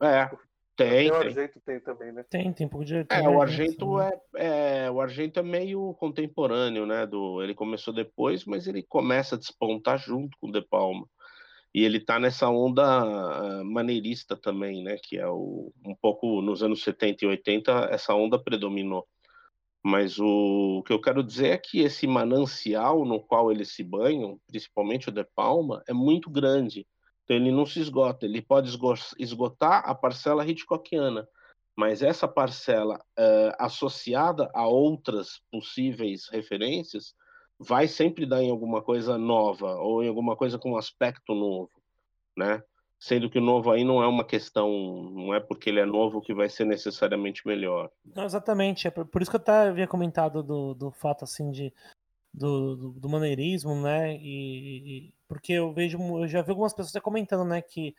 É, 0.02 0.28
tem, 0.76 1.08
o 1.08 1.14
Argento 1.14 1.60
tem 1.60 1.78
também, 1.78 2.10
né? 2.10 2.24
Tem, 2.28 2.52
tem 2.52 2.66
um 2.66 2.70
pouco 2.70 2.84
de. 2.84 3.06
É, 3.08 3.28
o 3.28 3.40
Argento 3.40 4.00
é, 4.00 4.12
é, 4.34 4.90
o 4.90 5.00
Argento 5.00 5.38
é 5.38 5.42
meio 5.42 5.94
contemporâneo, 5.94 6.84
né? 6.84 7.06
Do, 7.06 7.40
ele 7.40 7.54
começou 7.54 7.94
depois, 7.94 8.44
mas 8.44 8.66
ele 8.66 8.82
começa 8.82 9.36
a 9.36 9.38
despontar 9.38 9.98
junto 9.98 10.36
com 10.40 10.48
o 10.48 10.52
De 10.52 10.60
Palma. 10.62 11.06
E 11.72 11.84
ele 11.84 12.00
tá 12.00 12.18
nessa 12.18 12.48
onda 12.48 12.84
ah, 12.84 13.62
maneirista 13.64 14.36
também, 14.36 14.82
né? 14.82 14.96
Que 15.00 15.18
é 15.18 15.28
o, 15.28 15.72
um 15.86 15.94
pouco 15.94 16.42
nos 16.42 16.60
anos 16.60 16.82
70 16.82 17.24
e 17.24 17.28
80, 17.28 17.88
essa 17.92 18.14
onda 18.14 18.36
predominou. 18.36 19.06
Mas 19.80 20.18
o, 20.18 20.78
o 20.78 20.82
que 20.82 20.92
eu 20.92 21.00
quero 21.00 21.22
dizer 21.22 21.50
é 21.50 21.58
que 21.58 21.80
esse 21.80 22.06
manancial 22.06 23.04
no 23.04 23.20
qual 23.20 23.52
eles 23.52 23.74
se 23.74 23.84
banham, 23.84 24.40
principalmente 24.48 25.08
o 25.08 25.12
De 25.12 25.24
Palma, 25.36 25.82
é 25.86 25.92
muito 25.92 26.28
grande 26.30 26.84
então 27.24 27.36
ele 27.36 27.50
não 27.50 27.64
se 27.64 27.80
esgota, 27.80 28.26
ele 28.26 28.42
pode 28.42 28.70
esgotar 29.18 29.82
a 29.88 29.94
parcela 29.94 30.46
Hitchcockiana, 30.46 31.26
mas 31.76 32.02
essa 32.02 32.28
parcela 32.28 32.96
uh, 33.18 33.54
associada 33.58 34.50
a 34.54 34.66
outras 34.68 35.42
possíveis 35.50 36.28
referências 36.30 37.14
vai 37.58 37.88
sempre 37.88 38.26
dar 38.26 38.42
em 38.42 38.50
alguma 38.50 38.82
coisa 38.82 39.16
nova 39.16 39.74
ou 39.76 40.02
em 40.02 40.08
alguma 40.08 40.36
coisa 40.36 40.58
com 40.58 40.72
um 40.72 40.76
aspecto 40.76 41.34
novo, 41.34 41.70
né? 42.36 42.62
Sendo 43.00 43.28
que 43.28 43.38
o 43.38 43.42
novo 43.42 43.70
aí 43.70 43.84
não 43.84 44.02
é 44.02 44.06
uma 44.06 44.24
questão, 44.24 44.70
não 45.12 45.34
é 45.34 45.40
porque 45.40 45.68
ele 45.68 45.80
é 45.80 45.84
novo 45.84 46.20
que 46.20 46.32
vai 46.32 46.48
ser 46.48 46.64
necessariamente 46.64 47.46
melhor. 47.46 47.90
Não, 48.14 48.24
exatamente, 48.24 48.86
é 48.86 48.90
por 48.90 49.20
isso 49.20 49.30
que 49.30 49.36
eu 49.36 49.40
até 49.40 49.68
havia 49.68 49.86
comentado 49.86 50.42
do, 50.42 50.74
do 50.74 50.90
fato 50.90 51.24
assim 51.24 51.50
de 51.50 51.72
do, 52.32 52.76
do, 52.76 52.90
do 52.92 53.08
maneirismo, 53.08 53.80
né? 53.80 54.16
E, 54.16 55.13
porque 55.34 55.52
eu 55.52 55.72
vejo, 55.72 55.98
eu 55.98 56.28
já 56.28 56.42
vi 56.42 56.50
algumas 56.50 56.72
pessoas 56.72 57.02
comentando, 57.02 57.44
né, 57.44 57.60
que, 57.60 57.94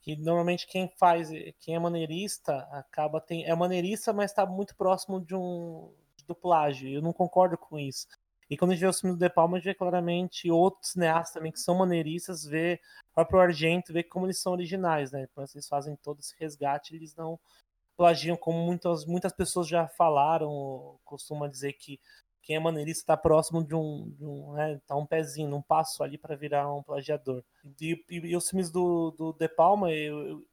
que 0.00 0.16
normalmente 0.16 0.64
quem 0.66 0.88
faz, 0.96 1.28
quem 1.58 1.74
é 1.74 1.78
maneirista, 1.78 2.56
acaba 2.70 3.20
tem 3.20 3.44
é 3.44 3.54
maneirista, 3.54 4.12
mas 4.12 4.30
está 4.30 4.46
muito 4.46 4.76
próximo 4.76 5.20
de 5.20 5.34
um 5.34 5.92
do 6.26 6.34
plágio. 6.34 6.88
Eu 6.88 7.02
não 7.02 7.12
concordo 7.12 7.58
com 7.58 7.78
isso. 7.78 8.06
E 8.48 8.56
quando 8.56 8.70
a 8.70 8.74
gente 8.74 8.82
vê 8.82 8.86
o 8.86 8.92
filme 8.92 9.16
do 9.16 9.18
De 9.18 9.28
Palma, 9.28 9.56
a 9.56 9.60
gente 9.60 9.66
vê 9.66 9.74
claramente 9.74 10.50
outros 10.50 10.92
cineastas 10.92 11.34
também 11.34 11.50
que 11.50 11.58
são 11.58 11.74
maneiristas, 11.74 12.44
vê 12.44 12.80
o 13.10 13.14
próprio 13.14 13.40
Argento, 13.40 13.92
vê 13.92 14.02
como 14.02 14.26
eles 14.26 14.40
são 14.40 14.52
originais, 14.52 15.10
né? 15.10 15.26
Quando 15.34 15.48
eles 15.52 15.68
fazem 15.68 15.96
todo 15.96 16.20
esse 16.20 16.34
resgate, 16.38 16.94
eles 16.94 17.14
não 17.16 17.38
plagiam, 17.96 18.36
como 18.36 18.64
muitas, 18.64 19.04
muitas 19.04 19.32
pessoas 19.32 19.66
já 19.66 19.88
falaram, 19.88 20.98
costuma 21.04 21.48
dizer 21.48 21.72
que 21.72 21.98
quem 22.42 22.56
é 22.56 22.58
maneirista 22.58 23.02
está 23.02 23.16
próximo 23.16 23.64
de 23.64 23.74
um, 23.74 24.10
de 24.10 24.24
um 24.24 24.52
né, 24.52 24.80
tá 24.86 24.96
um 24.96 25.06
pezinho, 25.06 25.54
um 25.54 25.62
passo 25.62 26.02
ali 26.02 26.16
para 26.16 26.36
virar 26.36 26.72
um 26.72 26.82
plagiador. 26.82 27.44
E, 27.80 28.04
e, 28.08 28.16
e, 28.16 28.36
os 28.36 28.48
filmes 28.48 28.70
do, 28.70 29.10
do 29.12 29.32
De 29.32 29.48
Palma, 29.48 29.92
eu, 29.92 30.26
eu, 30.26 30.46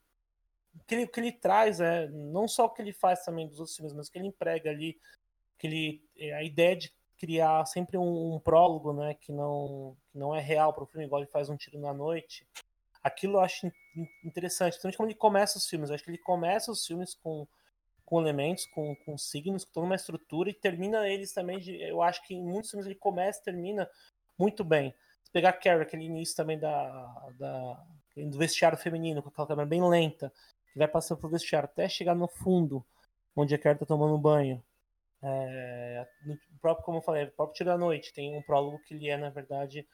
o, 0.74 0.84
que 0.86 0.94
ele, 0.94 1.04
o 1.04 1.08
que 1.08 1.20
ele 1.20 1.32
traz 1.32 1.80
é 1.80 2.08
não 2.08 2.46
só 2.46 2.66
o 2.66 2.70
que 2.70 2.82
ele 2.82 2.92
faz 2.92 3.24
também 3.24 3.48
dos 3.48 3.58
outros 3.58 3.76
filmes, 3.76 3.94
mas 3.94 4.08
o 4.08 4.12
que 4.12 4.18
ele 4.18 4.28
emprega 4.28 4.70
ali, 4.70 4.98
que 5.58 5.66
ele, 5.66 6.04
é, 6.18 6.34
a 6.34 6.42
ideia 6.42 6.76
de 6.76 6.92
criar 7.16 7.64
sempre 7.66 7.96
um, 7.96 8.34
um 8.34 8.38
prólogo, 8.38 8.92
né, 8.92 9.14
que 9.14 9.32
não, 9.32 9.96
que 10.10 10.18
não 10.18 10.34
é 10.34 10.40
real 10.40 10.72
para 10.72 10.84
o 10.84 10.86
filme, 10.86 11.06
igual 11.06 11.22
ele 11.22 11.30
faz 11.30 11.48
um 11.48 11.56
tiro 11.56 11.78
na 11.78 11.94
noite. 11.94 12.46
Aquilo 13.02 13.34
eu 13.34 13.40
acho 13.40 13.72
interessante, 14.24 14.72
principalmente 14.72 14.96
quando 14.96 15.10
ele 15.10 15.18
começa 15.18 15.56
os 15.56 15.66
filmes. 15.66 15.88
Eu 15.88 15.94
acho 15.94 16.04
que 16.04 16.10
ele 16.10 16.18
começa 16.18 16.70
os 16.70 16.84
filmes 16.84 17.14
com, 17.14 17.46
com 18.06 18.20
elementos, 18.20 18.64
com, 18.66 18.94
com 19.04 19.18
signos, 19.18 19.64
com 19.64 19.72
toda 19.72 19.86
uma 19.86 19.96
estrutura, 19.96 20.48
e 20.48 20.54
termina 20.54 21.06
eles 21.08 21.32
também. 21.32 21.58
De, 21.58 21.82
eu 21.82 22.00
acho 22.00 22.24
que 22.24 22.34
em 22.34 22.42
muitos 22.42 22.70
filmes 22.70 22.86
ele 22.86 22.94
começa 22.94 23.40
e 23.40 23.44
termina 23.44 23.90
muito 24.38 24.64
bem. 24.64 24.94
Se 25.24 25.30
pegar 25.30 25.52
Carrie, 25.54 25.82
aquele 25.82 26.04
início 26.04 26.36
também 26.36 26.58
da, 26.58 27.28
da, 27.36 27.84
do 28.16 28.38
vestiário 28.38 28.78
feminino, 28.78 29.22
com 29.22 29.28
aquela 29.28 29.48
câmera 29.48 29.68
bem 29.68 29.86
lenta, 29.86 30.32
que 30.72 30.78
vai 30.78 30.86
passando 30.86 31.18
pro 31.18 31.28
vestiário 31.28 31.68
até 31.68 31.88
chegar 31.88 32.14
no 32.14 32.28
fundo, 32.28 32.86
onde 33.34 33.54
a 33.54 33.58
Carrie 33.58 33.78
tá 33.78 33.84
tomando 33.84 34.16
banho. 34.16 34.62
É, 35.20 36.06
no 36.24 36.38
próprio, 36.60 36.84
como 36.84 36.98
eu 36.98 37.02
falei, 37.02 37.24
o 37.24 37.32
próprio 37.32 37.56
Tiro 37.56 37.70
da 37.70 37.76
Noite 37.76 38.14
tem 38.14 38.36
um 38.36 38.42
prólogo 38.42 38.78
que 38.86 38.94
ele 38.94 39.08
é, 39.08 39.16
na 39.16 39.30
verdade, 39.30 39.86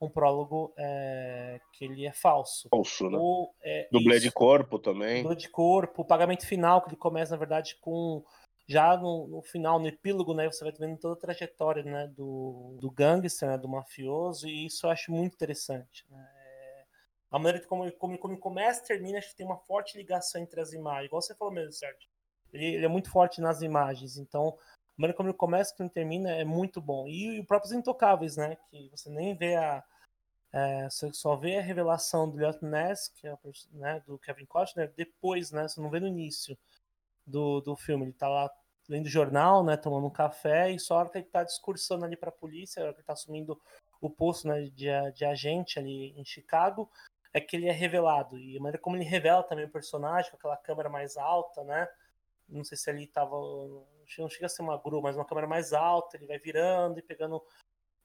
um 0.00 0.08
prólogo 0.08 0.72
é, 0.78 1.60
que 1.72 1.84
ele 1.84 2.06
é 2.06 2.12
falso. 2.12 2.68
Falso, 2.70 3.10
né? 3.10 3.18
O, 3.20 3.52
é, 3.62 3.88
Dublê 3.92 4.16
isso, 4.16 4.24
de 4.24 4.32
corpo 4.32 4.78
também. 4.78 5.22
Dublê 5.22 5.36
de 5.36 5.48
corpo, 5.48 6.02
o 6.02 6.04
pagamento 6.04 6.46
final, 6.46 6.80
que 6.80 6.88
ele 6.88 6.96
começa, 6.96 7.32
na 7.32 7.38
verdade, 7.38 7.76
com. 7.80 8.24
Já 8.66 8.96
no, 8.96 9.26
no, 9.26 9.42
final, 9.42 9.80
no 9.80 9.88
epílogo, 9.88 10.32
né, 10.32 10.46
você 10.46 10.62
vai 10.62 10.72
vendo 10.72 10.96
toda 10.96 11.14
a 11.14 11.20
trajetória 11.20 11.82
né, 11.82 12.06
do, 12.06 12.76
do 12.80 12.88
gangster, 12.88 13.48
né, 13.48 13.58
do 13.58 13.68
mafioso, 13.68 14.46
e 14.46 14.66
isso 14.66 14.86
eu 14.86 14.90
acho 14.90 15.10
muito 15.10 15.34
interessante. 15.34 16.06
Né? 16.08 16.24
É, 16.36 16.84
a 17.32 17.38
maneira 17.40 17.66
como, 17.66 17.90
como, 17.94 18.16
como 18.16 18.38
começa 18.38 18.80
e 18.84 18.86
termina, 18.86 19.18
acho 19.18 19.30
que 19.30 19.36
tem 19.36 19.46
uma 19.46 19.58
forte 19.58 19.98
ligação 19.98 20.40
entre 20.40 20.60
as 20.60 20.72
imagens. 20.72 21.06
Igual 21.06 21.20
você 21.20 21.34
falou 21.34 21.52
mesmo, 21.52 21.72
Sérgio. 21.72 22.08
Ele, 22.52 22.76
ele 22.76 22.84
é 22.84 22.88
muito 22.88 23.10
forte 23.10 23.40
nas 23.40 23.60
imagens, 23.60 24.16
então 24.16 24.56
a 24.96 25.00
maneira 25.00 25.16
como 25.16 25.30
ele 25.30 25.36
começa 25.36 25.72
e 25.72 25.76
como 25.76 25.86
ele 25.86 25.94
termina 25.94 26.30
é 26.30 26.44
muito 26.44 26.80
bom. 26.80 27.08
E, 27.08 27.36
e 27.36 27.40
os 27.40 27.46
próprios 27.46 27.72
Intocáveis, 27.72 28.36
né? 28.36 28.56
Que 28.70 28.90
você 28.90 29.08
nem 29.10 29.34
vê 29.34 29.56
a. 29.56 29.82
É, 30.52 30.90
você 30.90 31.12
só 31.12 31.36
vê 31.36 31.58
a 31.58 31.62
revelação 31.62 32.28
do 32.28 32.40
Elliot 32.40 32.64
Ness, 32.64 33.08
que 33.08 33.26
é 33.26 33.36
né, 33.72 34.02
do 34.06 34.18
Kevin 34.18 34.46
Costner, 34.46 34.92
depois, 34.96 35.52
né? 35.52 35.68
Você 35.68 35.80
não 35.80 35.90
vê 35.90 36.00
no 36.00 36.08
início 36.08 36.58
do, 37.26 37.60
do 37.60 37.76
filme. 37.76 38.04
Ele 38.04 38.12
tá 38.12 38.28
lá 38.28 38.50
lendo 38.88 39.08
jornal, 39.08 39.64
né? 39.64 39.76
Tomando 39.76 40.06
um 40.06 40.10
café, 40.10 40.70
e 40.70 40.78
só 40.78 40.94
a 40.94 40.98
hora 41.00 41.10
que 41.10 41.18
ele 41.18 41.26
tá 41.26 41.44
discursando 41.44 42.04
ali 42.04 42.16
pra 42.16 42.32
polícia, 42.32 42.82
a 42.82 42.86
hora 42.86 42.92
que 42.92 43.00
ele 43.00 43.06
tá 43.06 43.12
assumindo 43.12 43.60
o 44.00 44.10
posto 44.10 44.48
né, 44.48 44.62
de, 44.62 44.88
de 45.14 45.24
agente 45.24 45.78
ali 45.78 46.18
em 46.18 46.24
Chicago, 46.24 46.90
é 47.32 47.40
que 47.40 47.56
ele 47.56 47.68
é 47.68 47.72
revelado. 47.72 48.36
E 48.38 48.56
a 48.56 48.60
maneira 48.60 48.78
como 48.78 48.96
ele 48.96 49.04
revela 49.04 49.42
também 49.42 49.66
o 49.66 49.70
personagem, 49.70 50.30
com 50.30 50.36
aquela 50.36 50.56
câmera 50.56 50.88
mais 50.88 51.16
alta, 51.16 51.62
né? 51.62 51.88
Não 52.48 52.64
sei 52.64 52.76
se 52.76 52.90
ali 52.90 53.06
tava. 53.06 53.36
Não 54.18 54.28
chega 54.28 54.46
a 54.46 54.48
ser 54.48 54.62
uma 54.62 54.76
grua, 54.76 55.00
mas 55.00 55.14
uma 55.14 55.24
câmera 55.24 55.46
mais 55.46 55.72
alta, 55.72 56.16
ele 56.16 56.26
vai 56.26 56.38
virando 56.38 56.98
e 56.98 57.02
pegando 57.02 57.40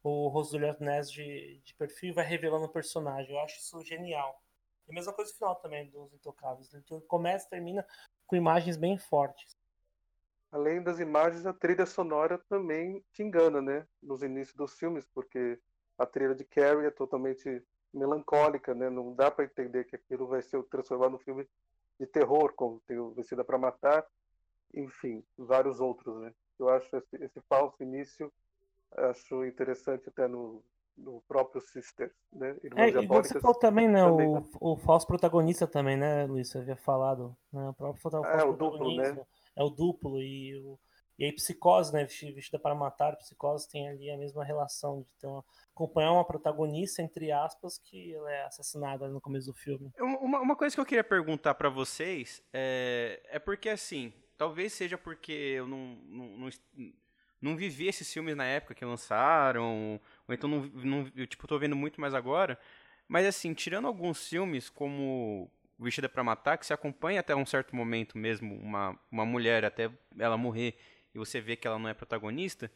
o 0.10 0.28
rosto 0.28 0.58
do 0.58 1.02
de, 1.06 1.62
de 1.63 1.74
perfil 1.76 2.13
vai 2.13 2.26
revelando 2.26 2.65
o 2.65 2.72
personagem. 2.72 3.34
Eu 3.34 3.39
acho 3.41 3.58
isso 3.58 3.82
genial. 3.82 4.41
E 4.88 4.91
a 4.91 4.94
mesma 4.94 5.13
coisa 5.13 5.32
no 5.32 5.38
final 5.38 5.56
também 5.56 5.89
dos 5.89 6.13
Intocáveis. 6.13 6.74
Ele 6.74 7.02
começa 7.08 7.48
e 7.48 7.50
termina 7.50 7.86
com 8.28 8.36
imagens 8.36 8.78
bem 8.78 8.98
fortes. 8.98 9.58
Além 10.52 10.82
das 10.82 11.00
imagens, 11.00 11.46
a 11.46 11.54
trilha 11.54 11.86
sonora 11.86 12.38
também 12.50 13.04
te 13.12 13.24
engana, 13.24 13.62
né? 13.62 13.88
Nos 14.02 14.22
inícios 14.22 14.56
dos 14.56 14.78
filmes, 14.78 15.06
porque 15.13 15.60
a 15.98 16.06
trilha 16.06 16.36
de 16.36 16.46
Carrie 16.46 16.86
é 16.86 16.91
totalmente 16.91 17.62
melancólica, 17.94 18.74
né? 18.74 18.89
Não 18.89 19.13
dá 19.13 19.32
para 19.32 19.46
entender 19.46 19.86
que 19.86 19.96
aquilo 19.96 20.28
vai 20.28 20.41
ser 20.41 20.62
transformado 20.63 21.12
num 21.12 21.20
filme 21.20 21.48
de 22.00 22.06
terror, 22.06 22.54
como 22.54 22.82
tem 22.88 23.00
o 23.00 23.12
Vestida 23.12 23.44
para 23.44 23.58
Matar, 23.58 24.06
enfim, 24.74 25.24
vários 25.38 25.80
outros, 25.80 26.15
né? 26.22 26.34
Eu 26.60 26.70
acho 26.70 26.96
esse, 26.96 27.24
esse 27.24 27.41
falso 27.50 27.82
início, 27.82 28.32
acho 28.91 29.45
interessante 29.45 30.10
até 30.10 30.28
no, 30.28 30.63
no 30.98 31.21
próprio 31.28 31.62
Sisters, 31.62 32.13
né? 32.32 32.56
Irmãos 32.63 32.95
é, 32.95 33.04
e 33.04 33.08
você 33.08 33.39
falou 33.39 33.58
também, 33.58 33.88
né, 33.88 34.04
também, 34.04 34.28
o, 34.28 34.39
né? 34.39 34.43
o 34.60 34.78
falso 34.78 35.08
protagonista 35.08 35.67
também, 35.67 35.98
né, 35.98 36.26
Luiz, 36.26 36.50
você 36.50 36.60
havia 36.60 36.76
falado, 36.76 37.36
né, 37.52 37.69
o 37.69 37.74
próprio 37.74 38.02
falso 38.02 38.26
é, 38.26 38.43
o 38.43 38.54
duplo, 38.54 38.95
né? 38.95 39.26
É 39.56 39.63
o 39.63 39.69
duplo 39.69 40.21
e 40.21 40.56
o 40.60 40.80
e 41.17 41.24
aí 41.24 41.32
Psicose, 41.32 41.93
né, 41.93 42.04
vestida 42.04 42.60
para 42.60 42.76
matar, 42.76 43.15
Psicose 43.15 43.69
tem 43.69 43.88
ali 43.88 44.12
a 44.12 44.17
mesma 44.17 44.43
relação 44.43 45.00
de 45.00 45.08
ter 45.17 45.28
uma, 45.28 45.45
acompanhar 45.74 46.12
uma 46.12 46.26
protagonista, 46.26 47.02
entre 47.02 47.32
aspas, 47.32 47.78
que 47.78 48.13
ela 48.13 48.30
é 48.30 48.43
assassinada 48.43 49.08
no 49.08 49.21
começo 49.21 49.48
do 49.48 49.54
filme. 49.54 49.93
Uma, 49.98 50.41
uma 50.41 50.56
coisa 50.58 50.76
que 50.76 50.82
eu 50.82 50.86
queria 50.86 51.06
perguntar 51.06 51.56
para 51.56 51.69
vocês 51.69 52.43
é, 52.52 53.21
é 53.30 53.39
porque, 53.39 53.69
assim, 53.69 54.12
Talvez 54.38 54.74
seja 54.74 54.98
porque 54.98 55.32
eu 55.32 55.67
não, 55.67 55.95
não, 56.04 56.38
não, 56.38 56.50
não, 57.41 57.56
vivi 57.56 57.88
esses 57.88 58.12
filmes 58.12 58.36
na 58.36 58.45
época 58.45 58.74
que 58.74 58.84
lançaram, 58.86 60.00
ou 60.28 60.34
então 60.34 60.50
não, 60.50 60.62
não, 60.74 61.12
eu 61.15 61.28
tipo, 61.28 61.48
tô 61.48 61.58
vendo 61.60 61.76
muito 61.76 62.00
mais 62.02 62.13
agora. 62.13 62.60
Mas 63.08 63.26
assim, 63.26 63.54
tirando 63.54 63.88
alguns 63.88 64.28
filmes 64.28 64.69
como 64.69 65.52
Vestida 65.78 66.10
para 66.10 66.24
Matar, 66.24 66.58
que 66.58 66.65
se 66.65 66.74
acompanha 66.74 67.19
até 67.19 67.36
um 67.36 67.45
certo 67.45 67.76
momento 67.76 68.17
mesmo 68.17 68.56
uma, 68.56 69.00
uma 69.12 69.26
mulher 69.26 69.65
até 69.65 69.91
ela 70.17 70.38
morrer 70.38 70.78
e 71.13 71.17
você 71.17 71.39
vê 71.39 71.56
que 71.56 71.67
ela 71.67 71.80
não 71.80 71.89
é 71.89 71.93
protagonista, 71.93 72.71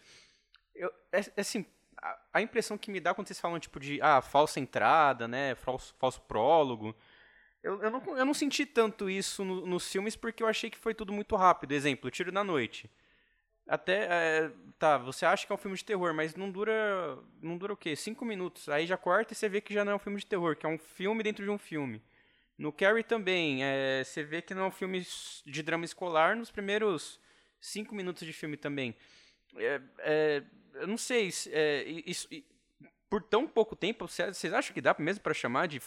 eu, 0.76 0.92
é, 1.12 1.20
é 1.20 1.42
assim, 1.42 1.66
a, 2.02 2.20
a, 2.34 2.42
impressão 2.42 2.78
que 2.78 2.92
me 2.92 3.00
dá 3.00 3.14
quando 3.14 3.28
vocês 3.28 3.40
falam 3.40 3.60
tipo 3.60 3.80
de 3.80 4.02
ah, 4.02 4.22
falsa 4.22 4.60
entrada, 4.60 5.28
né, 5.28 5.56
falso, 5.56 5.94
falso 6.00 6.22
prólogo, 6.22 6.96
eu, 7.62 7.82
eu, 7.82 7.92
não, 7.92 8.18
eu 8.18 8.26
não 8.26 8.34
senti 8.34 8.66
tanto 8.66 9.10
isso 9.10 9.44
no, 9.44 9.66
nos 9.66 9.92
filmes 9.92 10.16
porque 10.16 10.42
eu 10.42 10.48
achei 10.48 10.70
que 10.70 10.78
foi 10.78 10.94
tudo 10.94 11.12
muito 11.12 11.36
rápido. 11.36 11.74
Exemplo, 11.74 12.10
Tiro 12.10 12.32
na 12.32 12.44
Noite. 12.44 12.90
Até, 13.70 14.08
é, 14.10 14.52
tá, 14.80 14.98
você 14.98 15.28
acha 15.28 15.46
que 15.46 15.52
é 15.52 15.56
um 15.56 15.58
filme 15.60 15.78
de 15.78 15.86
terror, 15.86 16.12
mas 16.12 16.34
não 16.34 16.50
dura, 16.50 17.20
não 17.40 17.56
dura 17.56 17.74
o 17.74 17.78
quê? 17.78 17.96
Cinco 17.96 18.26
minutos. 18.26 18.68
Aí 18.68 18.88
já 18.88 18.98
corta 18.98 19.32
e 19.32 19.36
você 19.36 19.48
vê 19.48 19.62
que 19.62 19.72
já 19.72 19.86
não 19.86 19.92
é 19.92 19.96
um 19.96 20.00
filme 20.00 20.20
de 20.20 20.26
terror, 20.26 20.56
que 20.56 20.66
é 20.66 20.70
um 20.70 20.80
filme 20.80 21.22
dentro 21.22 21.44
de 21.44 21.52
um 21.52 21.58
filme. 21.60 22.02
No 22.58 22.74
Carrie 22.74 23.04
também, 23.04 23.64
é, 23.64 24.04
você 24.04 24.24
vê 24.24 24.42
que 24.42 24.56
não 24.56 24.64
é 24.64 24.66
um 24.66 24.72
filme 24.72 25.06
de 25.46 25.62
drama 25.62 25.86
escolar 25.86 26.36
nos 26.36 26.50
primeiros 26.50 27.20
cinco 27.62 27.94
minutos 27.94 28.26
de 28.26 28.34
filme 28.34 28.58
também. 28.58 28.96
É, 29.56 29.82
é, 30.00 30.44
eu 30.74 30.88
não 30.88 30.98
sei, 30.98 31.28
isso, 31.28 32.28
por 33.08 33.22
tão 33.22 33.48
pouco 33.48 33.76
tempo, 33.76 34.08
vocês 34.08 34.52
acham 34.52 34.74
que 34.74 34.82
dá 34.82 34.96
mesmo 34.98 35.22
para 35.22 35.34
chamar 35.34 35.68
de 35.68 35.80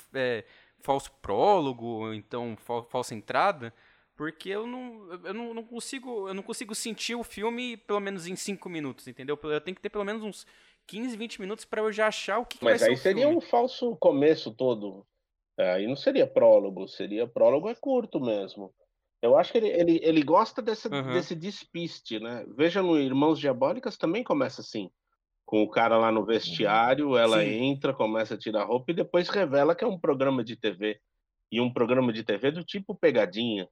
falso 0.78 1.10
prólogo, 1.20 2.14
então 2.14 2.56
falsa 2.88 3.12
entrada, 3.12 3.74
porque 4.16 4.50
eu 4.50 4.66
não, 4.66 5.12
eu 5.24 5.34
não, 5.34 5.54
não, 5.54 5.64
consigo 5.64 6.28
eu 6.28 6.34
não 6.34 6.42
consigo 6.42 6.74
sentir 6.74 7.14
o 7.14 7.24
filme 7.24 7.76
pelo 7.76 8.00
menos 8.00 8.26
em 8.26 8.36
5 8.36 8.68
minutos, 8.68 9.08
entendeu? 9.08 9.38
Eu 9.42 9.60
tenho 9.60 9.74
que 9.74 9.82
ter 9.82 9.90
pelo 9.90 10.04
menos 10.04 10.22
uns 10.22 10.46
15, 10.86 11.16
20 11.16 11.40
minutos 11.40 11.64
para 11.64 11.80
eu 11.80 11.92
já 11.92 12.08
achar 12.08 12.38
o 12.38 12.46
que, 12.46 12.58
que 12.58 12.64
Mas 12.64 12.82
aí 12.82 12.96
seria 12.96 13.22
filme. 13.22 13.36
um 13.36 13.40
falso 13.40 13.96
começo 13.96 14.52
todo. 14.52 15.06
É, 15.58 15.72
aí 15.72 15.86
não 15.86 15.96
seria 15.96 16.26
prólogo, 16.26 16.88
seria 16.88 17.26
prólogo 17.26 17.68
é 17.68 17.74
curto 17.74 18.20
mesmo. 18.20 18.72
Eu 19.20 19.36
acho 19.36 19.52
que 19.52 19.58
ele, 19.58 19.68
ele, 19.68 20.00
ele 20.02 20.22
gosta 20.22 20.60
desse, 20.60 20.88
uhum. 20.88 21.12
desse 21.12 21.34
despiste, 21.34 22.18
né? 22.18 22.44
Veja 22.56 22.82
no 22.82 22.98
Irmãos 22.98 23.38
Diabólicas 23.38 23.96
também 23.96 24.24
começa 24.24 24.60
assim 24.60 24.90
com 25.52 25.62
o 25.62 25.68
cara 25.68 25.98
lá 25.98 26.10
no 26.10 26.24
vestiário, 26.24 27.14
ela 27.14 27.42
Sim. 27.42 27.64
entra, 27.64 27.92
começa 27.92 28.34
a 28.34 28.38
tirar 28.38 28.64
roupa 28.64 28.90
e 28.90 28.94
depois 28.94 29.28
revela 29.28 29.74
que 29.74 29.84
é 29.84 29.86
um 29.86 29.98
programa 29.98 30.42
de 30.42 30.56
TV. 30.56 30.98
E 31.50 31.60
um 31.60 31.70
programa 31.70 32.10
de 32.10 32.24
TV 32.24 32.50
do 32.50 32.64
tipo 32.64 32.94
pegadinha. 32.94 33.68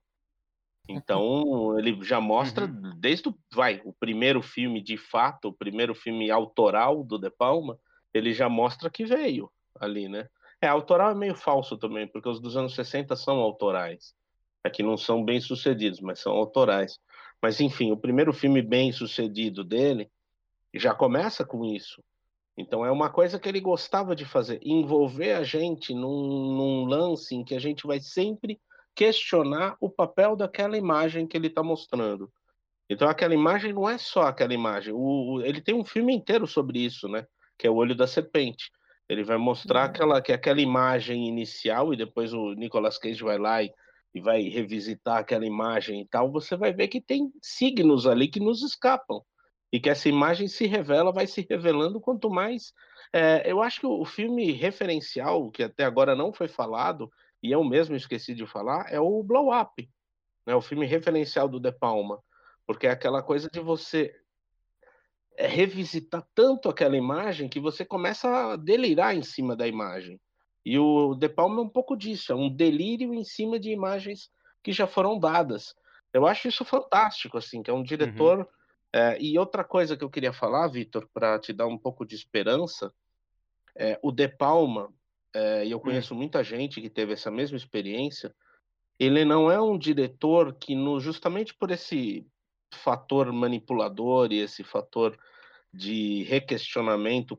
Então, 0.89 1.79
ele 1.79 2.03
já 2.03 2.21
mostra 2.21 2.67
uhum. 2.67 2.93
desde 2.99 3.29
o, 3.29 3.35
vai, 3.53 3.81
o 3.85 3.93
primeiro 3.93 4.43
filme 4.43 4.83
de 4.83 4.97
fato, 4.97 5.49
o 5.49 5.53
primeiro 5.53 5.95
filme 5.95 6.31
autoral 6.31 7.05
do 7.05 7.19
De 7.19 7.31
Palma, 7.31 7.79
ele 8.13 8.33
já 8.33 8.49
mostra 8.49 8.91
que 8.91 9.05
veio 9.05 9.51
ali, 9.79 10.09
né? 10.09 10.29
É, 10.61 10.67
autoral 10.67 11.11
é 11.11 11.15
meio 11.15 11.35
falso 11.35 11.77
também, 11.79 12.07
porque 12.07 12.29
os 12.29 12.41
dos 12.41 12.57
anos 12.57 12.75
60 12.75 13.17
são 13.17 13.39
autorais. 13.39 14.15
É 14.63 14.69
que 14.69 14.83
não 14.83 14.97
são 14.97 15.25
bem 15.25 15.41
sucedidos, 15.41 16.01
mas 16.01 16.19
são 16.19 16.33
autorais. 16.33 16.99
Mas 17.41 17.61
enfim, 17.61 17.93
o 17.93 17.97
primeiro 17.97 18.33
filme 18.33 18.61
bem 18.61 18.93
sucedido 18.93 19.65
dele 19.65 20.11
já 20.75 20.95
começa 20.95 21.45
com 21.45 21.65
isso. 21.65 22.03
Então 22.59 22.85
é 22.85 22.91
uma 22.91 23.09
coisa 23.09 23.39
que 23.39 23.49
ele 23.49 23.61
gostava 23.61 24.15
de 24.15 24.27
fazer, 24.27 24.61
envolver 24.63 25.33
a 25.33 25.43
gente 25.43 25.95
num, 25.95 26.55
num 26.55 26.85
lance 26.85 27.35
em 27.35 27.43
que 27.43 27.55
a 27.55 27.59
gente 27.59 27.87
vai 27.87 28.01
sempre 28.01 28.61
questionar 28.95 29.77
o 29.81 29.89
papel 29.89 30.37
daquela 30.37 30.77
imagem 30.77 31.27
que 31.27 31.37
ele 31.37 31.47
está 31.47 31.63
mostrando. 31.63 32.31
Então 32.89 33.09
aquela 33.09 33.35
imagem 33.35 33.73
não 33.73 33.89
é 33.89 33.97
só 33.97 34.23
aquela 34.23 34.53
imagem. 34.53 34.93
O, 34.93 35.41
ele 35.45 35.61
tem 35.61 35.75
um 35.75 35.85
filme 35.85 36.15
inteiro 36.15 36.47
sobre 36.47 36.81
isso, 36.81 37.09
né? 37.09 37.25
Que 37.57 37.67
é 37.67 37.71
o 37.71 37.77
Olho 37.77 37.95
da 37.95 38.07
Serpente. 38.07 38.71
Ele 39.09 39.23
vai 39.23 39.37
mostrar 39.37 39.81
uhum. 39.81 39.87
aquela, 39.87 40.23
que 40.23 40.33
aquela 40.33 40.61
imagem 40.61 41.29
inicial 41.29 41.93
e 41.93 41.97
depois 41.97 42.33
o 42.33 42.53
Nicolas 42.55 42.99
Cage 42.99 43.23
vai 43.23 43.39
lá 43.39 43.63
e, 43.63 43.73
e 44.15 44.21
vai 44.21 44.43
revisitar 44.43 45.19
aquela 45.19 45.47
imagem 45.47 46.01
e 46.01 46.07
tal. 46.09 46.31
Você 46.33 46.57
vai 46.57 46.73
ver 46.73 46.89
que 46.89 47.01
tem 47.01 47.31
signos 47.41 48.07
ali 48.07 48.29
que 48.29 48.41
nos 48.41 48.63
escapam 48.63 49.21
e 49.73 49.79
que 49.79 49.89
essa 49.89 50.09
imagem 50.09 50.49
se 50.49 50.67
revela, 50.67 51.13
vai 51.13 51.27
se 51.27 51.47
revelando 51.49 52.01
quanto 52.01 52.29
mais. 52.29 52.73
É, 53.13 53.43
eu 53.51 53.63
acho 53.63 53.81
que 53.81 53.87
o 53.87 54.05
filme 54.05 54.53
referencial, 54.53 55.51
que 55.51 55.63
até 55.63 55.85
agora 55.85 56.15
não 56.15 56.33
foi 56.33 56.49
falado, 56.49 57.11
e 57.43 57.51
eu 57.53 57.63
mesmo 57.65 57.97
esqueci 57.97 58.35
de 58.35 58.47
falar, 58.47 58.93
é 58.93 59.01
o 59.01 59.23
Blow 59.23 59.51
Up, 59.59 59.91
né, 60.47 60.55
o 60.55 60.61
filme 60.61 60.87
referencial 60.87 61.49
do 61.49 61.61
De 61.61 61.73
Palma, 61.73 62.23
porque 62.67 62.87
é 62.87 62.91
aquela 62.91 63.23
coisa 63.23 63.49
de 63.51 63.61
você. 63.61 64.15
revisitar 65.39 66.27
tanto 66.35 66.69
aquela 66.69 66.97
imagem 66.97 67.49
que 67.49 67.59
você 67.59 67.85
começa 67.85 68.29
a 68.53 68.57
delirar 68.57 69.17
em 69.17 69.23
cima 69.23 69.57
da 69.57 69.67
imagem. 69.67 70.21
E 70.65 70.79
o 70.79 71.15
De 71.15 71.29
Palma 71.29 71.61
é 71.61 71.65
um 71.65 71.69
pouco 71.69 71.97
disso, 71.97 72.33
é 72.33 72.35
um 72.35 72.55
delírio 72.55 73.15
em 73.15 73.25
cima 73.25 73.59
de 73.59 73.71
imagens 73.71 74.31
que 74.63 74.73
já 74.73 74.87
foram 74.87 75.19
dadas. 75.19 75.75
Eu 76.13 76.27
acho 76.27 76.49
isso 76.49 76.65
fantástico, 76.65 77.39
assim, 77.39 77.63
que 77.63 77.71
é 77.71 77.75
um 77.75 77.83
diretor. 77.83 78.41
Uhum. 78.41 78.47
É, 78.93 79.17
e 79.21 79.39
outra 79.39 79.65
coisa 79.65 79.97
que 79.97 80.05
eu 80.05 80.11
queria 80.11 80.33
falar, 80.33 80.69
Vitor, 80.69 81.09
para 81.15 81.39
te 81.39 81.53
dar 81.53 81.67
um 81.67 81.79
pouco 81.79 82.05
de 82.05 82.15
esperança, 82.15 82.93
é, 83.75 83.99
o 84.03 84.11
De 84.13 84.29
Palma, 84.29 84.93
é, 85.35 85.65
e 85.65 85.71
eu 85.71 85.79
hum. 85.79 85.81
conheço 85.81 86.15
muita 86.15 86.43
gente 86.43 86.81
que 86.81 86.91
teve 86.91 87.13
essa 87.13 87.31
mesma 87.31 87.57
experiência, 87.57 88.35
ele 88.99 89.25
não 89.25 89.51
é 89.51 89.61
um 89.61 89.79
diretor 89.79 90.55
que, 90.55 90.75
no, 90.75 91.01
justamente 91.01 91.55
por 91.55 91.71
esse 91.71 92.27
fator 92.73 93.33
manipulador 93.33 94.33
e 94.33 94.39
esse 94.39 94.63
fator 94.63 95.19
de 95.73 96.25
requestionamento 96.25 97.37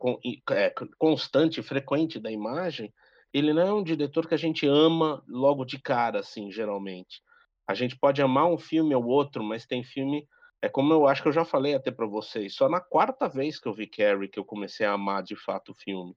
é, 0.51 0.73
constante 0.97 1.60
e 1.60 1.63
frequente 1.63 2.19
da 2.19 2.32
imagem, 2.32 2.93
ele 3.34 3.54
não 3.54 3.62
é 3.62 3.73
um 3.73 3.84
diretor 3.84 4.27
que 4.27 4.34
a 4.34 4.38
gente 4.38 4.65
ama 4.65 5.23
logo 5.27 5.63
de 5.65 5.80
cara, 5.80 6.19
assim, 6.19 6.51
geralmente. 6.51 7.21
A 7.67 7.73
gente 7.73 7.97
pode 7.97 8.21
amar 8.21 8.47
um 8.47 8.58
filme 8.58 8.93
ou 8.95 9.06
outro, 9.06 9.43
mas 9.43 9.65
tem 9.65 9.84
filme. 9.84 10.27
É 10.62 10.67
como 10.67 10.93
eu 10.93 11.08
acho 11.08 11.21
que 11.21 11.27
eu 11.30 11.34
já 11.34 11.45
falei 11.45 11.73
até 11.73 11.91
para 11.91 12.06
vocês. 12.06 12.56
Só 12.56 12.67
na 12.67 12.82
quarta 12.82 13.30
vez 13.30 13.60
que 13.60 13.67
eu 13.67 13.73
vi 13.73 13.88
Carrie 13.88 14.27
que 14.27 14.39
eu 14.39 14.45
comecei 14.45 14.86
a 14.86 14.93
amar 14.93 15.23
de 15.23 15.36
fato 15.36 15.71
o 15.71 15.75
filme. 15.75 16.15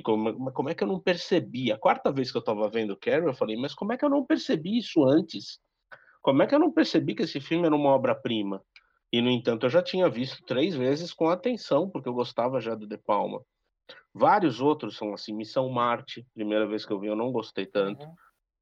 E 0.00 0.02
como, 0.02 0.50
como 0.52 0.70
é 0.70 0.74
que 0.74 0.82
eu 0.82 0.88
não 0.88 0.98
percebi? 0.98 1.70
A 1.70 1.76
quarta 1.76 2.10
vez 2.10 2.32
que 2.32 2.38
eu 2.38 2.40
estava 2.40 2.70
vendo 2.70 2.96
Carrie, 2.96 3.26
eu 3.26 3.34
falei, 3.34 3.54
mas 3.58 3.74
como 3.74 3.92
é 3.92 3.98
que 3.98 4.04
eu 4.04 4.08
não 4.08 4.24
percebi 4.24 4.78
isso 4.78 5.04
antes? 5.04 5.60
Como 6.22 6.42
é 6.42 6.46
que 6.46 6.54
eu 6.54 6.58
não 6.58 6.72
percebi 6.72 7.14
que 7.14 7.24
esse 7.24 7.38
filme 7.38 7.66
era 7.66 7.76
uma 7.76 7.90
obra-prima? 7.90 8.64
E, 9.12 9.20
no 9.20 9.28
entanto, 9.28 9.66
eu 9.66 9.70
já 9.70 9.82
tinha 9.82 10.08
visto 10.08 10.42
três 10.44 10.74
vezes 10.74 11.12
com 11.12 11.28
atenção, 11.28 11.90
porque 11.90 12.08
eu 12.08 12.14
gostava 12.14 12.62
já 12.62 12.74
do 12.74 12.86
De 12.86 12.96
Palma. 12.96 13.42
Vários 14.14 14.58
outros 14.58 14.96
são 14.96 15.12
assim, 15.12 15.34
Missão 15.34 15.68
Marte, 15.68 16.26
primeira 16.32 16.66
vez 16.66 16.86
que 16.86 16.92
eu 16.94 16.98
vi, 16.98 17.08
eu 17.08 17.16
não 17.16 17.30
gostei 17.30 17.66
tanto. 17.66 18.06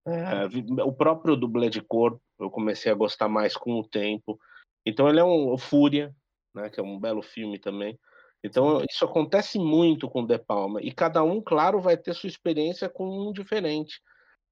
Uhum. 0.05 0.12
É, 0.12 0.48
o 0.83 0.92
próprio 0.92 1.37
dublê 1.37 1.70
de 1.70 1.81
corpo, 1.81 2.20
eu 2.40 2.51
comecei 2.51 2.90
a 2.90 2.96
gostar 2.96 3.29
mais 3.29 3.57
com 3.57 3.79
o 3.79 3.87
tempo. 3.87 4.40
Então 4.85 5.09
ele 5.09 5.20
é 5.20 5.24
um 5.24 5.53
o 5.53 5.57
Fúria, 5.59 6.12
né, 6.53 6.68
que 6.68 6.81
é 6.81 6.83
um 6.83 6.98
belo 6.98 7.22
filme 7.22 7.61
também. 7.61 7.96
Então 8.42 8.83
isso 8.88 9.05
acontece 9.05 9.59
muito 9.59 10.09
com 10.09 10.24
De 10.24 10.38
Palma 10.38 10.81
e 10.81 10.92
cada 10.92 11.22
um, 11.22 11.40
claro, 11.40 11.81
vai 11.81 11.96
ter 11.96 12.14
sua 12.14 12.29
experiência 12.29 12.88
com 12.88 13.29
um 13.29 13.33
diferente, 13.33 14.01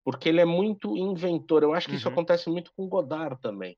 porque 0.04 0.28
ele 0.28 0.40
é 0.40 0.44
muito 0.44 0.96
inventor. 0.96 1.62
Eu 1.62 1.72
acho 1.72 1.86
que 1.86 1.92
uhum. 1.92 1.98
isso 1.98 2.08
acontece 2.08 2.48
muito 2.50 2.72
com 2.76 2.88
Godard 2.88 3.40
também. 3.40 3.76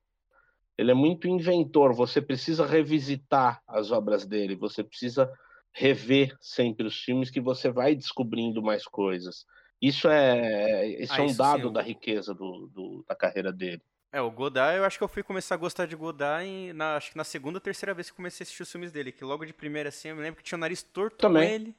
Ele 0.77 0.91
é 0.91 0.93
muito 0.95 1.27
inventor. 1.27 1.93
Você 1.93 2.21
precisa 2.21 2.65
revisitar 2.65 3.61
as 3.67 3.91
obras 3.91 4.25
dele. 4.25 4.55
Você 4.55 4.83
precisa 4.83 5.29
rever 5.73 6.35
sempre 6.39 6.87
os 6.87 6.97
filmes 7.01 7.29
que 7.29 7.41
você 7.41 7.69
vai 7.69 7.95
descobrindo 7.95 8.61
mais 8.61 8.85
coisas. 8.85 9.45
Isso 9.81 10.09
é, 10.09 10.87
isso 11.01 11.13
ah, 11.13 11.17
é 11.17 11.21
um 11.21 11.25
isso 11.25 11.37
dado 11.37 11.67
sim. 11.67 11.73
da 11.73 11.81
riqueza 11.81 12.33
do, 12.33 12.69
do, 12.73 13.05
da 13.07 13.15
carreira 13.15 13.51
dele. 13.51 13.81
É, 14.11 14.19
o 14.19 14.31
Godard, 14.31 14.77
eu 14.77 14.85
acho 14.85 14.97
que 14.97 15.03
eu 15.03 15.07
fui 15.07 15.21
começar 15.21 15.53
a 15.53 15.57
gostar 15.57 15.85
de 15.85 15.95
Godard 15.95 16.43
em, 16.43 16.73
na, 16.73 16.95
acho 16.95 17.11
que 17.11 17.17
na 17.17 17.23
segunda 17.23 17.57
ou 17.57 17.61
terceira 17.61 17.93
vez 17.93 18.09
que 18.09 18.15
comecei 18.15 18.43
a 18.43 18.45
assistir 18.45 18.63
os 18.63 18.71
filmes 18.71 18.91
dele, 18.91 19.11
que 19.11 19.23
logo 19.23 19.45
de 19.45 19.53
primeira 19.53 19.89
assim, 19.89 20.07
eu 20.09 20.15
me 20.15 20.21
lembro 20.21 20.37
que 20.37 20.43
tinha 20.43 20.57
o 20.57 20.59
nariz 20.59 20.81
torto 20.81 21.17
Também. 21.17 21.47
com 21.47 21.53
ele. 21.53 21.75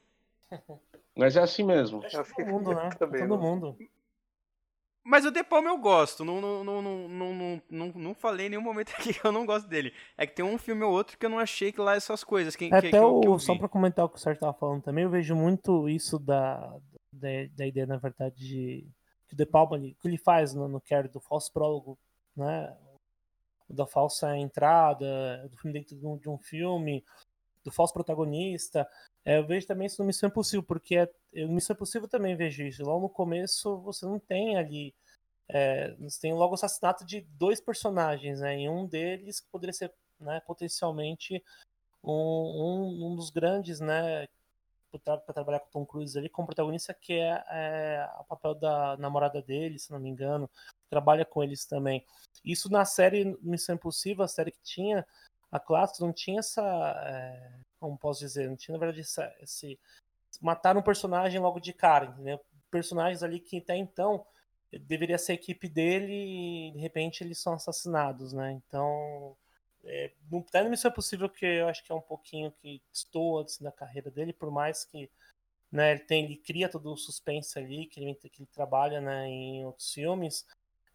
Mas 1.15 1.35
é 1.35 1.41
assim 1.41 1.63
mesmo. 1.63 2.01
Que 2.01 2.09
todo 2.09 2.45
mundo, 2.45 2.73
né? 2.73 2.89
Também, 2.97 3.27
todo 3.27 3.41
mundo. 3.41 3.77
Mas 5.03 5.25
o 5.25 5.31
De 5.31 5.43
Palma 5.43 5.69
eu 5.69 5.77
gosto, 5.77 6.23
não, 6.23 6.39
não, 6.39 6.63
não, 6.63 6.81
não, 6.81 7.07
não, 7.09 7.61
não, 7.69 7.87
não 7.87 8.13
falei 8.13 8.45
em 8.45 8.49
nenhum 8.51 8.61
momento 8.61 8.93
aqui 8.97 9.13
que 9.13 9.25
eu 9.25 9.31
não 9.31 9.45
gosto 9.45 9.67
dele. 9.67 9.93
É 10.17 10.25
que 10.25 10.35
tem 10.35 10.45
um 10.45 10.57
filme 10.57 10.83
ou 10.83 10.93
outro 10.93 11.17
que 11.17 11.25
eu 11.25 11.29
não 11.29 11.39
achei 11.39 11.71
que 11.71 11.81
lá 11.81 11.95
essas 11.95 12.23
coisas. 12.23 12.55
Que, 12.55 12.71
Até 12.71 12.91
que, 12.91 12.97
o, 12.97 13.19
que 13.19 13.27
eu, 13.27 13.39
só 13.39 13.57
pra 13.57 13.67
comentar 13.67 14.05
o 14.05 14.09
que 14.09 14.17
o 14.17 14.19
Sérgio 14.19 14.39
tava 14.39 14.53
falando 14.53 14.83
também, 14.83 15.03
eu 15.03 15.09
vejo 15.09 15.35
muito 15.35 15.89
isso 15.89 16.17
da, 16.19 16.77
da, 17.11 17.27
da 17.57 17.65
ideia, 17.65 17.87
na 17.87 17.97
verdade, 17.97 18.35
de 18.37 18.87
que 19.27 19.33
o 19.33 19.37
De 19.37 19.45
Palma, 19.45 19.79
que 19.79 19.95
ele 20.05 20.17
faz 20.17 20.53
no, 20.53 20.67
no 20.67 20.79
Care 20.79 21.07
do 21.07 21.19
falso 21.19 21.51
prólogo, 21.51 21.97
né? 22.35 22.75
Da 23.69 23.85
falsa 23.87 24.35
entrada, 24.37 25.47
do 25.49 25.57
filme 25.57 25.73
dentro 25.73 25.95
de 25.95 26.29
um, 26.29 26.37
filme, 26.37 27.03
do 27.63 27.71
falso 27.71 27.93
protagonista. 27.93 28.87
É, 29.23 29.37
eu 29.37 29.45
vejo 29.45 29.67
também 29.67 29.87
isso 29.87 30.01
no 30.01 30.07
Missão 30.07 30.29
Impossível, 30.29 30.63
porque 30.63 30.95
é, 30.95 31.09
no 31.33 31.53
Missão 31.53 31.73
Impossível 31.73 32.07
também 32.07 32.35
vejo 32.35 32.63
isso. 32.63 32.83
Logo 32.83 33.03
no 33.03 33.09
começo 33.09 33.77
você 33.81 34.05
não 34.05 34.19
tem 34.19 34.57
ali. 34.57 34.93
É, 35.47 35.93
você 35.95 36.21
tem 36.21 36.33
logo 36.33 36.51
o 36.51 36.55
assassinato 36.55 37.05
de 37.05 37.21
dois 37.21 37.59
personagens, 37.61 38.39
né? 38.39 38.59
E 38.61 38.69
um 38.69 38.85
deles 38.87 39.41
poderia 39.51 39.73
ser 39.73 39.93
né, 40.19 40.41
potencialmente 40.45 41.43
um, 42.03 42.11
um, 42.13 43.11
um 43.11 43.15
dos 43.15 43.29
grandes, 43.29 43.79
né? 43.79 44.27
Para 45.03 45.19
trabalhar 45.33 45.59
com 45.61 45.69
Tom 45.71 45.85
Cruise 45.85 46.17
ali 46.17 46.27
como 46.27 46.47
protagonista, 46.47 46.93
que 46.93 47.13
é, 47.13 47.43
é 47.49 48.09
o 48.19 48.25
papel 48.25 48.53
da 48.55 48.97
namorada 48.97 49.41
dele, 49.41 49.79
se 49.79 49.91
não 49.91 49.99
me 49.99 50.09
engano, 50.09 50.49
trabalha 50.91 51.23
com 51.23 51.41
eles 51.41 51.65
também. 51.65 52.05
Isso 52.43 52.69
na 52.69 52.83
série 52.83 53.37
Missão 53.41 53.75
Impossível, 53.75 54.25
a 54.25 54.27
série 54.27 54.51
que 54.51 54.61
tinha 54.61 55.07
a 55.49 55.59
clássica, 55.59 56.05
não 56.05 56.13
tinha 56.13 56.39
essa. 56.39 56.61
É, 57.05 57.53
como 57.79 57.97
posso 57.97 58.19
dizer? 58.19 58.49
Não 58.49 58.57
tinha, 58.57 58.73
na 58.73 58.79
verdade, 58.79 59.01
essa, 59.01 59.33
esse. 59.41 59.79
Matar 60.41 60.75
um 60.77 60.81
personagem 60.81 61.39
logo 61.39 61.59
de 61.59 61.73
cara, 61.73 62.05
entendeu? 62.05 62.39
Personagens 62.69 63.23
ali 63.23 63.39
que 63.39 63.57
até 63.57 63.75
então 63.75 64.25
deveria 64.71 65.17
ser 65.17 65.33
a 65.33 65.35
equipe 65.35 65.67
dele 65.67 66.69
e 66.69 66.71
de 66.71 66.79
repente 66.79 67.23
eles 67.23 67.39
são 67.39 67.53
assassinados, 67.53 68.33
né? 68.33 68.51
Então. 68.51 69.35
É, 69.83 70.11
até 70.47 70.69
Missão 70.69 70.91
Impossível, 70.91 71.27
que 71.27 71.43
eu 71.43 71.67
acho 71.67 71.83
que 71.83 71.91
é 71.91 71.95
um 71.95 72.01
pouquinho 72.01 72.51
que 72.51 72.79
estou 72.93 73.39
antes 73.39 73.57
da 73.57 73.71
carreira 73.71 74.11
dele, 74.11 74.31
por 74.31 74.51
mais 74.51 74.85
que 74.85 75.09
né, 75.71 75.91
ele, 75.91 76.01
tem, 76.01 76.25
ele 76.25 76.35
cria 76.35 76.69
todo 76.69 76.91
o 76.91 76.97
suspense 76.97 77.57
ali, 77.57 77.87
que 77.87 77.99
ele, 77.99 78.13
que 78.13 78.41
ele 78.43 78.49
trabalha 78.53 78.99
né, 78.99 79.27
em 79.27 79.65
outros 79.65 79.91
filmes, 79.93 80.45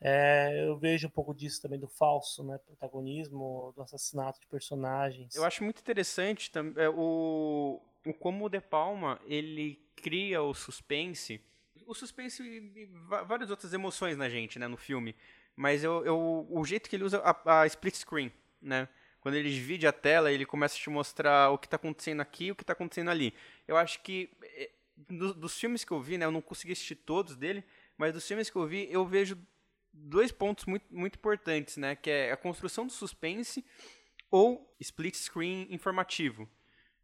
é, 0.01 0.67
eu 0.67 0.77
vejo 0.77 1.07
um 1.07 1.11
pouco 1.11 1.35
disso 1.35 1.63
também 1.63 1.79
do 1.79 1.89
falso, 1.89 2.45
né, 2.45 2.59
protagonismo, 2.59 3.73
do 3.75 3.83
assassinato 3.83 4.41
de 4.41 4.47
personagens. 4.47 5.35
Eu 5.35 5.45
acho 5.45 5.65
muito 5.65 5.81
interessante 5.81 6.51
é, 6.77 6.89
o, 6.89 7.81
o 8.05 8.15
como 8.15 8.45
o 8.45 8.49
De 8.49 8.61
Palma 8.61 9.21
ele 9.27 9.81
cria 9.97 10.43
o 10.43 10.53
suspense, 10.53 11.41
o 11.87 11.95
suspense 11.95 12.43
e 12.43 12.87
várias 13.27 13.51
outras 13.51 13.73
emoções 13.73 14.17
na 14.17 14.29
gente, 14.29 14.59
né, 14.59 14.67
no 14.67 14.77
filme. 14.77 15.15
Mas 15.55 15.83
eu, 15.83 16.05
eu, 16.05 16.47
o 16.51 16.65
jeito 16.65 16.91
que 16.91 16.97
ele 16.97 17.05
usa 17.05 17.21
a, 17.21 17.63
a 17.63 17.67
split 17.67 17.95
screen, 17.95 18.31
né? 18.61 18.89
Quando 19.21 19.37
ele 19.37 19.51
divide 19.51 19.87
a 19.87 19.93
tela, 19.93 20.31
ele 20.31 20.45
começa 20.45 20.77
a 20.77 20.79
te 20.79 20.91
mostrar 20.91 21.51
o 21.51 21.59
que 21.59 21.67
está 21.67 21.77
acontecendo 21.77 22.21
aqui 22.21 22.47
e 22.47 22.53
o 22.53 22.55
que 22.55 22.63
está 22.63 22.75
acontecendo 22.75 23.11
ali. 23.11 23.35
Eu 23.67 23.77
acho 23.77 24.01
que 24.03 24.31
é, 24.45 24.71
dos 24.97 25.59
filmes 25.59 25.83
que 25.83 25.91
eu 25.91 26.01
vi, 26.01 26.17
né, 26.17 26.27
eu 26.27 26.31
não 26.31 26.41
consegui 26.41 26.73
assistir 26.73 26.95
todos 26.95 27.35
dele, 27.35 27.65
mas 27.97 28.13
dos 28.13 28.27
filmes 28.27 28.49
que 28.49 28.57
eu 28.57 28.67
vi, 28.67 28.87
eu 28.91 29.05
vejo 29.05 29.37
dois 29.97 30.31
pontos 30.31 30.65
muito, 30.67 30.87
muito 30.91 31.17
importantes, 31.17 31.77
né? 31.77 31.97
Que 31.97 32.11
é 32.11 32.33
a 32.33 32.37
construção 32.37 32.87
do 32.87 32.93
suspense 32.93 33.65
ou 34.31 34.75
split 34.81 35.15
screen 35.15 35.67
informativo. 35.71 36.49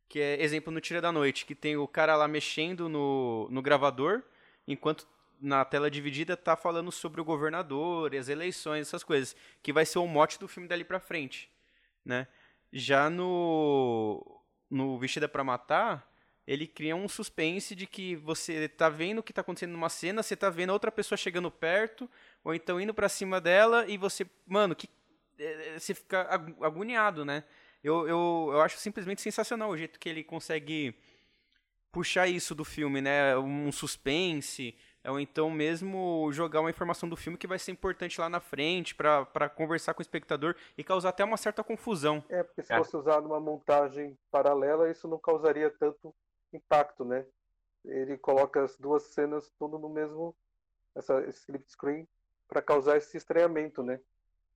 Que 0.09 0.21
é 0.21 0.43
exemplo 0.43 0.73
no 0.73 0.81
Tira 0.81 1.01
da 1.01 1.11
Noite, 1.11 1.47
que 1.47 1.55
tem 1.55 1.77
o 1.77 1.89
cara 1.89 2.17
lá 2.17 2.29
mexendo 2.29 2.89
no, 2.89 3.49
no 3.51 3.63
gravador, 3.63 4.23
enquanto 4.67 5.07
na 5.41 5.65
tela 5.65 5.91
dividida 5.91 6.37
tá 6.37 6.57
falando 6.57 6.93
sobre 6.93 7.21
o 7.21 7.25
governador 7.25 8.15
e 8.15 8.19
as 8.19 8.29
eleições, 8.29 8.87
essas 8.87 9.03
coisas. 9.03 9.35
Que 9.63 9.73
vai 9.73 9.87
ser 9.87 9.99
o 9.99 10.07
mote 10.07 10.39
do 10.39 10.47
filme 10.47 10.69
dali 10.69 10.85
pra 10.85 11.01
frente, 11.01 11.51
né? 12.05 12.29
Já 12.73 13.11
no, 13.11 14.41
no 14.71 14.99
Vestida 14.99 15.29
para 15.29 15.45
Matar, 15.45 16.12
ele 16.47 16.67
cria 16.67 16.97
um 16.97 17.09
suspense 17.09 17.75
de 17.75 17.87
que 17.87 18.17
você 18.17 18.69
tá 18.69 18.89
vendo 18.89 19.19
o 19.19 19.23
que 19.23 19.33
tá 19.33 19.41
acontecendo 19.41 19.73
numa 19.73 19.89
cena, 19.89 20.23
você 20.23 20.37
tá 20.37 20.51
vendo 20.51 20.71
outra 20.71 20.91
pessoa 20.91 21.17
chegando 21.17 21.51
perto, 21.51 22.11
ou 22.43 22.55
então 22.55 22.81
indo 22.81 22.93
para 22.93 23.09
cima 23.09 23.41
dela 23.41 23.87
e 23.87 23.97
você, 23.97 24.27
mano, 24.47 24.75
que 24.75 24.89
é, 25.39 25.75
é, 25.75 25.79
você 25.79 25.95
fica 25.95 26.23
agoniado, 26.61 27.25
né? 27.25 27.45
Eu, 27.83 28.07
eu, 28.07 28.51
eu 28.53 28.61
acho 28.61 28.79
simplesmente 28.79 29.23
sensacional 29.23 29.71
o 29.71 29.77
jeito 29.77 29.99
que 29.99 30.09
ele 30.09 30.23
consegue 30.23 30.97
puxar 31.91 32.27
isso 32.27 32.55
do 32.55 32.65
filme, 32.65 33.01
né? 33.01 33.37
Um 33.37 33.71
suspense, 33.71 34.75
ou 35.05 35.19
então 35.19 35.51
mesmo 35.51 36.31
jogar 36.33 36.61
uma 36.61 36.71
informação 36.71 37.09
do 37.09 37.17
filme 37.17 37.37
que 37.37 37.47
vai 37.47 37.59
ser 37.59 37.73
importante 37.73 38.21
lá 38.21 38.29
na 38.29 38.41
frente 38.41 38.95
para 38.95 39.49
conversar 39.49 39.95
com 39.95 40.01
o 40.01 40.03
espectador 40.03 40.55
e 40.79 40.85
causar 40.85 41.11
até 41.11 41.25
uma 41.25 41.37
certa 41.37 41.63
confusão. 41.63 42.25
É, 42.29 42.43
porque 42.43 42.63
se 42.63 42.73
é. 42.73 42.79
fosse 42.79 42.97
usado 42.97 43.27
uma 43.27 43.41
montagem 43.41 44.17
paralela, 44.31 44.91
isso 44.91 45.07
não 45.09 45.19
causaria 45.19 45.71
tanto 45.71 46.15
impacto, 46.57 47.05
né? 47.05 47.25
Ele 47.85 48.17
coloca 48.17 48.63
as 48.63 48.77
duas 48.79 49.03
cenas 49.05 49.51
tudo 49.59 49.79
no 49.79 49.89
mesmo 49.89 50.35
essa 50.95 51.21
split 51.29 51.67
screen 51.69 52.07
para 52.49 52.63
causar 52.63 52.97
esse 52.97 53.17
estranhamento, 53.17 53.83
né? 53.83 53.99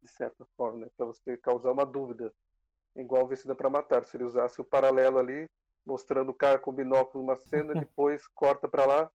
De 0.03 0.09
certa 0.09 0.45
forma, 0.57 0.81
né? 0.81 0.87
Para 0.97 1.07
você 1.07 1.37
causar 1.37 1.73
uma 1.73 1.85
dúvida. 1.87 2.33
Igual 2.95 3.27
Vestida 3.27 3.55
para 3.55 3.71
Matar. 3.71 4.05
Se 4.05 4.17
ele 4.17 4.25
usasse 4.25 4.61
o 4.61 4.65
paralelo 4.65 5.19
ali, 5.19 5.49
mostrando 5.85 6.31
o 6.31 6.35
cara 6.35 6.59
com 6.59 6.73
binóculo 6.73 7.25
numa 7.25 7.37
cena, 7.37 7.75
depois 7.91 8.27
corta 8.29 8.69
para 8.69 8.87
lá, 8.87 9.11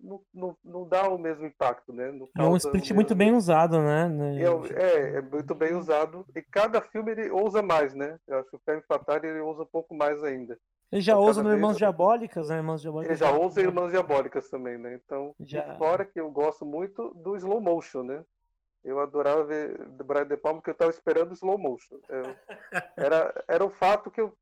não, 0.00 0.20
não, 0.32 0.56
não 0.64 0.88
dá 0.88 1.08
o 1.08 1.18
mesmo 1.18 1.46
impacto, 1.46 1.92
né? 1.92 2.10
Não 2.10 2.28
É 2.36 2.42
um 2.42 2.56
split 2.56 2.82
mesmo- 2.82 2.94
muito 2.96 3.14
bem 3.14 3.32
usado, 3.34 3.80
né? 3.80 4.08
né? 4.08 4.42
É, 4.42 4.82
é, 4.82 5.16
é 5.16 5.20
muito 5.22 5.54
bem 5.54 5.74
usado. 5.74 6.26
E 6.34 6.42
cada 6.42 6.80
filme 6.80 7.12
ele 7.12 7.30
ousa 7.30 7.62
mais, 7.62 7.94
né? 7.94 8.18
Eu 8.26 8.38
acho 8.38 8.50
que 8.50 8.56
o 8.56 8.62
Femme 8.64 8.82
Fatale 8.82 9.28
ele 9.28 9.40
usa 9.40 9.62
um 9.62 9.66
pouco 9.66 9.94
mais 9.94 10.22
ainda. 10.24 10.58
Ele 10.94 11.02
já 11.02 11.18
usa 11.18 11.42
no 11.42 11.50
Irmãos 11.50 11.76
Diabólicas, 11.76 12.48
né? 12.48 12.58
Irmãos 12.58 12.80
Diabólicas. 12.80 13.20
Ele 13.20 13.28
já 13.28 13.36
usa 13.36 13.60
Irmãs 13.60 13.90
Diabólicas 13.90 14.48
também, 14.48 14.78
né? 14.78 14.94
Então, 14.94 15.34
Já. 15.40 15.74
fora 15.74 16.04
que 16.04 16.20
eu 16.20 16.30
gosto 16.30 16.64
muito 16.64 17.12
do 17.14 17.34
slow 17.34 17.60
motion, 17.60 18.04
né? 18.04 18.24
Eu 18.84 19.00
adorava 19.00 19.42
ver 19.42 19.76
do 19.88 20.04
Brian 20.04 20.24
De 20.24 20.36
Palma, 20.36 20.60
porque 20.60 20.70
eu 20.70 20.74
estava 20.74 20.92
esperando 20.92 21.32
o 21.32 21.34
slow 21.34 21.58
motion. 21.58 21.98
Eu- 22.08 22.36
era, 22.96 23.44
era 23.48 23.64
o 23.64 23.70
fato 23.70 24.08
que, 24.08 24.20
eu, 24.20 24.38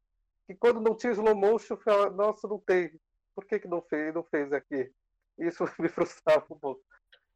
que 0.47 0.55
quando 0.55 0.79
não 0.79 0.95
tinha 0.95 1.15
slow 1.15 1.35
motion, 1.35 1.73
eu 1.73 1.79
ficava, 1.79 2.11
nossa, 2.11 2.47
não 2.47 2.59
tem. 2.59 2.93
Por 3.35 3.47
que, 3.47 3.59
que 3.59 3.69
não 3.69 3.81
fez, 3.81 4.15
não 4.15 4.23
fez 4.23 4.53
aqui? 4.53 4.93
Isso 5.39 5.65
me 5.81 5.89
frustrava 5.89 6.45
um 6.51 6.59
pouco. 6.59 6.83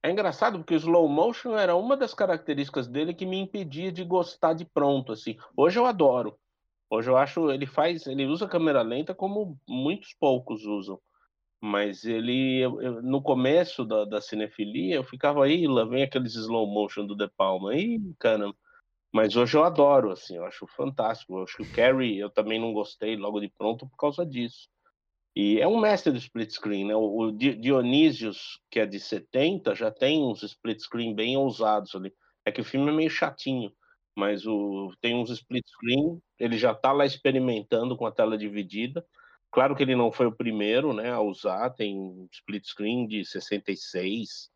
É 0.02 0.10
engraçado 0.10 0.58
porque 0.58 0.74
o 0.74 0.76
slow 0.76 1.08
motion 1.08 1.56
era 1.56 1.74
uma 1.74 1.96
das 1.96 2.12
características 2.12 2.86
dele 2.86 3.14
que 3.14 3.24
me 3.24 3.38
impedia 3.38 3.90
de 3.90 4.04
gostar 4.04 4.52
de 4.52 4.66
pronto 4.66 5.10
assim. 5.10 5.38
Hoje 5.56 5.78
eu 5.78 5.86
adoro. 5.86 6.38
Hoje 6.90 7.10
eu 7.10 7.16
acho 7.16 7.50
ele 7.50 7.66
faz, 7.66 8.06
ele 8.06 8.26
usa 8.26 8.48
câmera 8.48 8.82
lenta 8.82 9.14
como 9.14 9.58
muitos 9.68 10.14
poucos 10.18 10.64
usam. 10.64 11.00
Mas 11.60 12.04
ele 12.04 12.60
eu- 12.60 12.82
eu- 12.82 13.02
no 13.02 13.22
começo 13.22 13.84
da, 13.84 14.04
da 14.04 14.20
cinefilia 14.20 14.96
eu 14.96 15.04
ficava 15.04 15.44
aí, 15.44 15.66
lá 15.66 15.84
vem 15.84 16.02
aqueles 16.04 16.34
slow 16.34 16.66
motion 16.66 17.06
do 17.06 17.16
De 17.16 17.28
Palma. 17.36 17.74
Ih, 17.76 18.00
caramba. 18.18 18.56
Mas 19.12 19.36
hoje 19.36 19.56
eu 19.56 19.64
adoro 19.64 20.10
assim, 20.12 20.36
eu 20.36 20.44
acho 20.46 20.66
fantástico. 20.68 21.38
Eu 21.38 21.44
acho 21.44 21.56
que 21.58 21.62
o 21.64 21.68
Carrie 21.68 22.18
eu 22.18 22.30
também 22.30 22.60
não 22.60 22.72
gostei 22.74 23.16
logo 23.16 23.40
de 23.40 23.48
pronto 23.50 23.88
por 23.88 23.96
causa 23.98 24.26
disso. 24.26 24.68
E 25.36 25.60
é 25.60 25.68
um 25.68 25.78
mestre 25.80 26.10
do 26.12 26.18
split 26.18 26.50
screen, 26.50 26.86
né? 26.86 26.94
O 26.96 27.18
o 27.28 27.32
Di- 27.32 27.54
Dionísios, 27.56 28.60
que 28.70 28.80
é 28.80 28.86
de 28.86 28.98
70, 28.98 29.74
já 29.74 29.90
tem 29.90 30.22
uns 30.22 30.42
split 30.42 30.80
screen 30.80 31.14
bem 31.14 31.36
ousados 31.36 31.94
ali. 31.94 32.12
É 32.44 32.50
que 32.52 32.60
o 32.60 32.64
filme 32.64 32.90
é 32.90 32.94
meio 32.94 33.10
chatinho, 33.10 33.72
mas 34.16 34.46
o 34.46 34.92
tem 35.00 35.14
uns 35.14 35.30
split 35.30 35.66
screen, 35.68 36.20
ele 36.38 36.58
já 36.58 36.74
tá 36.74 36.92
lá 36.92 37.06
experimentando 37.06 37.96
com 37.96 38.06
a 38.06 38.12
tela 38.12 38.38
dividida. 38.38 39.04
Claro 39.50 39.74
que 39.76 39.82
ele 39.82 39.96
não 39.96 40.12
foi 40.12 40.26
o 40.26 40.32
primeiro, 40.36 40.92
né, 40.92 41.10
a 41.10 41.20
usar, 41.20 41.70
tem 41.70 42.28
split 42.32 42.64
screen 42.66 43.06
de 43.06 43.24
66. 43.24 44.50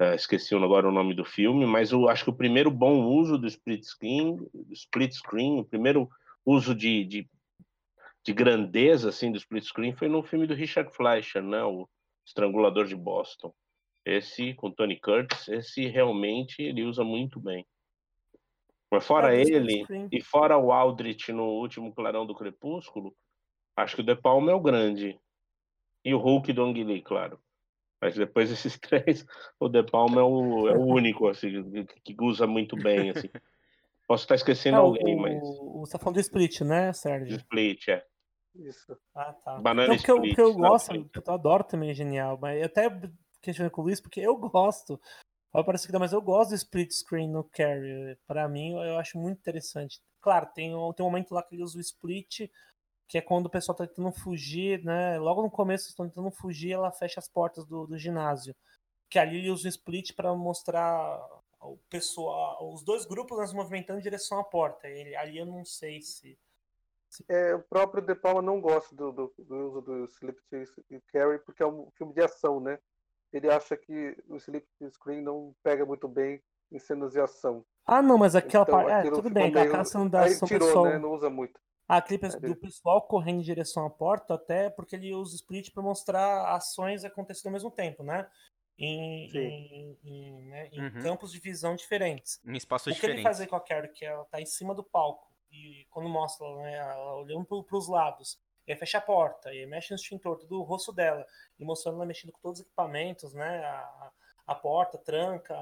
eh, 0.00 0.14
esqueci 0.16 0.54
agora 0.56 0.88
o 0.88 0.92
nome 0.92 1.14
do 1.14 1.24
filme, 1.24 1.66
mas 1.66 1.92
eu 1.92 2.08
acho 2.08 2.24
que 2.24 2.30
o 2.30 2.36
primeiro 2.36 2.70
bom 2.70 3.04
uso 3.06 3.38
do 3.38 3.46
split 3.46 3.84
screen, 3.84 4.38
split 4.72 5.12
screen, 5.14 5.60
o 5.60 5.64
primeiro 5.64 6.08
uso 6.46 6.74
de, 6.74 7.04
de 7.04 7.28
de 8.24 8.32
grandeza 8.32 9.08
assim 9.10 9.30
do 9.30 9.38
split 9.38 9.64
screen 9.64 9.94
foi 9.94 10.08
no 10.08 10.22
filme 10.22 10.46
do 10.46 10.54
Richard 10.54 10.92
Fleischer, 10.94 11.42
né, 11.42 11.62
o 11.62 11.88
Estrangulador 12.26 12.86
de 12.86 12.96
Boston. 12.96 13.54
Esse 14.04 14.54
com 14.54 14.70
Tony 14.70 14.98
Curtis, 15.00 15.48
esse 15.48 15.86
realmente 15.86 16.62
ele 16.62 16.84
usa 16.84 17.04
muito 17.04 17.40
bem. 17.40 17.66
Mas 18.90 19.06
fora 19.06 19.34
É, 19.34 19.40
ele 19.40 19.84
e 20.12 20.20
fora 20.20 20.56
o 20.56 20.72
Aldrich 20.72 21.32
no 21.32 21.44
último 21.44 21.92
Clarão 21.92 22.26
do 22.26 22.34
Crepúsculo, 22.34 23.14
acho 23.76 23.96
que 23.96 24.02
o 24.02 24.04
De 24.04 24.14
Palma 24.14 24.52
é 24.52 24.54
o 24.54 24.60
grande 24.60 25.18
e 26.04 26.14
o 26.14 26.18
Hulk 26.18 26.52
do 26.52 26.64
Ang 26.64 26.84
Lee, 26.84 27.02
claro. 27.02 27.38
Mas 28.00 28.14
depois 28.14 28.50
desses 28.50 28.78
três, 28.78 29.26
o 29.58 29.68
De 29.68 29.82
Palma 29.82 30.20
é 30.20 30.24
o, 30.24 30.68
é 30.68 30.76
o 30.76 30.84
único 30.84 31.28
assim 31.28 31.84
que, 31.86 32.14
que 32.14 32.16
usa 32.22 32.46
muito 32.46 32.76
bem 32.76 33.10
assim. 33.10 33.28
Posso 34.06 34.24
estar 34.24 34.34
esquecendo 34.34 34.76
o, 34.76 34.80
alguém, 34.80 35.16
mas 35.16 35.42
o, 35.42 35.80
você 35.80 35.92
tá 35.92 35.98
falando 35.98 36.16
do 36.16 36.20
split, 36.20 36.60
né, 36.60 36.92
Sérgio? 36.92 37.36
Split 37.36 37.88
é. 37.88 38.04
Isso. 38.54 38.96
Ah, 39.14 39.32
tá. 39.32 39.58
Banana 39.58 39.94
eu, 39.94 39.96
split, 39.96 40.18
porque 40.18 40.40
eu 40.40 40.52
não, 40.52 40.68
gosto, 40.68 40.92
split. 40.92 41.10
porque 41.10 41.30
eu 41.30 41.34
adoro 41.34 41.64
também 41.64 41.90
é 41.90 41.94
genial, 41.94 42.38
mas 42.40 42.60
eu 42.60 42.66
até 42.66 42.90
questionei 43.40 43.70
com 43.70 43.80
o 43.80 43.84
Luiz, 43.84 44.00
porque 44.00 44.20
eu 44.20 44.36
gosto. 44.36 45.00
Vai 45.54 45.62
parecer 45.62 45.86
que 45.86 45.92
não, 45.92 46.00
mas 46.00 46.12
eu 46.12 46.20
gosto 46.20 46.50
do 46.50 46.56
split 46.56 46.90
screen 46.90 47.30
no 47.30 47.44
Carry. 47.44 48.18
Pra 48.26 48.48
mim, 48.48 48.72
eu 48.72 48.98
acho 48.98 49.16
muito 49.16 49.38
interessante. 49.38 50.02
Claro, 50.20 50.46
tem, 50.52 50.72
tem 50.96 51.06
um 51.06 51.08
momento 51.08 51.32
lá 51.32 51.44
que 51.44 51.54
ele 51.54 51.62
usa 51.62 51.78
o 51.78 51.80
split, 51.80 52.50
que 53.06 53.18
é 53.18 53.20
quando 53.20 53.46
o 53.46 53.50
pessoal 53.50 53.76
tá 53.76 53.86
tentando 53.86 54.10
fugir, 54.10 54.82
né? 54.82 55.16
Logo 55.16 55.42
no 55.42 55.50
começo, 55.50 55.84
eles 55.84 55.90
estão 55.90 56.08
tentando 56.08 56.32
fugir, 56.32 56.72
ela 56.72 56.90
fecha 56.90 57.20
as 57.20 57.28
portas 57.28 57.64
do, 57.66 57.86
do 57.86 57.96
ginásio. 57.96 58.52
Que 59.08 59.16
ali 59.16 59.36
ele 59.38 59.50
usa 59.50 59.66
o 59.66 59.68
split 59.68 60.12
pra 60.16 60.34
mostrar 60.34 61.20
o 61.60 61.78
pessoal, 61.88 62.72
os 62.74 62.82
dois 62.82 63.06
grupos 63.06 63.38
né, 63.38 63.46
se 63.46 63.54
movimentando 63.54 64.00
em 64.00 64.02
direção 64.02 64.40
à 64.40 64.44
porta. 64.44 64.88
Ele, 64.88 65.14
ali 65.14 65.38
eu 65.38 65.46
não 65.46 65.64
sei 65.64 66.02
se. 66.02 66.36
É, 67.28 67.54
o 67.54 67.62
próprio 67.62 68.04
De 68.04 68.16
Palma 68.16 68.42
não 68.42 68.60
gosta 68.60 68.92
do, 68.92 69.12
do, 69.12 69.32
do 69.38 69.68
uso 69.68 69.80
do 69.82 70.04
Sleep 70.06 70.36
e 70.90 71.00
Carrie 71.12 71.38
porque 71.38 71.62
é 71.62 71.66
um 71.66 71.88
filme 71.92 72.12
de 72.12 72.22
ação, 72.22 72.58
né? 72.58 72.76
Ele 73.34 73.50
acha 73.50 73.76
que 73.76 74.16
o 74.28 74.36
Sleep 74.36 74.64
Screen 74.92 75.20
não 75.20 75.54
pega 75.62 75.84
muito 75.84 76.06
bem 76.06 76.40
em 76.70 76.78
cenas 76.78 77.12
de 77.12 77.20
ação. 77.20 77.64
Ah, 77.84 78.00
não, 78.00 78.16
mas 78.16 78.36
aquela 78.36 78.62
Então, 78.62 78.74
parte. 78.84 79.08
É, 79.08 79.10
tudo 79.10 79.28
bem, 79.28 79.50
meio- 79.52 79.66
aquela 79.66 79.84
cena 79.84 80.08
da 80.08 80.22
Aí 80.22 80.32
ação 80.32 80.46
tirou, 80.46 80.68
pessoal. 80.68 80.84
né? 80.84 80.98
Não 80.98 81.12
usa 81.12 81.28
muito. 81.28 81.60
Ah, 81.88 81.96
aquele 81.96 82.18
pe- 82.18 82.26
Aí 82.28 82.40
do 82.40 82.46
ele- 82.46 82.54
pessoal 82.54 83.02
correndo 83.02 83.40
em 83.40 83.42
direção 83.44 83.84
à 83.84 83.90
porta, 83.90 84.34
até 84.34 84.70
porque 84.70 84.94
ele 84.96 85.12
usa 85.12 85.32
o 85.32 85.36
split 85.36 85.70
para 85.72 85.82
mostrar 85.82 86.54
ações 86.54 87.04
acontecendo 87.04 87.48
ao 87.48 87.52
mesmo 87.54 87.70
tempo, 87.72 88.02
né? 88.04 88.26
Em, 88.78 89.28
Sim. 89.30 89.38
em, 89.38 89.98
em, 90.04 90.42
né, 90.48 90.68
em 90.72 90.80
Uhum. 90.80 91.02
campos 91.02 91.30
de 91.32 91.38
visão 91.40 91.74
diferentes. 91.76 92.40
Em 92.44 92.56
espaços 92.56 92.86
o 92.86 92.90
que 93.00 93.04
ele 93.06 93.14
diferentes. 93.14 93.22
faz 93.22 93.40
aí 93.40 93.46
com 93.46 93.56
a 93.56 93.60
Carrie, 93.60 93.88
que 93.92 94.04
ela 94.04 94.24
tá 94.26 94.40
em 94.40 94.46
cima 94.46 94.74
do 94.74 94.82
palco, 94.82 95.28
e 95.52 95.86
quando 95.90 96.08
mostra 96.08 96.46
né, 96.56 96.74
ela 96.78 97.16
olhando 97.16 97.44
pro, 97.44 97.62
pros 97.64 97.88
lados, 97.88 98.38
e 98.66 98.72
aí 98.72 98.78
fecha 98.78 98.98
a 98.98 99.00
porta, 99.00 99.52
e 99.54 99.66
mexe 99.66 99.90
no 99.90 99.96
extintor, 99.96 100.38
tudo 100.38 100.60
o 100.60 100.62
rosto 100.64 100.92
dela, 100.92 101.26
e 101.58 101.64
mostrando 101.64 101.96
ela 101.96 102.06
mexendo 102.06 102.32
com 102.32 102.40
todos 102.40 102.60
os 102.60 102.66
equipamentos, 102.66 103.34
né? 103.34 103.64
A, 103.64 104.12
a 104.46 104.54
porta, 104.54 104.98
tranca, 104.98 105.54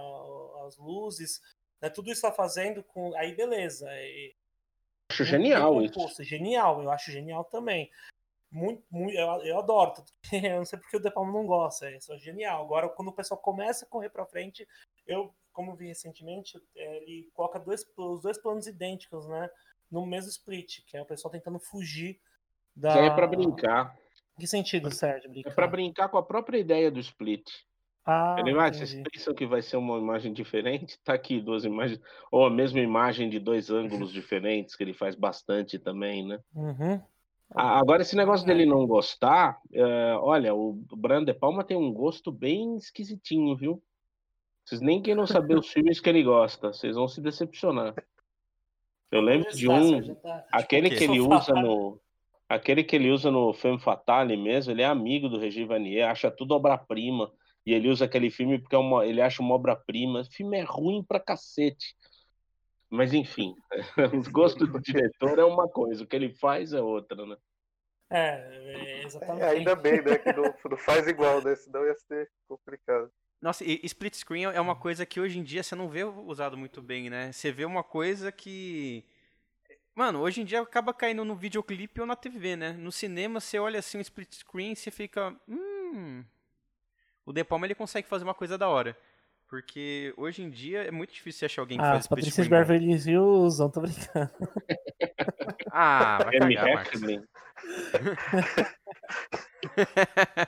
as 0.66 0.76
luzes, 0.76 1.40
né, 1.80 1.88
tudo 1.90 2.10
isso 2.10 2.24
ela 2.26 2.34
fazendo 2.34 2.82
com. 2.82 3.14
Aí 3.16 3.34
beleza. 3.34 3.88
e- 3.92 4.34
Acho 5.10 5.24
genial 5.24 5.82
isso. 5.82 5.94
composto, 5.94 6.22
Genial, 6.22 6.82
eu 6.82 6.90
acho 6.90 7.12
genial 7.12 7.44
também. 7.44 7.90
Muito, 8.50 8.82
muito, 8.90 9.14
eu, 9.16 9.26
eu 9.44 9.58
adoro. 9.58 9.92
Eu 10.32 10.58
não 10.58 10.64
sei 10.64 10.78
porque 10.78 10.96
o 10.96 11.00
De 11.00 11.10
Palma 11.10 11.32
não 11.32 11.46
gosta, 11.46 11.90
é 11.90 11.98
só 12.00 12.16
genial. 12.18 12.64
Agora, 12.64 12.88
quando 12.88 13.08
o 13.08 13.12
pessoal 13.12 13.40
começa 13.40 13.84
a 13.84 13.88
correr 13.88 14.10
pra 14.10 14.26
frente, 14.26 14.66
eu, 15.06 15.34
como 15.52 15.74
vi 15.74 15.86
recentemente, 15.88 16.62
é, 16.76 16.96
ele 16.98 17.30
coloca 17.34 17.58
dois, 17.58 17.84
os 17.96 18.20
dois 18.22 18.38
planos 18.38 18.66
idênticos, 18.66 19.26
né? 19.26 19.50
No 19.90 20.06
mesmo 20.06 20.30
split, 20.30 20.82
que 20.86 20.96
é 20.96 21.02
o 21.02 21.06
pessoal 21.06 21.32
tentando 21.32 21.58
fugir 21.58 22.20
da. 22.74 22.88
Isso 22.90 22.98
aí 22.98 23.06
é 23.06 23.10
pra 23.10 23.26
brincar. 23.26 23.96
Que 24.38 24.46
sentido, 24.46 24.90
Sérgio? 24.90 25.28
É 25.28 25.32
Brincar? 25.32 25.54
pra 25.54 25.66
brincar 25.66 26.08
com 26.08 26.18
a 26.18 26.22
própria 26.22 26.58
ideia 26.58 26.90
do 26.90 26.98
split. 27.00 27.48
Ah, 28.04 28.34
Ele 28.38 28.52
vai, 28.52 28.72
vocês 28.72 28.92
pensam 29.12 29.32
que 29.32 29.46
vai 29.46 29.62
ser 29.62 29.76
uma 29.76 29.96
imagem 29.98 30.32
diferente? 30.32 30.98
Tá 31.04 31.12
aqui 31.14 31.40
duas 31.40 31.64
imagens, 31.64 32.00
ou 32.32 32.44
a 32.44 32.50
mesma 32.50 32.80
imagem 32.80 33.28
de 33.30 33.38
dois 33.38 33.70
ângulos 33.70 34.10
diferentes, 34.12 34.74
que 34.74 34.82
ele 34.82 34.94
faz 34.94 35.14
bastante 35.14 35.78
também, 35.78 36.26
né? 36.26 36.40
Uhum. 36.54 37.00
A- 37.54 37.78
Agora, 37.78 38.02
esse 38.02 38.16
negócio 38.16 38.44
dele 38.44 38.66
não 38.66 38.86
gostar, 38.86 39.60
é, 39.72 40.14
olha, 40.16 40.52
o 40.54 40.72
Brian 40.96 41.22
De 41.24 41.32
Palma 41.34 41.62
tem 41.62 41.76
um 41.76 41.92
gosto 41.92 42.32
bem 42.32 42.74
esquisitinho, 42.76 43.54
viu? 43.56 43.80
Vocês 44.64 44.80
nem 44.80 45.00
queiram 45.00 45.26
saber 45.26 45.56
os 45.56 45.68
filmes 45.70 46.00
que 46.00 46.08
ele 46.08 46.24
gosta, 46.24 46.72
vocês 46.72 46.96
vão 46.96 47.06
se 47.06 47.20
decepcionar. 47.20 47.94
Eu 49.12 49.20
lembro 49.20 49.52
de 49.52 49.66
Tá, 49.66 49.74
um, 49.74 49.88
Sérgio, 49.90 50.14
tá- 50.16 50.44
aquele 50.50 50.90
que 50.90 51.04
ele 51.04 51.20
usa 51.20 51.52
no 51.54 52.00
aquele 52.54 52.84
que 52.84 52.94
ele 52.94 53.10
usa 53.10 53.30
no 53.30 53.52
Femme 53.54 53.80
Fatale 53.80 54.36
mesmo, 54.36 54.72
ele 54.72 54.82
é 54.82 54.86
amigo 54.86 55.28
do 55.28 55.38
Regis 55.38 55.66
Vanier, 55.66 56.08
acha 56.08 56.30
tudo 56.30 56.54
obra-prima, 56.54 57.32
e 57.64 57.72
ele 57.72 57.88
usa 57.88 58.04
aquele 58.04 58.30
filme 58.30 58.58
porque 58.58 58.74
é 58.74 58.78
uma, 58.78 59.06
ele 59.06 59.20
acha 59.20 59.40
uma 59.40 59.54
obra-prima. 59.54 60.20
O 60.20 60.32
filme 60.32 60.58
é 60.58 60.62
ruim 60.62 61.02
pra 61.02 61.20
cacete. 61.20 61.94
Mas 62.90 63.14
enfim, 63.14 63.54
os 64.20 64.28
gostos 64.28 64.70
do 64.70 64.80
diretor 64.80 65.38
é 65.38 65.44
uma 65.44 65.68
coisa, 65.68 66.04
o 66.04 66.06
que 66.06 66.14
ele 66.14 66.34
faz 66.34 66.72
é 66.72 66.80
outra, 66.80 67.24
né? 67.24 67.36
É, 68.10 69.00
é, 69.00 69.04
exatamente. 69.04 69.42
É, 69.42 69.48
ainda 69.48 69.74
bem, 69.74 70.02
né? 70.02 70.18
Que 70.18 70.32
não, 70.34 70.54
não 70.70 70.76
faz 70.76 71.06
igual, 71.08 71.42
né? 71.42 71.54
Senão 71.54 71.86
ia 71.86 71.94
ser 71.94 72.30
complicado. 72.46 73.10
Nossa, 73.40 73.64
e 73.64 73.80
split 73.84 74.14
screen 74.14 74.44
é 74.44 74.60
uma 74.60 74.76
coisa 74.76 75.06
que 75.06 75.18
hoje 75.18 75.38
em 75.38 75.42
dia 75.42 75.62
você 75.62 75.74
não 75.74 75.88
vê 75.88 76.04
usado 76.04 76.56
muito 76.56 76.82
bem, 76.82 77.08
né? 77.08 77.32
Você 77.32 77.50
vê 77.50 77.64
uma 77.64 77.82
coisa 77.82 78.30
que. 78.30 79.04
Mano, 79.94 80.20
hoje 80.20 80.40
em 80.40 80.44
dia 80.44 80.60
acaba 80.60 80.94
caindo 80.94 81.24
no 81.24 81.34
videoclipe 81.36 82.00
ou 82.00 82.06
na 82.06 82.16
TV, 82.16 82.56
né? 82.56 82.72
No 82.72 82.90
cinema 82.90 83.40
você 83.40 83.58
olha 83.58 83.78
assim 83.78 83.98
um 83.98 84.00
split 84.00 84.32
screen 84.34 84.72
e 84.72 84.76
você 84.76 84.90
fica. 84.90 85.34
Hum. 85.48 86.24
O 87.26 87.32
De 87.32 87.44
Palma 87.44 87.66
ele 87.66 87.74
consegue 87.74 88.08
fazer 88.08 88.24
uma 88.24 88.34
coisa 88.34 88.56
da 88.56 88.68
hora. 88.68 88.96
Porque 89.48 90.14
hoje 90.16 90.42
em 90.42 90.48
dia 90.48 90.82
é 90.84 90.90
muito 90.90 91.12
difícil 91.12 91.40
você 91.40 91.44
achar 91.44 91.60
alguém 91.62 91.76
que 91.76 91.84
Ah, 91.84 91.90
faz 91.90 92.04
split 92.04 92.20
Patrícias 92.20 92.46
screen. 92.46 92.60
bom. 92.62 92.66
Beverly 92.66 92.92
Hills 92.92 93.10
usam, 93.18 93.70
tô 93.70 93.80
brincando. 93.82 94.30
Ah, 95.74 96.18
vai 96.24 96.38
cagar, 96.38 96.74
Marcos. 96.74 97.00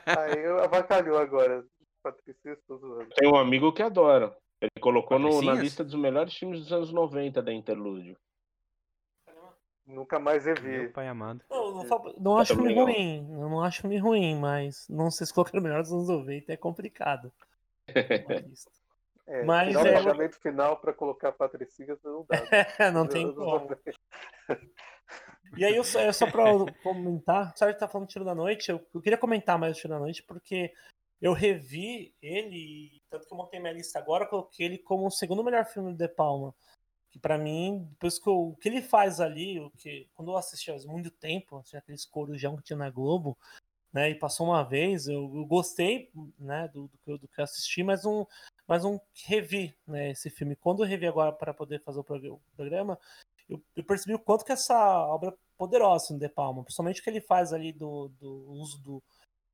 Aí 0.07 0.47
avacalhou 0.63 1.17
agora. 1.19 1.65
Patrícia. 2.03 2.59
Tem 3.17 3.29
um 3.29 3.37
amigo 3.37 3.73
que 3.73 3.83
adora. 3.83 4.37
Ele 4.61 4.71
colocou 4.81 5.19
no- 5.19 5.41
na 5.43 5.55
lista 5.55 5.83
dos 5.83 5.95
melhores 5.95 6.35
filmes 6.35 6.61
dos 6.61 6.73
anos 6.73 6.93
90 6.93 7.43
da 7.43 7.53
Interlúdio. 7.53 8.17
Nunca 9.87 10.19
mais 10.19 10.45
Meu 10.47 10.55
revi. 10.55 10.89
pai 10.89 11.07
amado. 11.09 11.43
Não, 11.51 11.75
não, 11.75 11.85
fa- 11.87 12.15
não 12.19 12.39
acho 12.39 12.55
filme 12.55 12.75
não. 12.75 12.85
ruim. 12.85 13.29
Eu 13.33 13.49
não 13.51 13.61
acho 13.63 13.83
filme 13.83 13.99
ruim, 13.99 14.35
mas 14.39 14.87
não 14.89 15.11
sei 15.11 15.27
se 15.27 15.35
colocar 15.35 15.59
o 15.59 15.61
melhor 15.63 15.83
dos 15.83 15.93
anos 15.93 16.09
90 16.09 16.53
é 16.53 16.57
complicado. 16.57 17.31
É, 19.27 19.43
Mas 19.45 19.69
tirar 19.69 19.85
o 19.85 19.87
é- 19.87 19.93
pagamento 19.95 20.39
final 20.41 20.77
pra 20.79 20.93
colocar 20.93 21.33
Patricinha 21.33 21.97
não 22.05 22.27
dá. 22.29 22.37
não 22.93 23.07
tem 23.07 23.33
como. 23.35 23.69
E 25.57 25.65
aí, 25.65 25.77
eu 25.77 25.85
só, 25.85 26.01
é 26.01 26.13
só 26.13 26.31
pra 26.31 26.45
comentar, 26.83 27.57
sabe 27.57 27.75
que 27.75 27.79
tá 27.79 27.87
falando 27.89 28.07
de 28.09 28.13
Tiro 28.13 28.25
da 28.25 28.35
Noite, 28.35 28.71
eu, 28.71 28.85
eu 28.93 29.01
queria 29.01 29.17
comentar 29.19 29.59
mais 29.59 29.77
o 29.77 29.81
Tiro 29.81 29.93
da 29.95 30.01
Noite, 30.01 30.23
porque 30.25 30.73
eu 31.23 31.33
revi 31.33 32.13
ele, 32.21 33.01
tanto 33.09 33.27
que 33.27 33.33
eu 33.33 33.39
montei 33.39 33.61
minha 33.61 33.73
lista 33.73 33.99
agora, 33.99 34.25
eu 34.25 34.29
coloquei 34.29 34.67
ele 34.67 34.79
como 34.79 35.07
o 35.07 35.11
segundo 35.11 35.45
melhor 35.45 35.65
filme 35.65 35.93
do 35.93 35.97
De 35.97 36.09
Palma. 36.09 36.55
Que 37.15 37.19
pra 37.21 37.39
mim, 37.39 37.87
depois 37.93 38.19
que 38.19 38.29
eu- 38.29 38.49
o 38.49 38.57
que 38.57 38.69
ele 38.69 38.83
faz 38.83 39.21
ali, 39.21 39.61
o 39.61 39.71
que, 39.71 40.09
quando 40.17 40.33
eu 40.33 40.37
assisti 40.37 40.73
há 40.73 40.77
muito 40.85 41.13
tempo, 41.13 41.63
tinha 41.63 41.79
aqueles 41.79 42.05
corujão 42.05 42.57
que 42.57 42.65
tinha 42.65 42.77
na 42.77 42.91
Globo, 42.91 43.39
né, 43.93 44.11
e 44.11 44.17
passou 44.17 44.49
uma 44.49 44.65
vez, 44.65 45.07
eu, 45.07 45.33
eu 45.33 45.47
gostei, 45.47 46.11
né, 46.37 46.67
do, 46.75 46.89
do, 46.89 46.99
que 46.99 47.11
eu- 47.13 47.19
do 47.19 47.29
que 47.29 47.41
eu 47.41 47.45
assisti, 47.45 47.85
mas 47.85 48.05
um, 48.05 48.27
mas 48.67 48.85
um 48.85 48.99
revi, 49.27 49.73
né, 49.87 50.11
esse 50.11 50.29
filme. 50.29 50.57
Quando 50.57 50.83
eu 50.83 50.89
revi 50.89 51.07
agora 51.07 51.33
para 51.33 51.55
poder 51.55 51.81
fazer 51.85 52.01
o 52.01 52.41
programa, 52.57 52.99
eu, 53.49 53.63
eu 53.77 53.85
percebi 53.85 54.13
o 54.15 54.19
quanto 54.19 54.45
que 54.45 54.51
essa 54.51 54.77
obra 55.07 55.31
é 55.31 55.35
poderosa 55.57 56.13
no 56.13 56.19
De 56.19 56.29
Palma, 56.29 56.65
principalmente 56.65 57.01
o 57.01 57.05
que 57.05 57.11
ele 57.11 57.21
faz 57.21 57.53
ali 57.53 57.73
do, 57.73 58.09
do 58.19 58.51
uso 58.51 58.83
do 58.83 59.01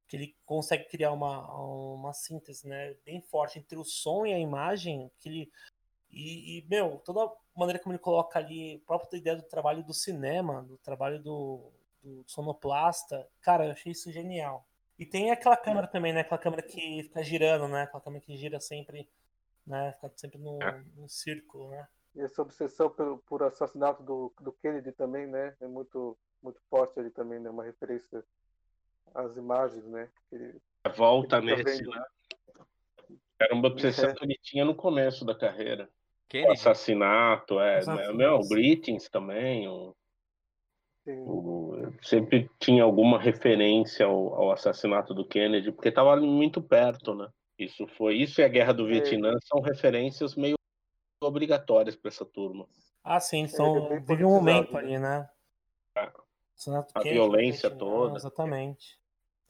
que 0.08 0.16
ele 0.16 0.34
consegue 0.46 0.88
criar 0.88 1.12
uma, 1.12 1.46
uma 1.54 2.14
síntese, 2.14 2.66
né, 2.66 2.94
bem 3.04 3.20
forte 3.20 3.58
entre 3.58 3.76
o 3.76 3.84
som 3.84 4.24
e 4.24 4.32
a 4.32 4.38
imagem, 4.38 5.10
que 5.18 5.28
ele 5.28 5.52
e, 6.12 6.58
e, 6.58 6.66
meu, 6.68 7.00
toda 7.04 7.24
a 7.24 7.32
maneira 7.58 7.78
como 7.78 7.92
ele 7.92 7.98
coloca 8.02 8.38
ali, 8.38 8.76
a 8.82 8.86
própria 8.86 9.16
ideia 9.18 9.36
do 9.36 9.42
trabalho 9.42 9.82
do 9.84 9.94
cinema, 9.94 10.62
do 10.62 10.76
trabalho 10.78 11.20
do, 11.22 11.70
do 12.02 12.24
sonoplasta, 12.26 13.26
cara, 13.40 13.66
eu 13.66 13.72
achei 13.72 13.92
isso 13.92 14.10
genial. 14.10 14.66
E 14.98 15.06
tem 15.06 15.30
aquela 15.30 15.56
câmera 15.56 15.86
também, 15.86 16.12
né? 16.12 16.20
Aquela 16.20 16.38
câmera 16.38 16.62
que 16.62 17.04
fica 17.04 17.22
girando, 17.22 17.66
né? 17.68 17.82
Aquela 17.84 18.02
câmera 18.02 18.22
que 18.24 18.36
gira 18.36 18.60
sempre, 18.60 19.08
né? 19.66 19.92
Fica 19.92 20.12
sempre 20.16 20.38
no, 20.38 20.58
no 20.96 21.08
círculo, 21.08 21.70
né? 21.70 21.88
E 22.14 22.20
essa 22.20 22.42
obsessão 22.42 22.90
pelo, 22.90 23.18
por 23.18 23.42
assassinato 23.42 24.02
do, 24.02 24.32
do 24.40 24.52
Kennedy 24.52 24.92
também, 24.92 25.26
né? 25.26 25.56
É 25.60 25.66
muito, 25.66 26.18
muito 26.42 26.60
forte 26.68 26.98
ali 27.00 27.08
também, 27.10 27.38
né? 27.40 27.48
Uma 27.48 27.64
referência 27.64 28.22
às 29.14 29.36
imagens, 29.36 29.84
né? 29.86 30.08
Que 30.28 30.34
ele- 30.34 30.60
Volta 30.96 31.40
nesse, 31.40 31.62
vendo. 31.62 31.90
né? 31.90 32.04
Era 33.40 33.54
uma 33.54 33.68
obsessão 33.68 34.10
É. 34.10 34.14
que 34.14 34.24
ele 34.24 34.38
tinha 34.42 34.64
no 34.64 34.74
começo 34.74 35.24
da 35.24 35.34
carreira. 35.34 35.88
O 36.30 36.32
Kennedy? 36.32 36.52
assassinato, 36.52 37.58
é. 37.60 37.78
Assassinato. 37.78 38.16
Meu, 38.16 38.34
o 38.36 38.48
Greetings 38.48 39.08
também. 39.08 39.66
O, 39.68 39.92
o- 41.06 41.92
sempre 42.02 42.48
tinha 42.60 42.84
alguma 42.84 43.18
referência 43.18 44.06
ao, 44.06 44.34
ao 44.34 44.52
assassinato 44.52 45.12
do 45.12 45.26
Kennedy, 45.26 45.72
porque 45.72 45.88
estava 45.88 46.12
ali 46.12 46.26
muito 46.26 46.62
perto, 46.62 47.14
né? 47.16 47.28
Isso 47.58 47.84
foi. 47.88 48.14
Isso 48.14 48.40
e 48.40 48.44
a 48.44 48.48
Guerra 48.48 48.72
do 48.72 48.86
É. 48.86 48.92
Vietnã 48.92 49.32
são 49.42 49.60
referências 49.60 50.36
meio 50.36 50.54
obrigatórias 51.22 51.96
para 51.96 52.08
essa 52.08 52.24
turma. 52.24 52.66
Ah, 53.02 53.18
sim, 53.18 53.40
Ele 53.40 53.48
são, 53.48 53.76
é 53.86 53.88
bem 53.88 54.00
vive 54.00 54.24
um 54.24 54.30
momento 54.30 54.70
politizado, 54.70 54.86
ali, 54.86 54.98
né? 54.98 55.28
É. 55.96 56.12
Assassinato 56.54 56.92
A 56.94 57.00
Kennedy, 57.02 57.14
violência 57.14 57.68
Vietnã, 57.70 57.78
toda. 57.90 58.16
Exatamente. 58.16 59.00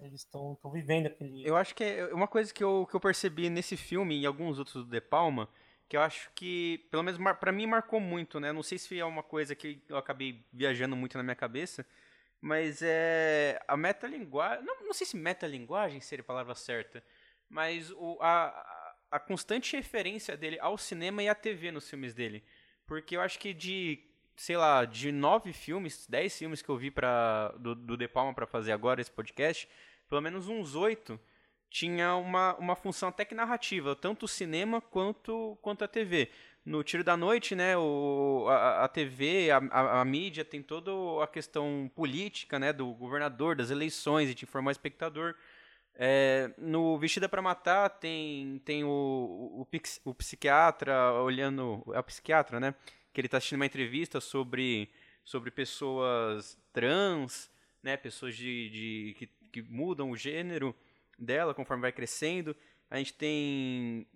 Eles 0.00 0.20
estão 0.22 0.56
vivendo 0.72 1.08
aquele. 1.08 1.46
Eu 1.46 1.56
acho 1.56 1.74
que 1.74 1.84
é 1.84 2.06
uma 2.14 2.26
coisa 2.26 2.54
que 2.54 2.64
eu, 2.64 2.86
que 2.88 2.96
eu 2.96 3.00
percebi 3.00 3.50
nesse 3.50 3.76
filme 3.76 4.16
e 4.16 4.22
em 4.22 4.26
alguns 4.26 4.58
outros 4.58 4.82
do 4.84 4.90
De 4.90 5.00
Palma, 5.00 5.46
que 5.90 5.96
eu 5.96 6.02
acho 6.02 6.30
que, 6.36 6.86
pelo 6.88 7.02
menos 7.02 7.20
pra 7.40 7.50
mim, 7.50 7.66
marcou 7.66 7.98
muito, 7.98 8.38
né? 8.38 8.52
Não 8.52 8.62
sei 8.62 8.78
se 8.78 8.96
é 8.96 9.04
uma 9.04 9.24
coisa 9.24 9.56
que 9.56 9.82
eu 9.88 9.96
acabei 9.96 10.46
viajando 10.52 10.94
muito 10.94 11.18
na 11.18 11.24
minha 11.24 11.34
cabeça, 11.34 11.84
mas 12.40 12.80
é 12.80 13.60
a 13.66 13.76
metalinguagem, 13.76 14.64
não, 14.64 14.84
não 14.84 14.94
sei 14.94 15.04
se 15.04 15.16
metalinguagem 15.16 16.00
seria 16.00 16.22
a 16.22 16.24
palavra 16.24 16.54
certa, 16.54 17.02
mas 17.48 17.90
o, 17.90 18.16
a, 18.20 18.94
a 19.10 19.18
constante 19.18 19.74
referência 19.74 20.36
dele 20.36 20.60
ao 20.60 20.78
cinema 20.78 21.24
e 21.24 21.28
à 21.28 21.34
TV 21.34 21.72
nos 21.72 21.90
filmes 21.90 22.14
dele. 22.14 22.44
Porque 22.86 23.16
eu 23.16 23.20
acho 23.20 23.36
que 23.40 23.52
de, 23.52 23.98
sei 24.36 24.56
lá, 24.56 24.84
de 24.84 25.10
nove 25.10 25.52
filmes, 25.52 26.06
dez 26.06 26.38
filmes 26.38 26.62
que 26.62 26.68
eu 26.68 26.76
vi 26.76 26.92
pra, 26.92 27.48
do, 27.58 27.74
do 27.74 27.96
De 27.96 28.06
Palma 28.06 28.32
pra 28.32 28.46
fazer 28.46 28.70
agora 28.70 29.00
esse 29.00 29.10
podcast, 29.10 29.68
pelo 30.08 30.20
menos 30.20 30.48
uns 30.48 30.76
oito 30.76 31.18
tinha 31.70 32.16
uma, 32.16 32.56
uma 32.56 32.74
função 32.74 33.08
até 33.08 33.24
que 33.24 33.34
narrativa, 33.34 33.94
tanto 33.94 34.24
o 34.24 34.28
cinema 34.28 34.80
quanto, 34.80 35.56
quanto 35.62 35.84
a 35.84 35.88
TV. 35.88 36.28
No 36.64 36.84
Tiro 36.84 37.02
da 37.02 37.16
Noite, 37.16 37.54
né, 37.54 37.76
o, 37.76 38.46
a, 38.48 38.84
a 38.84 38.88
TV, 38.88 39.50
a, 39.50 39.58
a, 39.70 40.00
a 40.00 40.04
mídia 40.04 40.44
tem 40.44 40.62
toda 40.62 40.90
a 41.22 41.26
questão 41.26 41.90
política, 41.94 42.58
né, 42.58 42.72
do 42.72 42.92
governador, 42.92 43.56
das 43.56 43.70
eleições, 43.70 44.28
e 44.28 44.34
de 44.34 44.44
informar 44.44 44.70
o 44.70 44.72
espectador. 44.72 45.34
É, 45.94 46.50
no 46.58 46.98
Vestida 46.98 47.28
para 47.28 47.40
Matar 47.40 47.88
tem, 47.88 48.60
tem 48.64 48.84
o, 48.84 48.88
o, 48.88 49.66
o 50.04 50.14
psiquiatra 50.14 51.12
olhando. 51.14 51.82
É 51.94 51.98
o 51.98 52.04
psiquiatra, 52.04 52.58
né? 52.58 52.74
Que 53.12 53.20
ele 53.20 53.26
está 53.26 53.38
assistindo 53.38 53.58
uma 53.58 53.66
entrevista 53.66 54.20
sobre, 54.20 54.88
sobre 55.24 55.50
pessoas 55.50 56.58
trans, 56.72 57.50
né? 57.82 57.96
Pessoas 57.96 58.34
de, 58.34 58.70
de, 58.70 59.14
que, 59.18 59.26
que 59.52 59.62
mudam 59.62 60.10
o 60.10 60.16
gênero 60.16 60.74
dela 61.20 61.54
conforme 61.54 61.82
vai 61.82 61.92
crescendo. 61.92 62.56
A 62.90 62.96
gente 62.98 63.14
tem. 63.14 64.06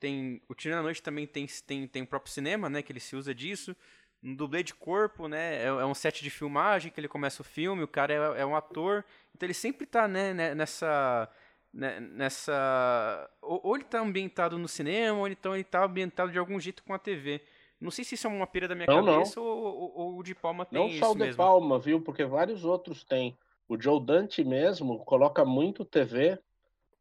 tem 0.00 0.42
o 0.48 0.54
Tiro 0.54 0.74
da 0.74 0.82
Noite 0.82 1.02
também 1.02 1.26
tem, 1.26 1.46
tem, 1.66 1.86
tem 1.86 2.02
o 2.02 2.06
próprio 2.06 2.32
cinema, 2.32 2.68
né? 2.68 2.82
Que 2.82 2.92
ele 2.92 3.00
se 3.00 3.14
usa 3.14 3.34
disso. 3.34 3.76
Um 4.22 4.34
dublê 4.34 4.62
de 4.62 4.74
corpo, 4.74 5.28
né? 5.28 5.62
É, 5.62 5.66
é 5.66 5.84
um 5.84 5.94
set 5.94 6.22
de 6.22 6.30
filmagem 6.30 6.90
que 6.90 6.98
ele 6.98 7.08
começa 7.08 7.42
o 7.42 7.44
filme, 7.44 7.82
o 7.82 7.88
cara 7.88 8.12
é, 8.12 8.40
é 8.40 8.46
um 8.46 8.56
ator. 8.56 9.04
Então 9.34 9.46
ele 9.46 9.54
sempre 9.54 9.86
tá, 9.86 10.08
né, 10.08 10.32
né, 10.34 10.54
nessa. 10.54 11.28
né, 11.72 12.00
nessa. 12.00 13.30
Ou, 13.42 13.76
ele 13.76 13.84
tá 13.84 14.00
ambientado 14.00 14.58
no 14.58 14.66
cinema, 14.66 15.18
ou 15.18 15.28
então 15.28 15.54
ele 15.54 15.64
tá 15.64 15.84
ambientado 15.84 16.32
de 16.32 16.38
algum 16.38 16.58
jeito 16.58 16.82
com 16.82 16.94
a 16.94 16.98
TV. 16.98 17.42
Não 17.80 17.90
sei 17.90 18.04
se 18.04 18.14
isso 18.14 18.26
é 18.26 18.30
uma 18.30 18.46
pira 18.46 18.66
da 18.66 18.74
minha 18.74 18.86
Não, 18.86 19.02
não. 19.02 19.12
cabeça 19.14 19.38
Ou, 19.38 19.46
ou, 19.46 19.92
ou 19.94 20.18
o 20.18 20.22
de 20.22 20.34
Palma 20.34 20.64
tem 20.64 20.78
Não 20.80 20.88
isso 20.88 20.98
só 20.98 21.12
o 21.12 21.14
De. 21.14 21.34
Palma, 21.34 21.78
viu? 21.78 22.00
Porque 22.00 22.24
vários 22.24 22.64
outros 22.64 23.04
têm. 23.04 23.36
O 23.68 23.80
Joe 23.80 24.04
Dante 24.04 24.44
mesmo 24.44 25.04
coloca 25.04 25.44
muito 25.44 25.84
TV 25.84 26.38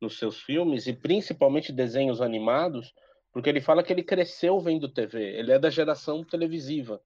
nos 0.02 0.18
seus 0.18 0.42
filmes 0.42 0.88
e 0.88 0.94
principalmente 0.94 1.72
desenhos 1.72 2.22
animados, 2.22 2.94
porque 3.32 3.50
ele 3.50 3.62
fala 3.62 3.84
que 3.84 3.94
ele 3.94 4.04
cresceu 4.04 4.60
vendo 4.60 4.90
TV. 4.90 5.22
Ele 5.38 5.52
é 5.52 5.60
da 5.60 5.70
geração 5.70 6.24
televisiva. 6.24 7.02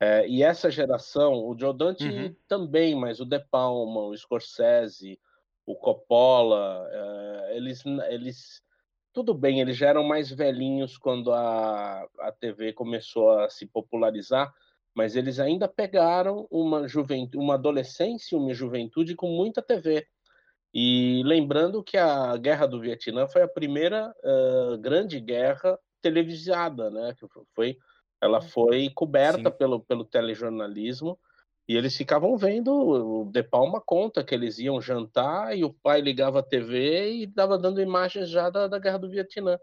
É, 0.00 0.26
e 0.26 0.42
essa 0.42 0.70
geração, 0.70 1.34
o 1.46 1.56
Joe 1.58 1.76
Dante 1.76 2.08
Uhum. 2.08 2.34
também, 2.48 2.94
mas 2.94 3.20
o 3.20 3.24
De 3.24 3.38
Palma, 3.38 4.00
o 4.00 4.16
Scorsese, 4.16 5.20
o 5.66 5.74
Coppola, 5.76 6.88
é, 6.90 7.56
eles, 7.56 7.84
eles 8.08 8.62
tudo 9.12 9.34
bem, 9.34 9.60
eles 9.60 9.76
já 9.76 9.88
eram 9.88 10.04
mais 10.04 10.30
velhinhos 10.30 10.96
quando 10.96 11.32
a, 11.32 12.08
a 12.20 12.32
TV 12.32 12.72
começou 12.72 13.30
a 13.38 13.50
se 13.50 13.66
popularizar, 13.66 14.54
mas 15.00 15.16
eles 15.16 15.40
ainda 15.40 15.66
pegaram 15.66 16.46
uma 16.50 16.86
juventude, 16.86 17.38
uma 17.38 17.54
adolescência, 17.54 18.36
uma 18.36 18.52
juventude 18.52 19.16
com 19.16 19.28
muita 19.28 19.62
TV. 19.62 20.06
E 20.74 21.22
lembrando 21.24 21.82
que 21.82 21.96
a 21.96 22.36
Guerra 22.36 22.66
do 22.66 22.78
Vietnã 22.78 23.26
foi 23.26 23.40
a 23.40 23.48
primeira 23.48 24.14
uh, 24.22 24.76
grande 24.76 25.18
guerra 25.18 25.78
televisada, 26.02 26.90
né? 26.90 27.14
Que 27.18 27.26
foi, 27.54 27.78
ela 28.20 28.42
foi 28.42 28.90
coberta 28.90 29.50
Sim. 29.50 29.56
pelo, 29.56 29.80
pelo 29.80 30.04
telejornalismo 30.04 31.18
e 31.66 31.78
eles 31.78 31.96
ficavam 31.96 32.36
vendo. 32.36 32.70
O 32.70 33.24
De 33.24 33.42
Palma 33.42 33.80
conta 33.80 34.22
que 34.22 34.34
eles 34.34 34.58
iam 34.58 34.82
jantar 34.82 35.56
e 35.56 35.64
o 35.64 35.72
pai 35.72 36.02
ligava 36.02 36.40
a 36.40 36.42
TV 36.42 37.22
e 37.22 37.26
dava 37.26 37.56
dando 37.56 37.80
imagens 37.80 38.28
já 38.28 38.50
da, 38.50 38.68
da 38.68 38.78
Guerra 38.78 38.98
do 38.98 39.08
Vietnã. 39.08 39.58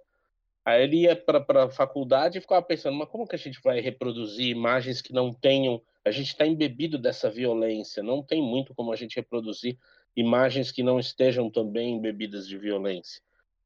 Aí 0.67 0.83
ele 0.83 1.03
ia 1.03 1.15
para 1.15 1.63
a 1.63 1.69
faculdade 1.69 2.37
e 2.37 2.41
ficava 2.41 2.61
pensando, 2.61 2.97
mas 2.97 3.07
como 3.07 3.25
que 3.25 3.35
a 3.35 3.39
gente 3.39 3.57
vai 3.63 3.79
reproduzir 3.79 4.47
imagens 4.47 5.01
que 5.01 5.13
não 5.13 5.31
tenham. 5.31 5.81
A 6.03 6.11
gente 6.11 6.27
está 6.27 6.45
embebido 6.45 6.97
dessa 6.97 7.29
violência, 7.29 8.03
não 8.03 8.21
tem 8.21 8.41
muito 8.41 8.75
como 8.75 8.91
a 8.91 8.97
gente 8.97 9.15
reproduzir 9.15 9.77
imagens 10.13 10.69
que 10.69 10.83
não 10.83 10.99
estejam 10.99 11.49
também 11.49 11.95
embebidas 11.95 12.45
de 12.45 12.57
violência. 12.57 13.21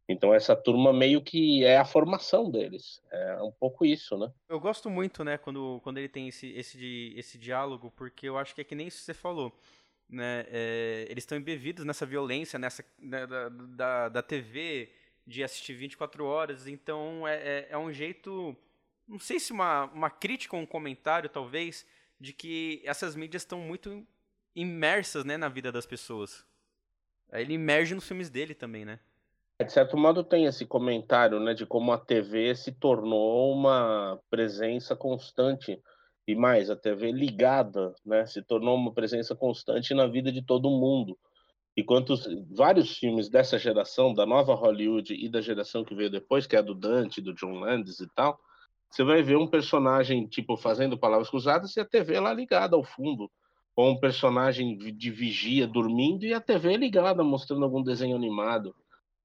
Então 0.07 0.31
essa 0.31 0.55
turma 0.55 0.93
meio 0.93 1.23
que 1.23 1.65
é 1.65 1.79
a 1.79 1.85
formação 1.85 2.51
deles, 2.51 3.01
é 3.11 3.41
um 3.41 3.51
pouco 3.51 3.83
isso, 3.83 4.15
né? 4.15 4.31
Eu 4.47 4.59
gosto 4.59 4.87
muito, 4.87 5.23
né, 5.23 5.39
quando, 5.39 5.79
quando 5.83 5.97
ele 5.97 6.09
tem 6.09 6.27
esse, 6.27 6.51
esse, 6.51 7.15
esse 7.17 7.35
diálogo, 7.35 7.91
porque 7.97 8.29
eu 8.29 8.37
acho 8.37 8.53
que 8.53 8.61
é 8.61 8.63
que 8.63 8.75
nem 8.75 8.85
isso 8.85 8.99
que 8.99 9.05
você 9.05 9.15
falou. 9.15 9.51
Né? 10.07 10.45
É, 10.51 11.07
eles 11.09 11.23
estão 11.23 11.35
embebidos 11.35 11.83
nessa 11.83 12.05
violência, 12.05 12.59
nessa 12.59 12.85
né, 12.99 13.25
da, 13.25 13.49
da, 13.49 14.09
da 14.09 14.21
TV, 14.21 14.91
de 15.31 15.43
assistir 15.43 15.73
24 15.73 16.25
horas, 16.25 16.67
então 16.67 17.27
é, 17.27 17.35
é, 17.35 17.67
é 17.71 17.77
um 17.77 17.91
jeito, 17.91 18.55
não 19.07 19.17
sei 19.17 19.39
se 19.39 19.53
uma, 19.53 19.85
uma 19.85 20.09
crítica 20.09 20.55
ou 20.55 20.61
um 20.61 20.65
comentário, 20.65 21.29
talvez, 21.29 21.87
de 22.19 22.33
que 22.33 22.81
essas 22.85 23.15
mídias 23.15 23.43
estão 23.43 23.59
muito 23.59 24.05
imersas 24.53 25.23
né, 25.23 25.37
na 25.37 25.47
vida 25.47 25.71
das 25.71 25.85
pessoas. 25.85 26.45
Ele 27.31 27.53
emerge 27.53 27.95
nos 27.95 28.05
filmes 28.05 28.29
dele 28.29 28.53
também, 28.53 28.83
né? 28.83 28.99
De 29.63 29.71
certo 29.71 29.95
modo 29.95 30.23
tem 30.23 30.45
esse 30.45 30.65
comentário, 30.65 31.39
né, 31.39 31.53
de 31.53 31.65
como 31.65 31.91
a 31.91 31.97
TV 31.97 32.53
se 32.55 32.71
tornou 32.71 33.53
uma 33.53 34.19
presença 34.29 34.95
constante 34.95 35.81
e 36.27 36.35
mais, 36.35 36.69
a 36.69 36.75
TV 36.75 37.11
ligada, 37.11 37.93
né, 38.05 38.25
se 38.25 38.41
tornou 38.41 38.75
uma 38.75 38.91
presença 38.91 39.35
constante 39.35 39.93
na 39.93 40.07
vida 40.07 40.31
de 40.31 40.41
todo 40.41 40.69
mundo. 40.69 41.17
E 41.75 41.83
quantos 41.83 42.27
vários 42.49 42.97
filmes 42.97 43.29
dessa 43.29 43.57
geração, 43.57 44.13
da 44.13 44.25
nova 44.25 44.53
Hollywood 44.53 45.13
e 45.13 45.29
da 45.29 45.39
geração 45.39 45.85
que 45.85 45.95
veio 45.95 46.09
depois, 46.09 46.45
que 46.45 46.55
é 46.55 46.59
a 46.59 46.61
do 46.61 46.75
Dante, 46.75 47.21
do 47.21 47.33
John 47.33 47.59
Landis 47.59 47.99
e 47.99 48.07
tal, 48.13 48.39
você 48.89 49.03
vai 49.03 49.23
ver 49.23 49.37
um 49.37 49.47
personagem 49.47 50.27
tipo 50.27 50.57
fazendo 50.57 50.97
palavras 50.97 51.29
cruzadas 51.29 51.75
e 51.77 51.79
a 51.79 51.85
TV 51.85 52.19
lá 52.19 52.33
ligada 52.33 52.75
ao 52.75 52.83
fundo, 52.83 53.31
ou 53.73 53.89
um 53.89 53.99
personagem 53.99 54.77
de 54.77 55.09
vigia 55.09 55.65
dormindo 55.65 56.25
e 56.25 56.33
a 56.33 56.41
TV 56.41 56.75
ligada 56.75 57.23
mostrando 57.23 57.63
algum 57.63 57.81
desenho 57.81 58.17
animado. 58.17 58.75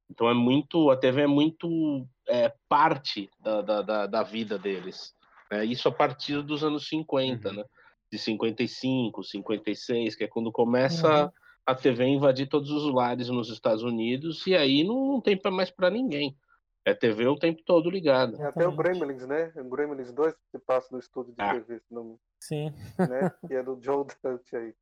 Então 0.08 0.30
é 0.30 0.34
muito, 0.34 0.88
a 0.90 0.96
TV 0.96 1.22
é 1.22 1.26
muito 1.26 2.06
é, 2.28 2.52
parte 2.68 3.28
da, 3.40 3.60
da, 3.60 4.06
da, 4.06 4.22
vida 4.22 4.56
deles. 4.56 5.12
É, 5.50 5.64
isso 5.64 5.88
a 5.88 5.92
partir 5.92 6.42
dos 6.42 6.62
anos 6.62 6.88
50, 6.88 7.48
uhum. 7.48 7.54
né? 7.56 7.64
De 8.10 8.18
55, 8.18 9.24
56, 9.24 10.14
que 10.14 10.22
é 10.22 10.28
quando 10.28 10.52
começa 10.52 11.24
uhum. 11.24 11.30
A 11.66 11.74
TV 11.74 12.04
invadir 12.04 12.48
todos 12.48 12.70
os 12.70 12.94
lares 12.94 13.28
nos 13.28 13.50
Estados 13.50 13.82
Unidos, 13.82 14.46
e 14.46 14.54
aí 14.54 14.84
não, 14.84 15.06
não 15.12 15.20
tem 15.20 15.38
mais 15.50 15.70
para 15.70 15.90
ninguém. 15.90 16.36
É 16.84 16.94
TV 16.94 17.26
o 17.26 17.36
tempo 17.36 17.60
todo 17.64 17.90
ligado. 17.90 18.40
É 18.40 18.46
até 18.46 18.66
o 18.66 18.70
Gremlins, 18.70 19.26
né? 19.26 19.52
O 19.56 19.64
Gremlins 19.64 20.12
2 20.12 20.32
que 20.52 20.58
passa 20.60 20.86
no 20.92 21.00
estúdio 21.00 21.34
de 21.34 21.42
ah. 21.42 21.54
TV, 21.54 21.82
não... 21.90 22.16
Sim. 22.38 22.72
Né? 22.96 23.32
que 23.48 23.54
é 23.54 23.62
do 23.62 23.76
Joe 23.82 24.06
Dante 24.22 24.54
aí. 24.54 24.72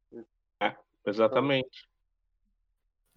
É, 0.61 0.77
exatamente. 1.07 1.89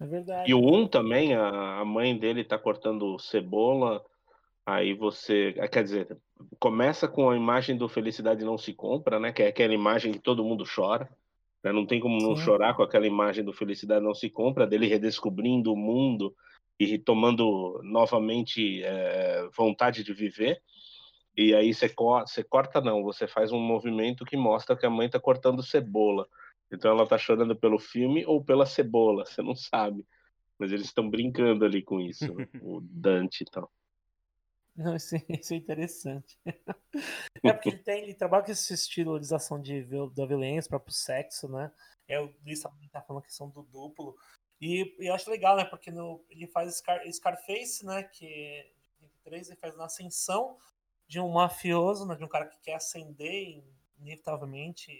É 0.00 0.06
verdade. 0.06 0.50
E 0.50 0.54
o 0.54 0.60
1 0.60 0.88
também, 0.88 1.34
a, 1.34 1.80
a 1.80 1.84
mãe 1.84 2.16
dele 2.16 2.44
tá 2.44 2.58
cortando 2.58 3.18
cebola, 3.18 4.02
aí 4.64 4.94
você. 4.94 5.54
Ah, 5.60 5.68
quer 5.68 5.82
dizer, 5.82 6.16
começa 6.58 7.06
com 7.06 7.28
a 7.28 7.36
imagem 7.36 7.76
do 7.76 7.90
Felicidade 7.90 8.44
Não 8.44 8.56
Se 8.56 8.72
Compra, 8.72 9.20
né? 9.20 9.32
Que 9.32 9.42
é 9.42 9.48
aquela 9.48 9.74
imagem 9.74 10.12
que 10.12 10.18
todo 10.18 10.44
mundo 10.44 10.64
chora. 10.64 11.10
Né? 11.62 11.72
Não 11.72 11.86
tem 11.86 12.00
como 12.00 12.20
não 12.20 12.36
Sim. 12.36 12.42
chorar 12.42 12.74
com 12.74 12.82
aquela 12.82 13.06
imagem 13.06 13.44
do 13.44 13.52
Felicidade 13.52 14.04
Não 14.04 14.14
Se 14.14 14.30
Compra, 14.30 14.66
dele 14.66 14.86
redescobrindo 14.86 15.72
o 15.72 15.76
mundo 15.76 16.34
e 16.78 16.98
tomando 16.98 17.80
novamente 17.82 18.82
é, 18.84 19.48
vontade 19.56 20.04
de 20.04 20.12
viver. 20.12 20.60
E 21.36 21.54
aí 21.54 21.72
você, 21.72 21.88
co 21.88 22.20
você 22.20 22.42
corta, 22.42 22.80
não, 22.80 23.02
você 23.02 23.26
faz 23.26 23.52
um 23.52 23.60
movimento 23.60 24.24
que 24.24 24.36
mostra 24.36 24.76
que 24.76 24.86
a 24.86 24.90
mãe 24.90 25.06
está 25.06 25.20
cortando 25.20 25.62
cebola. 25.62 26.26
Então 26.70 26.90
ela 26.90 27.04
está 27.04 27.16
chorando 27.16 27.56
pelo 27.56 27.78
filme 27.78 28.24
ou 28.26 28.44
pela 28.44 28.66
cebola, 28.66 29.24
você 29.24 29.42
não 29.42 29.54
sabe. 29.54 30.04
Mas 30.58 30.72
eles 30.72 30.86
estão 30.86 31.08
brincando 31.08 31.64
ali 31.64 31.82
com 31.82 32.00
isso, 32.00 32.24
o 32.60 32.80
Dante 32.82 33.42
e 33.42 33.44
tal. 33.44 33.70
Não, 34.78 34.94
isso, 34.94 35.16
é, 35.16 35.18
isso 35.40 35.52
é 35.52 35.56
interessante. 35.56 36.38
é 37.44 37.52
porque 37.52 37.70
ele 37.70 37.78
tem, 37.78 38.02
ele 38.04 38.14
trabalha 38.14 38.44
com 38.44 38.52
essa 38.52 38.72
estilização 38.72 39.60
de, 39.60 39.84
da 40.14 40.24
violência, 40.24 40.68
próprio 40.68 40.94
sexo, 40.94 41.48
né? 41.48 41.72
É, 42.06 42.20
o 42.20 42.32
Luiz 42.44 42.62
também 42.62 42.88
tá 42.88 43.02
falando 43.02 43.22
a 43.22 43.26
questão 43.26 43.50
do 43.50 43.64
duplo. 43.64 44.16
E, 44.60 44.94
e 45.00 45.06
eu 45.08 45.14
acho 45.14 45.28
legal, 45.28 45.56
né? 45.56 45.64
Porque 45.64 45.90
no, 45.90 46.24
ele 46.30 46.46
faz 46.46 46.76
Scar, 46.76 47.00
Scarface, 47.12 47.84
né? 47.84 48.04
Que 48.04 48.72
em 49.02 49.06
23 49.08 49.48
ele 49.48 49.56
faz 49.56 49.76
na 49.76 49.86
ascensão 49.86 50.56
de 51.08 51.18
um 51.18 51.28
mafioso, 51.28 52.06
né? 52.06 52.14
De 52.14 52.24
um 52.24 52.28
cara 52.28 52.46
que 52.46 52.58
quer 52.60 52.74
ascender 52.74 53.60
inevitavelmente 53.98 54.92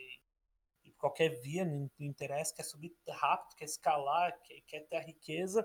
e, 0.85 0.91
qualquer 0.99 1.41
via, 1.41 1.65
não 1.65 1.89
interessa, 2.01 2.53
quer 2.53 2.65
subir 2.65 2.93
rápido, 3.09 3.55
quer 3.55 3.67
escalar, 3.67 4.37
quer, 4.43 4.61
quer 4.63 4.81
ter 4.81 4.97
a 4.97 5.03
riqueza. 5.03 5.65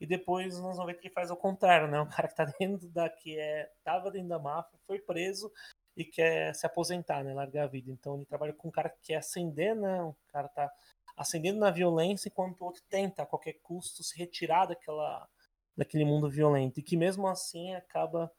E 0.00 0.06
depois 0.06 0.58
nós 0.58 0.76
vamos 0.76 0.86
ver 0.86 0.94
que 0.98 1.06
ele 1.06 1.14
faz 1.14 1.30
o 1.30 1.36
contrário, 1.36 1.88
né? 1.88 2.00
Um 2.00 2.08
cara 2.08 2.28
que 2.28 2.36
tá 2.36 2.44
dentro 2.58 2.88
da 2.88 3.08
que 3.08 3.38
é 3.38 3.70
tava 3.82 4.10
dentro 4.10 4.28
da 4.28 4.38
máfia, 4.38 4.78
foi 4.86 4.98
preso 4.98 5.50
e 5.96 6.04
quer 6.04 6.54
se 6.54 6.66
aposentar, 6.66 7.22
né? 7.22 7.32
Largar 7.32 7.64
a 7.64 7.68
vida. 7.68 7.90
Então 7.90 8.16
ele 8.16 8.26
trabalha 8.26 8.52
com 8.52 8.68
um 8.68 8.72
cara 8.72 8.88
que 8.88 9.00
quer 9.02 9.16
ascender, 9.16 9.74
né? 9.74 10.02
Um 10.02 10.14
cara 10.28 10.48
tá 10.48 10.70
ascendendo 11.16 11.58
na 11.58 11.70
violência 11.70 12.28
enquanto 12.28 12.60
o 12.60 12.64
outro 12.64 12.82
tenta 12.88 13.22
a 13.22 13.26
qualquer 13.26 13.54
custo 13.62 14.02
se 14.02 14.18
retirar 14.18 14.66
daquela, 14.66 15.28
daquele 15.76 16.04
mundo 16.04 16.28
violento 16.28 16.80
e 16.80 16.82
que 16.82 16.96
mesmo 16.96 17.28
assim 17.28 17.74
acaba 17.74 18.30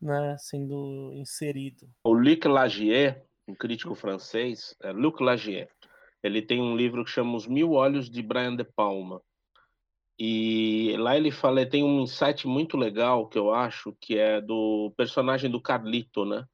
né, 0.00 0.36
sendo 0.38 1.12
inserido. 1.14 1.88
O 2.04 2.12
Luc 2.12 2.46
Lagier, 2.46 3.24
um 3.48 3.54
crítico 3.54 3.94
francês, 3.94 4.74
é 4.82 4.92
Luc 4.92 5.22
Lagier, 5.22 5.70
ele 6.22 6.42
tem 6.42 6.60
um 6.60 6.76
livro 6.76 7.04
que 7.04 7.10
chama 7.10 7.36
Os 7.36 7.46
Mil 7.46 7.72
Olhos 7.72 8.10
de 8.10 8.22
Brian 8.22 8.54
De 8.54 8.64
Palma. 8.64 9.22
E 10.22 10.94
lá 10.98 11.16
ele 11.16 11.30
fala, 11.30 11.64
tem 11.64 11.82
um 11.82 12.02
insight 12.02 12.46
muito 12.46 12.76
legal 12.76 13.26
que 13.26 13.38
eu 13.38 13.54
acho, 13.54 13.96
que 13.98 14.18
é 14.18 14.38
do 14.38 14.92
personagem 14.94 15.50
do 15.50 15.58
Carlito, 15.58 16.26
né? 16.26 16.44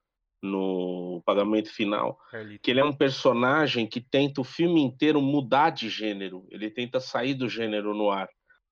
no 0.43 1.23
pagamento 1.25 1.71
final, 1.73 2.19
Carlito. 2.31 2.63
que 2.63 2.71
ele 2.71 2.81
é 2.81 2.85
um 2.85 2.93
personagem 2.93 3.87
que 3.87 4.01
tenta 4.01 4.41
o 4.41 4.45
filme 4.45 4.81
inteiro 4.81 5.21
mudar 5.21 5.71
de 5.71 5.89
gênero, 5.89 6.47
ele 6.51 6.71
tenta 6.71 7.01
sair 7.01 7.35
do 7.35 7.49
gênero 7.49 7.95
no 7.95 8.11
ar, 8.11 8.29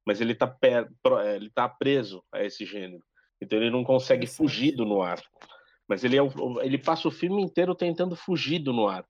mas 0.07 0.20
ele 0.20 0.32
está 0.32 0.57
é, 0.62 1.36
ele 1.36 1.51
tá 1.51 1.68
preso 1.68 2.22
a 2.32 2.45
esse 2.45 2.64
gênero, 2.64 3.03
então 3.40 3.59
ele 3.59 3.70
não 3.70 3.82
consegue 3.82 4.26
fugir 4.26 4.76
do 4.76 4.84
noir, 4.84 5.20
mas 5.88 6.05
ele, 6.05 6.18
é, 6.18 6.22
ele 6.62 6.78
passa 6.78 7.09
o 7.09 7.11
filme 7.11 7.42
inteiro 7.42 7.74
tentando 7.74 8.14
fugir 8.14 8.61
do 8.61 8.72
noir, 8.72 9.05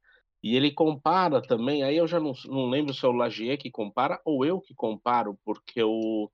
e 0.45 0.57
ele 0.57 0.71
compara 0.71 1.43
também, 1.43 1.83
aí 1.83 1.97
eu 1.97 2.07
já 2.07 2.21
não, 2.21 2.33
não 2.47 2.71
lembro 2.71 2.95
se 2.95 3.05
é 3.05 3.09
o 3.09 3.13
Lagier 3.13 3.59
que 3.59 3.71
compara 3.71 4.21
ou 4.25 4.45
eu 4.45 4.61
que 4.61 4.75
comparo, 4.75 5.37
porque 5.45 5.83
o 5.83 6.31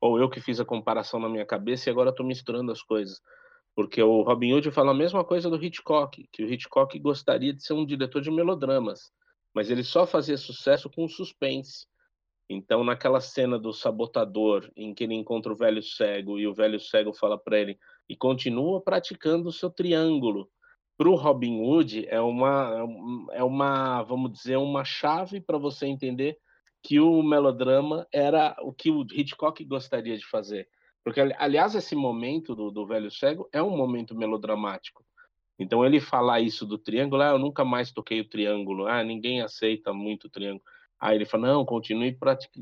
ou 0.00 0.18
eu 0.18 0.28
que 0.28 0.40
fiz 0.40 0.60
a 0.60 0.64
comparação 0.64 1.18
na 1.18 1.28
minha 1.28 1.46
cabeça 1.46 1.88
e 1.88 1.90
agora 1.90 2.10
estou 2.10 2.26
misturando 2.26 2.70
as 2.70 2.82
coisas 2.82 3.20
porque 3.78 4.02
o 4.02 4.22
Robin 4.22 4.54
Hood 4.54 4.72
fala 4.72 4.90
a 4.90 4.94
mesma 4.94 5.24
coisa 5.24 5.48
do 5.48 5.64
Hitchcock, 5.64 6.28
que 6.32 6.42
o 6.42 6.52
Hitchcock 6.52 6.98
gostaria 6.98 7.54
de 7.54 7.62
ser 7.62 7.74
um 7.74 7.86
diretor 7.86 8.20
de 8.20 8.28
melodramas, 8.28 9.12
mas 9.54 9.70
ele 9.70 9.84
só 9.84 10.04
fazia 10.04 10.36
sucesso 10.36 10.90
com 10.90 11.06
suspense. 11.06 11.86
Então, 12.50 12.82
naquela 12.82 13.20
cena 13.20 13.56
do 13.56 13.72
sabotador, 13.72 14.68
em 14.74 14.92
que 14.92 15.04
ele 15.04 15.14
encontra 15.14 15.52
o 15.52 15.56
velho 15.56 15.80
cego 15.80 16.40
e 16.40 16.46
o 16.48 16.52
velho 16.52 16.80
cego 16.80 17.12
fala 17.12 17.38
para 17.38 17.56
ele 17.56 17.78
e 18.08 18.16
continua 18.16 18.80
praticando 18.82 19.48
o 19.48 19.52
seu 19.52 19.70
triângulo. 19.70 20.50
Para 20.98 21.08
o 21.08 21.14
Robin 21.14 21.62
Hood 21.62 22.06
é 22.08 22.20
uma 22.20 22.86
é 23.32 23.42
uma 23.42 24.02
vamos 24.02 24.32
dizer 24.32 24.56
uma 24.56 24.84
chave 24.84 25.40
para 25.40 25.56
você 25.56 25.86
entender 25.86 26.36
que 26.82 27.00
o 27.00 27.22
melodrama 27.22 28.06
era 28.12 28.54
o 28.62 28.72
que 28.72 28.90
o 28.90 29.06
Hitchcock 29.10 29.64
gostaria 29.64 30.18
de 30.18 30.26
fazer 30.26 30.68
porque, 31.08 31.22
aliás, 31.38 31.74
esse 31.74 31.96
momento 31.96 32.54
do, 32.54 32.70
do 32.70 32.86
velho 32.86 33.10
cego 33.10 33.48
é 33.50 33.62
um 33.62 33.74
momento 33.74 34.14
melodramático. 34.14 35.02
Então, 35.58 35.82
ele 35.82 36.00
falar 36.00 36.40
isso 36.40 36.66
do 36.66 36.76
triângulo, 36.76 37.22
ah, 37.22 37.30
eu 37.30 37.38
nunca 37.38 37.64
mais 37.64 37.90
toquei 37.90 38.20
o 38.20 38.28
triângulo, 38.28 38.86
ah, 38.86 39.02
ninguém 39.02 39.40
aceita 39.40 39.90
muito 39.90 40.26
o 40.26 40.30
triângulo. 40.30 40.62
Aí 41.00 41.16
ele 41.16 41.24
fala, 41.24 41.48
não, 41.48 41.64
continue 41.64 42.16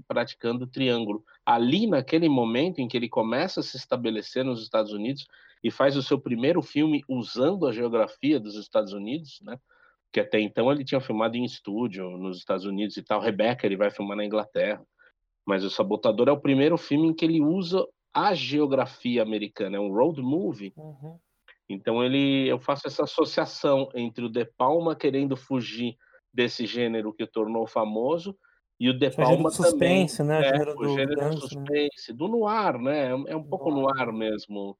praticando 0.07 0.64
o 0.64 0.68
triângulo. 0.68 1.24
Ali, 1.45 1.87
naquele 1.87 2.28
momento 2.28 2.80
em 2.80 2.89
que 2.89 2.97
ele 2.97 3.09
começa 3.09 3.61
a 3.61 3.62
se 3.62 3.76
estabelecer 3.76 4.45
nos 4.45 4.62
Estados 4.62 4.93
Unidos 4.93 5.26
e 5.64 5.70
faz 5.70 5.97
o 5.97 6.03
seu 6.03 6.20
primeiro 6.20 6.61
filme 6.61 7.03
usando 7.09 7.66
a 7.66 7.72
geografia 7.72 8.39
dos 8.39 8.57
Estados 8.57 8.93
Unidos, 8.93 9.41
né? 9.43 9.59
Que 10.12 10.20
até 10.20 10.39
então 10.39 10.70
ele 10.70 10.84
tinha 10.84 11.01
filmado 11.01 11.37
em 11.37 11.45
estúdio 11.45 12.11
nos 12.18 12.37
Estados 12.37 12.66
Unidos 12.66 12.97
e 12.97 13.03
tal. 13.03 13.20
Rebecca 13.20 13.66
ele 13.66 13.76
vai 13.76 13.91
filmar 13.91 14.16
na 14.16 14.24
Inglaterra. 14.24 14.84
Mas 15.47 15.64
o 15.64 15.70
Sabotador 15.70 16.28
é 16.28 16.32
o 16.32 16.41
primeiro 16.41 16.76
filme 16.76 17.09
em 17.09 17.14
que 17.14 17.24
ele 17.24 17.41
usa 17.41 17.87
a 18.12 18.34
geografia 18.34 19.22
americana, 19.22 19.76
é 19.76 19.80
um 19.80 19.93
road 19.93 20.20
movie. 20.20 20.72
Uhum. 20.76 21.18
Então 21.68 22.05
ele, 22.05 22.49
eu 22.49 22.59
faço 22.59 22.87
essa 22.87 23.05
associação 23.05 23.89
entre 23.95 24.24
o 24.24 24.28
De 24.28 24.45
Palma 24.45 24.97
querendo 24.97 25.37
fugir 25.37 25.97
desse 26.37 26.66
gênero 26.66 27.12
que 27.12 27.24
o 27.24 27.26
tornou 27.26 27.66
famoso 27.66 28.37
e 28.78 28.91
o 28.91 28.99
De 28.99 29.11
Palma 29.11 29.51
suspense, 29.51 30.18
também, 30.18 30.41
né? 30.41 30.49
É, 30.49 30.53
o 30.53 30.55
gênero, 30.55 30.78
o 30.78 30.89
gênero 30.97 31.14
do, 31.14 31.34
né? 31.34 31.37
suspense, 31.41 32.12
do 32.12 32.28
noir, 32.28 32.78
né? 32.78 33.07
É, 33.07 33.32
é 33.32 33.37
um 33.37 33.43
pouco 33.43 33.70
noir 33.70 34.12
mesmo. 34.12 34.76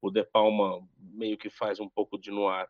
O 0.00 0.10
De 0.10 0.24
Palma 0.24 0.80
meio 0.98 1.36
que 1.36 1.50
faz 1.50 1.78
um 1.78 1.88
pouco 1.88 2.18
de 2.18 2.30
noir. 2.30 2.66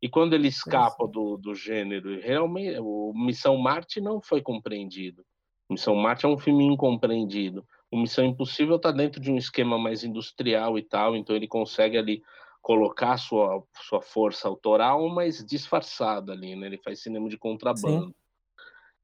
E 0.00 0.08
quando 0.08 0.34
ele 0.34 0.48
escapa 0.48 1.06
do, 1.06 1.36
do 1.36 1.54
gênero, 1.54 2.20
realmente, 2.20 2.78
o 2.80 3.12
Missão 3.14 3.56
Marte 3.56 4.00
não 4.00 4.20
foi 4.20 4.40
compreendido. 4.40 5.24
Missão 5.70 5.94
Marte 5.94 6.24
é 6.24 6.28
um 6.28 6.38
filme 6.38 6.64
incompreendido 6.64 7.64
o 7.92 7.98
Missão 7.98 8.24
Impossível 8.24 8.76
está 8.76 8.90
dentro 8.90 9.20
de 9.20 9.30
um 9.30 9.36
esquema 9.36 9.78
mais 9.78 10.02
industrial 10.02 10.78
e 10.78 10.82
tal, 10.82 11.14
então 11.14 11.36
ele 11.36 11.46
consegue 11.46 11.98
ali 11.98 12.22
colocar 12.62 13.18
sua 13.18 13.62
sua 13.82 14.00
força 14.00 14.48
autoral, 14.48 15.08
mas 15.08 15.44
disfarçada 15.44 16.32
ali, 16.32 16.54
né? 16.56 16.68
Ele 16.68 16.78
faz 16.78 17.02
cinema 17.02 17.28
de 17.28 17.36
contrabando. 17.36 18.06
Sim. 18.06 18.14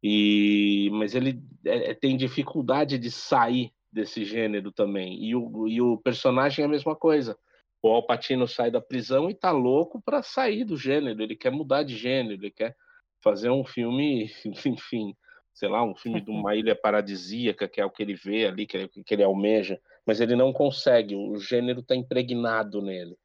E 0.02 0.88
mas 0.92 1.14
ele 1.14 1.42
é, 1.64 1.90
é, 1.90 1.94
tem 1.94 2.16
dificuldade 2.16 2.96
de 2.96 3.10
sair 3.10 3.72
desse 3.92 4.24
gênero 4.24 4.70
também. 4.70 5.22
E 5.22 5.34
o, 5.34 5.66
e 5.66 5.80
o 5.82 5.98
personagem 5.98 6.62
é 6.62 6.66
a 6.66 6.70
mesma 6.70 6.94
coisa. 6.94 7.36
O 7.82 7.88
Alpatino 7.88 8.46
sai 8.46 8.70
da 8.70 8.80
prisão 8.80 9.28
e 9.28 9.34
tá 9.34 9.50
louco 9.50 10.00
para 10.00 10.22
sair 10.22 10.64
do 10.64 10.76
gênero. 10.76 11.20
Ele 11.22 11.36
quer 11.36 11.50
mudar 11.50 11.82
de 11.82 11.96
gênero, 11.96 12.34
ele 12.34 12.50
quer 12.50 12.76
fazer 13.20 13.50
um 13.50 13.64
filme, 13.64 14.30
enfim, 14.66 15.16
sei 15.52 15.68
lá, 15.68 15.82
um 15.82 15.94
filme 15.94 16.20
de 16.20 16.30
uma 16.30 16.54
ilha 16.54 16.76
paradisíaca, 16.76 17.68
que 17.68 17.80
é 17.80 17.84
o 17.84 17.90
que 17.90 18.02
ele 18.02 18.14
vê 18.14 18.46
ali, 18.46 18.66
que 18.66 18.76
ele, 18.76 18.88
que 18.88 19.14
ele 19.14 19.24
almeja, 19.24 19.80
mas 20.06 20.20
ele 20.20 20.36
não 20.36 20.52
consegue, 20.52 21.16
o 21.16 21.36
gênero 21.38 21.80
está 21.80 21.96
impregnado 21.96 22.80
nele. 22.80 23.16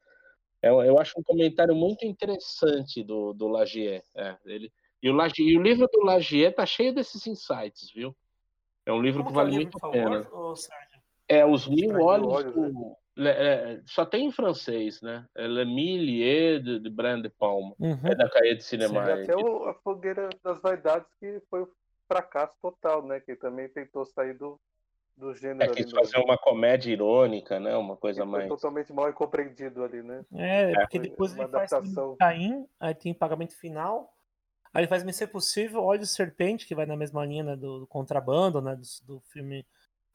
É, 0.64 0.70
eu 0.70 0.98
acho 0.98 1.20
um 1.20 1.24
comentário 1.24 1.76
muito 1.76 2.06
interessante 2.06 3.04
do, 3.04 3.34
do 3.34 3.50
Lagier. 3.50 4.02
É, 4.16 4.38
ele, 4.46 4.72
e, 5.02 5.10
o 5.10 5.14
Lagier, 5.14 5.50
e 5.50 5.58
o 5.58 5.62
livro 5.62 5.90
do 5.92 6.06
Lagier 6.06 6.56
tá 6.56 6.66
cheio 6.66 6.96
desses 6.96 7.28
insights, 7.28 7.92
viu? 7.94 8.16
É 8.86 8.94
um 8.94 9.02
livro 9.02 9.26
Como 9.26 9.34
que 9.34 9.40
é 9.40 9.42
o 9.42 9.46
vale 9.46 9.58
livro, 9.58 9.72
muito 9.74 9.86
a 9.86 9.90
pena. 9.92 10.28
É 11.28 11.46
Os 11.46 11.68
Mil 11.68 12.00
Olhos 12.00 12.34
Olhos, 12.34 12.56
né? 12.56 12.70
do... 12.70 13.28
é, 13.28 13.74
é, 13.74 13.82
só 13.86 14.06
tem 14.06 14.28
em 14.28 14.32
francês, 14.32 15.02
né? 15.02 15.28
É 15.36 15.46
Le 15.46 15.66
Millier 15.66 16.62
de, 16.62 16.80
de 16.80 16.90
Brand 16.90 17.22
de 17.22 17.30
Palma. 17.30 17.76
Uhum. 17.78 18.00
É 18.06 18.16
da 18.16 18.30
Cahiers 18.30 18.60
de 18.60 18.64
Cinema. 18.64 19.10
é 19.10 19.24
até 19.24 19.36
o, 19.36 19.66
a 19.66 19.74
Fogueira 19.74 20.30
das 20.42 20.62
Vaidades, 20.62 21.08
que 21.20 21.42
foi 21.50 21.64
um 21.64 21.68
fracasso 22.08 22.54
total, 22.62 23.06
né? 23.06 23.20
Que 23.20 23.36
também 23.36 23.68
tentou 23.68 24.06
sair 24.06 24.34
do, 24.38 24.58
do 25.16 25.32
É, 25.32 25.36
gênero 25.36 25.74
quis 25.74 25.86
ali. 25.86 25.96
fazer 25.96 26.18
No, 26.18 26.24
uma 26.26 26.38
comédia 26.38 26.92
irônica, 26.92 27.60
né? 27.60 27.76
Uma 27.76 27.96
coisa 27.96 28.26
mais. 28.26 28.48
totalmente 28.48 28.92
mal 28.92 29.10
incompreendido 29.10 29.84
ali, 29.84 30.02
né? 30.02 30.26
É, 30.34 30.74
porque 30.80 31.00
Foi 31.00 31.10
depois 31.10 31.34
uma 31.34 31.44
ele 31.44 31.52
faz 31.52 31.74
adaptação. 31.74 32.16
Caim, 32.18 32.68
aí 32.80 32.96
tem 32.96 33.14
pagamento 33.14 33.56
final. 33.58 34.12
Aí 34.74 34.82
ele 34.82 34.88
faz 34.88 35.04
Missão 35.04 35.28
Impossível, 35.28 35.84
Olhos 35.84 36.10
de 36.10 36.16
Serpente, 36.16 36.66
que 36.66 36.74
vai 36.74 36.86
na 36.88 36.98
mesma 36.98 37.24
linha 37.26 37.44
né, 37.44 37.56
do, 37.56 37.82
do 37.82 37.88
contrabando, 37.88 38.60
né? 38.60 38.76
Do, 38.76 38.82
do 39.06 39.22
filme 39.22 39.66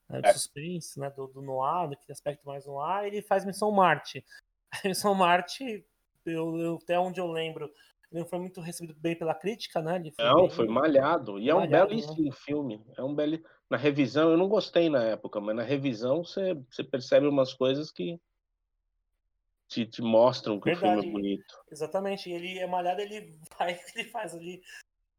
né, 0.09 0.21
de 0.21 0.27
É. 0.27 0.33
suspense, 0.33 0.99
né? 0.99 1.09
Do, 1.09 1.27
do 1.27 1.41
noir, 1.41 1.89
daquele 1.89 2.11
aspecto 2.11 2.45
mais 2.45 2.65
noir. 2.65 3.05
E 3.05 3.07
ele 3.07 3.21
faz 3.21 3.45
Missão 3.45 3.71
Marte. 3.71 4.25
A 4.83 4.87
Missão 4.87 5.15
Marte, 5.15 5.85
eu, 6.25 6.57
eu- 6.59 6.79
até 6.83 6.99
onde 6.99 7.19
eu 7.19 7.27
lembro, 7.27 7.71
ele 8.11 8.21
não 8.21 8.27
foi 8.27 8.39
muito 8.39 8.59
recebido 8.61 8.99
bem 8.99 9.15
pela 9.15 9.35
crítica, 9.35 9.81
né? 9.81 9.97
Ele 9.97 10.11
foi 10.11 10.25
Não, 10.25 10.35
bem- 10.41 10.49
foi 10.49 10.67
malhado. 10.67 11.39
E 11.39 11.49
é 11.49 11.53
um 11.53 11.59
malhado, 11.59 11.93
né? 11.93 12.01
belíssimo 12.01 12.31
filme. 12.31 12.83
É 12.97 13.03
um 13.03 13.13
belo. 13.13 13.39
Na 13.69 13.77
revisão, 13.77 14.31
eu 14.31 14.37
não 14.37 14.49
gostei 14.49 14.89
na 14.89 15.03
época, 15.03 15.39
mas 15.39 15.55
na 15.55 15.61
revisão 15.63 16.23
você, 16.23 16.55
você 16.71 16.83
percebe 16.83 17.27
umas 17.27 17.53
coisas 17.53 17.91
que 17.91 18.19
te, 19.67 19.85
te 19.85 20.01
mostram 20.01 20.59
que 20.59 20.71
o 20.71 20.75
filme 20.75 20.95
Verdade. 20.95 21.07
é 21.07 21.11
bonito. 21.11 21.55
Exatamente, 21.71 22.29
e 22.29 22.33
ele 22.33 22.57
é 22.57 22.65
malhado, 22.65 23.01
ele 23.01 23.37
vai, 23.59 23.79
ele 23.95 24.09
faz 24.09 24.33
ali. 24.33 24.63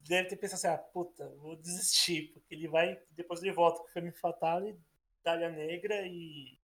Deve 0.00 0.28
ter 0.30 0.36
pensado 0.36 0.56
assim, 0.56 0.68
ah, 0.68 0.78
puta, 0.92 1.28
vou 1.36 1.54
desistir, 1.56 2.32
porque 2.32 2.54
ele 2.54 2.66
vai, 2.66 2.98
depois 3.10 3.40
ele 3.42 3.52
volta 3.52 3.78
com 3.80 3.84
o 3.86 3.92
Femme 3.92 4.10
Fatale, 4.12 4.76
Dália 5.22 5.50
Negra 5.50 6.04
e. 6.06 6.58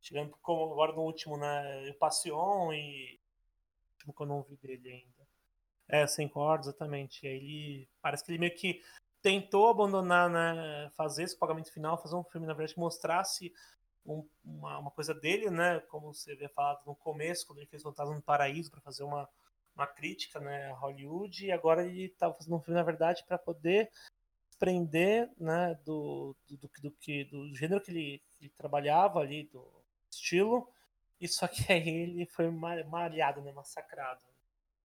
Chegando 0.00 0.36
como 0.42 0.72
agora 0.72 0.92
no 0.92 1.02
último, 1.02 1.36
né? 1.36 1.90
O 1.90 1.94
Passion 1.94 2.72
e. 2.72 3.20
O 3.20 3.92
último 3.94 4.14
que 4.14 4.22
eu 4.22 4.26
não 4.26 4.42
vi 4.42 4.56
dele 4.56 4.88
ainda. 4.90 5.17
É, 5.88 6.06
sem 6.06 6.28
cordas, 6.28 6.66
exatamente. 6.68 7.24
E 7.24 7.28
aí 7.28 7.36
ele. 7.36 7.88
Parece 8.00 8.24
que 8.24 8.30
ele 8.30 8.38
meio 8.38 8.54
que 8.54 8.82
tentou 9.22 9.68
abandonar, 9.68 10.28
né? 10.30 10.90
Fazer 10.96 11.24
esse 11.24 11.36
pagamento 11.38 11.72
final, 11.72 12.00
fazer 12.00 12.14
um 12.16 12.24
filme, 12.24 12.46
na 12.46 12.52
verdade, 12.54 12.74
que 12.74 12.80
mostrasse 12.80 13.52
um- 14.06 14.26
uma, 14.44 14.78
uma 14.78 14.90
coisa 14.90 15.14
dele, 15.14 15.50
né? 15.50 15.80
Como 15.90 16.12
você 16.14 16.32
havia 16.32 16.48
falado 16.50 16.80
no 16.86 16.94
começo, 16.96 17.46
quando 17.46 17.58
ele 17.58 17.68
fez 17.68 17.82
Fantasma 17.82 18.14
no 18.14 18.22
Paraíso 18.22 18.70
para 18.70 18.80
fazer 18.80 19.02
uma, 19.04 19.28
uma 19.76 19.86
crítica, 19.86 20.40
né, 20.40 20.70
a 20.70 20.74
Hollywood, 20.74 21.46
e 21.46 21.52
agora 21.52 21.86
ele 21.86 22.06
estava 22.06 22.34
fazendo 22.34 22.56
um 22.56 22.60
filme, 22.60 22.78
na 22.78 22.84
verdade, 22.84 23.24
para 23.26 23.38
poder 23.38 23.90
desprender, 24.50 25.30
né, 25.38 25.74
do, 25.84 26.36
do, 26.48 26.56
do, 26.58 26.70
do, 26.82 26.90
que- 26.92 27.24
do 27.26 27.54
gênero 27.56 27.82
que 27.82 27.90
ele, 27.92 28.22
ele 28.40 28.50
trabalhava 28.56 29.20
ali, 29.20 29.44
do 29.52 29.64
estilo, 30.12 30.68
e 31.20 31.28
só 31.28 31.48
que 31.48 31.72
aí 31.72 31.88
ele 31.88 32.26
foi 32.26 32.50
ma- 32.50 32.84
malhado, 32.84 33.42
né, 33.42 33.52
massacrado. 33.52 34.24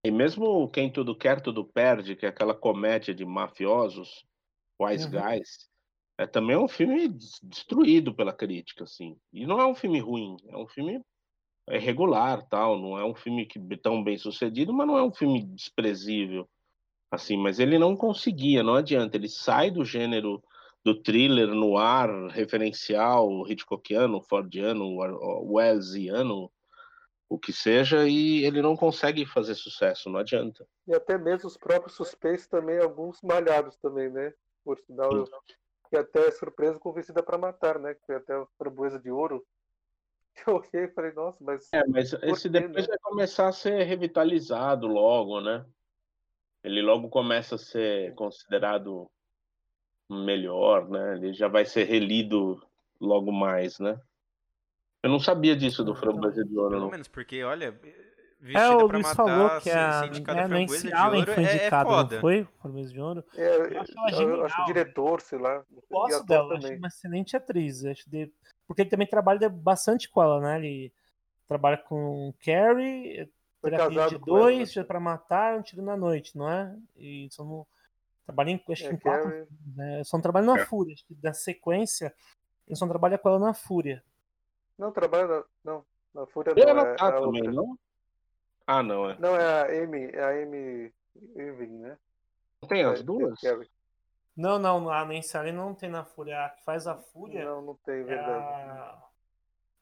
E 0.06 0.12
mesmo 0.12 0.70
Quem 0.70 0.91
Tudo 0.91 1.16
Quer, 1.16 1.41
Tudo 1.41 1.64
Perde, 1.64 2.16
que 2.16 2.26
é 2.26 2.30
aquela 2.30 2.54
comédia 2.54 3.14
de 3.14 3.24
mafiosos, 3.24 4.26
Wise 4.80 5.06
Uhum. 5.06 5.12
Guys, 5.12 5.70
é 6.18 6.28
também 6.28 6.58
um 6.58 6.68
filme 6.68 7.08
des- 7.08 7.39
destruído 7.41 8.14
pela 8.14 8.34
crítica, 8.34 8.84
assim. 8.84 9.16
E 9.32 9.45
não 9.45 9.62
é 9.62 9.66
um 9.66 9.74
filme 9.74 9.99
ruim, 9.99 10.36
é 10.49 10.58
um 10.58 10.68
filme 10.68 11.01
regular, 11.70 12.45
tal, 12.49 12.78
não 12.78 12.97
é 12.97 13.06
um 13.06 13.16
filme 13.16 13.45
que 13.45 13.60
tão 13.78 14.04
bem 14.04 14.18
sucedido, 14.18 14.74
mas 14.74 14.86
não 14.86 14.97
é 14.97 15.04
um 15.04 15.14
filme 15.14 15.41
desprezível, 15.41 16.47
assim. 17.10 17.38
Mas 17.38 17.60
ele 17.60 17.80
não 17.80 17.95
conseguia, 17.95 18.62
não 18.62 18.76
adianta. 18.76 19.16
Ele 19.16 19.30
sai 19.30 19.72
do 19.72 19.86
gênero 19.86 20.43
do 20.84 21.01
thriller 21.01 21.47
no 21.47 21.78
ar 21.78 22.10
referencial 22.28 23.49
Hitchcockiano, 23.49 24.22
Fordiano, 24.22 24.97
Wellesiano, 25.49 26.51
o 27.34 27.39
que 27.39 27.51
seja, 27.51 28.07
e 28.07 28.45
ele 28.45 28.61
não 28.61 28.77
consegue 28.77 29.25
fazer 29.25 29.55
sucesso, 29.55 30.07
não 30.07 30.19
adianta. 30.19 30.67
E 30.88 30.93
até 30.93 31.17
mesmo 31.17 31.47
os 31.47 31.57
próprios 31.57 31.95
suspense 31.95 32.47
também, 32.47 32.77
alguns 32.77 33.19
malhados 33.23 33.75
também, 33.77 34.07
né? 34.07 34.31
Por 34.63 34.77
sinal, 34.77 35.11
eu 35.11 35.25
fiquei 35.84 35.99
até 35.99 36.29
surpreso 36.29 36.79
com 36.79 36.93
Vestida 36.93 37.23
pra 37.23 37.36
Matar, 37.36 37.79
né? 37.79 37.95
Que 37.95 38.05
foi 38.05 38.17
até 38.17 38.38
o 38.38 38.47
Framboesa 38.55 38.99
de 38.99 39.09
Ouro. 39.09 39.43
Eu 40.47 40.55
olhei 40.57 40.86
e 40.86 40.93
falei, 40.93 41.11
nossa, 41.13 41.43
mas 41.43 41.69
É, 41.73 41.84
mas 41.88 42.13
esse 42.13 42.49
quê, 42.49 42.59
depois 42.59 42.86
né? 42.86 42.88
vai 42.88 42.97
começar 43.01 43.47
a 43.47 43.51
ser 43.51 43.81
revitalizado 43.84 44.86
logo, 44.86 45.41
né? 45.41 45.65
Ele 46.63 46.84
logo 46.84 47.09
começa 47.09 47.55
a 47.55 47.57
ser 47.57 48.13
considerado 48.13 49.09
melhor, 50.07 50.88
né? 50.88 51.15
Ele 51.15 51.34
já 51.34 51.47
vai 51.47 51.65
ser 51.65 51.86
relido 51.86 52.61
logo 52.99 53.31
mais, 53.31 53.79
né? 53.79 53.99
Eu 55.04 55.10
não 55.10 55.20
sabia 55.20 55.56
disso 55.56 55.84
do 55.84 55.91
Ah, 55.91 55.95
Framboesa 55.95 56.45
de 56.45 56.58
Ouro, 56.58 56.70
Pelo 56.70 56.82
não. 56.84 56.89
menos, 56.89 57.10
porque, 57.10 57.43
olha, 57.43 57.66
É, 57.84 58.04
vestida 58.39 58.78
o 58.78 58.88
pra 58.88 58.97
Luiz 58.97 59.08
matar, 59.10 59.16
falou 59.16 59.62
que 59.62 59.70
a, 59.70 59.99
ser 59.99 60.08
indicada 60.08 60.39
é, 60.39 60.47
Nancy 60.47 60.88
de 60.88 60.93
Allen 60.93 61.20
ouro 61.20 61.34
foi 61.34 61.43
é- 61.43 61.47
é 61.47 61.56
indicada, 61.56 61.89
foda. 61.89 62.16
não 62.16 62.22
foi? 62.22 62.47
Framboesa 62.62 62.93
de 62.93 63.01
Ouro. 63.01 63.24
é, 63.36 63.58
Eu 63.58 63.82
acho 63.82 63.91
ela 63.97 64.12
eu 64.22 64.45
acho 64.45 64.54
o 64.56 64.58
genial. 64.58 64.66
diretor, 64.66 65.22
sei 65.22 65.38
lá. 65.39 65.64
gosto 65.91 66.26
dela, 66.26 66.56
acho 66.58 66.74
uma 66.76 66.88
excelente 66.88 67.36
atriz. 67.36 67.84
Acho 67.86 68.10
de... 68.10 68.32
Porque 68.66 68.82
ele 68.84 68.89
também 68.89 69.06
trabalha 69.06 69.49
bastante 69.49 70.10
com 70.10 70.24
ela, 70.24 70.39
né? 70.39 70.58
Ele 70.58 70.93
trabalha 71.49 71.78
com 71.78 72.34
Carrie, 72.43 73.30
Foi 73.60 73.72
terapia 73.72 74.08
de 74.08 74.20
com 74.20 74.38
ela, 74.38 74.39
dois, 74.45 74.74
né? 74.74 74.84
pra 74.86 74.99
matar, 75.01 75.58
um 75.58 75.62
tiro 75.62 75.82
na 75.82 75.97
noite, 75.97 76.38
não 76.38 76.49
é? 76.49 76.74
E 76.95 77.28
só 77.30 77.43
não. 77.43 77.68
Trabalha 78.26 78.51
em, 78.51 78.64
acho 78.70 78.86
É, 78.88 78.93
em 78.93 78.97
quatro. 78.97 79.47
Né? 79.76 80.01
Só 80.06 80.16
não 80.16 80.22
trabalha 80.22 80.45
na 80.45 80.60
É. 80.60 80.66
Fúria. 80.66 80.93
Acho 80.93 81.06
que 81.06 81.14
da 81.16 81.34
sequência, 81.34 82.14
ele 82.66 82.78
só 82.78 82.88
trabalha 82.88 83.18
com 83.18 83.28
ela 83.28 83.38
na 83.39 83.54
Fúria. 83.54 84.01
Não, 84.78 84.91
trabalha 84.91 85.28
na, 85.28 85.43
não, 85.63 85.86
na 86.13 86.26
Fúria 86.28 86.53
E 86.55 86.61
não, 86.61 86.69
ela 86.69 86.88
é 86.89 86.95
tá 86.95 87.07
a 87.09 87.11
também, 87.13 87.41
outra. 87.41 87.51
não? 87.51 87.80
Ah, 88.65 88.82
não, 88.84 89.09
é. 89.09 89.17
Não, 89.19 89.36
é 89.36 89.45
a 89.45 89.84
Amy, 89.84 90.05
é 90.13 90.24
a 90.24 90.43
Amy 90.43 90.93
Irving, 91.36 91.80
né? 91.80 91.97
Tem 92.67 92.84
as 92.84 93.01
É, 93.01 93.03
duas? 93.03 93.39
Não, 94.36 94.57
não, 94.57 94.89
a 94.89 95.05
Nancy 95.05 95.38
Allen 95.38 95.53
não 95.53 95.76
tem 95.76 95.89
na 95.89 96.03
Fúria. 96.03 96.45
A 96.45 96.49
que 96.49 96.63
faz 96.63 96.88
a 96.88 96.97
Fúria 96.97 97.45
Não, 97.45 97.61
não 97.61 97.76
tem, 97.76 97.99
é 98.01 98.03
verdade. 98.03 98.45
a 98.45 99.09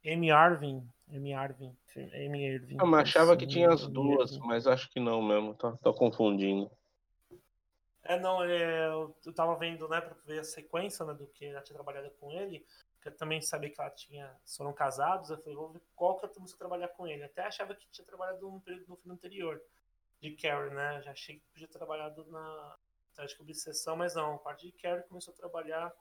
Amy 0.05 0.31
Arvin. 0.31 0.89
Amy 1.13 1.33
Arvin. 1.33 1.75
Amy 1.95 2.45
Irving. 2.45 2.77
Eu 2.79 2.95
achava 2.95 3.37
que 3.37 3.45
tinha 3.47 3.69
as 3.71 3.87
duas, 3.87 4.37
mas 4.39 4.67
acho 4.67 4.89
que 4.89 4.99
não 4.99 5.21
mesmo. 5.21 5.53
Tô, 5.55 5.77
tô 5.77 5.93
confundindo. 5.93 6.69
É, 8.03 8.19
não, 8.19 8.43
é, 8.43 8.87
eu 8.87 9.15
eu 9.25 9.33
tava 9.33 9.55
vendo, 9.55 9.87
né, 9.87 10.01
pra 10.01 10.15
ver 10.25 10.39
a 10.39 10.43
sequência, 10.43 11.05
né, 11.05 11.13
do 11.13 11.27
que 11.27 11.45
ela 11.45 11.61
tinha 11.61 11.75
trabalhado 11.75 12.09
com 12.19 12.31
ele, 12.31 12.65
eu 13.07 13.15
também 13.15 13.41
sabia 13.41 13.69
que 13.69 13.79
ela 13.79 13.89
tinha, 13.89 14.35
foram 14.45 14.73
casados, 14.73 15.29
eu 15.29 15.37
falei, 15.37 15.55
vou 15.55 15.71
ver 15.71 15.81
qual 15.95 16.17
que 16.17 16.25
eu 16.25 16.29
a 16.29 16.57
trabalhar 16.57 16.87
com 16.89 17.07
ele. 17.07 17.23
Até 17.23 17.43
achava 17.43 17.75
que 17.75 17.87
tinha 17.89 18.05
trabalhado 18.05 18.49
no 18.49 18.61
período 18.61 18.87
no 18.87 18.97
filme 18.97 19.13
anterior, 19.15 19.61
de 20.21 20.31
Carrie, 20.35 20.69
né, 20.69 21.01
já 21.03 21.11
achei 21.11 21.37
que 21.37 21.45
podia 21.51 21.67
ter 21.67 21.77
trabalhado 21.77 22.25
na 22.29 22.75
Trágica 23.15 23.41
Obsessão, 23.41 23.95
mas 23.95 24.13
não, 24.15 24.35
a 24.35 24.37
parte 24.37 24.67
de 24.67 24.73
Carrie 24.73 25.03
começou 25.03 25.33
a 25.33 25.37
trabalhar 25.37 25.91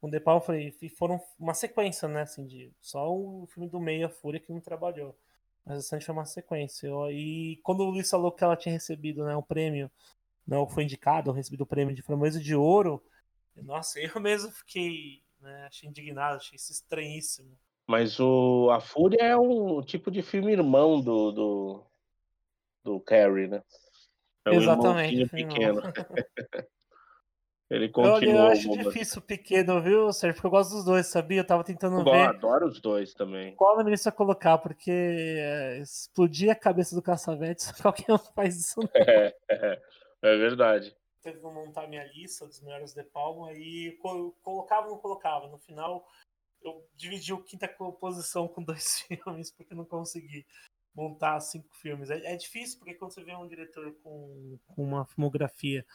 com 0.00 0.10
The 0.10 0.18
Palma, 0.18 0.40
falei, 0.40 0.74
e 0.82 0.88
foram 0.88 1.20
uma 1.38 1.54
sequência, 1.54 2.08
né, 2.08 2.22
assim, 2.22 2.46
de 2.46 2.72
só 2.80 3.08
o 3.08 3.46
filme 3.46 3.68
do 3.68 3.78
meio, 3.78 4.06
a 4.06 4.10
Fúria, 4.10 4.40
que 4.40 4.52
não 4.52 4.60
trabalhou. 4.60 5.16
Mas 5.64 5.74
o 5.74 5.78
restante 5.78 6.04
foi 6.04 6.12
uma 6.12 6.24
sequência. 6.24 6.88
E 7.12 7.60
quando 7.62 7.80
o 7.84 7.90
Luiz 7.90 8.10
falou 8.10 8.32
que 8.32 8.42
ela 8.42 8.56
tinha 8.56 8.72
recebido, 8.72 9.24
né, 9.24 9.36
o 9.36 9.42
prêmio 9.44 9.88
não 10.44 10.66
foi 10.66 10.82
indicado, 10.82 11.30
recebido 11.30 11.60
o 11.60 11.66
prêmio 11.66 11.94
de 11.94 12.02
Framboesa 12.02 12.40
de 12.40 12.52
Ouro, 12.52 13.00
nossa, 13.56 14.00
eu 14.00 14.20
mesmo 14.20 14.50
fiquei, 14.50 15.22
né, 15.42 15.66
achei 15.66 15.88
indignado, 15.88 16.36
achei 16.36 16.56
isso 16.56 16.72
estranhíssimo. 16.72 17.58
Mas 17.86 18.18
o, 18.20 18.70
a 18.70 18.80
Fúria 18.80 19.22
é 19.22 19.36
um 19.36 19.82
tipo 19.82 20.10
de 20.10 20.22
filme 20.22 20.52
irmão 20.52 21.00
do, 21.00 21.32
do, 21.32 21.84
do 22.84 23.00
Carrie, 23.00 23.48
né? 23.48 23.62
É 24.46 24.50
um 24.50 24.56
Exatamente, 24.56 25.28
pequeno. 25.28 25.80
Ele 27.70 27.88
Eu, 27.88 27.92
continua. 28.04 28.34
eu 28.34 28.46
acho 28.52 28.68
o- 28.68 28.72
difícil 28.72 29.18
o 29.20 29.22
pequeno, 29.24 29.80
viu, 29.80 30.12
Sérgio? 30.12 30.34
Porque 30.34 30.46
eu 30.46 30.50
gosto 30.50 30.74
dos 30.74 30.84
dois, 30.84 31.06
sabia? 31.06 31.40
Eu 31.40 31.46
tava 31.46 31.64
tentando 31.64 31.98
Eu 31.98 32.10
ver 32.10 32.24
adoro 32.24 32.66
os 32.66 32.80
dois 32.80 33.14
também. 33.14 33.54
qual 33.56 33.76
nome 33.76 33.90
eles 33.90 34.04
ia 34.04 34.12
colocar, 34.12 34.58
porque 34.58 34.90
é, 34.90 35.78
explodir 35.78 36.50
a 36.50 36.54
cabeça 36.54 36.94
do 36.94 37.02
Caçavete, 37.02 37.64
qualquer 37.82 38.12
um 38.12 38.18
faz 38.18 38.56
isso. 38.58 38.80
não. 38.80 38.88
É, 38.94 39.34
é, 39.48 39.82
é 40.22 40.36
verdade. 40.36 40.94
Que 41.22 41.32
montar 41.40 41.86
minha 41.86 42.04
lista 42.04 42.46
dos 42.46 42.60
melhores 42.60 42.92
de 42.92 43.04
Palma 43.04 43.52
e 43.52 43.92
co- 44.00 44.32
colocava 44.42 44.86
ou 44.88 44.94
não 44.94 44.98
colocava. 44.98 45.48
No 45.48 45.58
final, 45.58 46.06
eu 46.60 46.86
dividi 46.94 47.32
o 47.32 47.42
quinta 47.42 47.68
posição 47.68 48.48
com 48.48 48.62
dois 48.64 49.00
filmes, 49.02 49.50
porque 49.52 49.74
não 49.74 49.84
consegui 49.84 50.44
montar 50.94 51.40
cinco 51.40 51.74
filmes. 51.76 52.10
É, 52.10 52.34
é 52.34 52.36
difícil, 52.36 52.78
porque 52.78 52.94
quando 52.94 53.12
você 53.12 53.24
vê 53.24 53.34
um 53.34 53.46
diretor 53.46 53.94
com, 54.02 54.58
com 54.66 54.82
uma 54.82 55.06
filmografia 55.06 55.86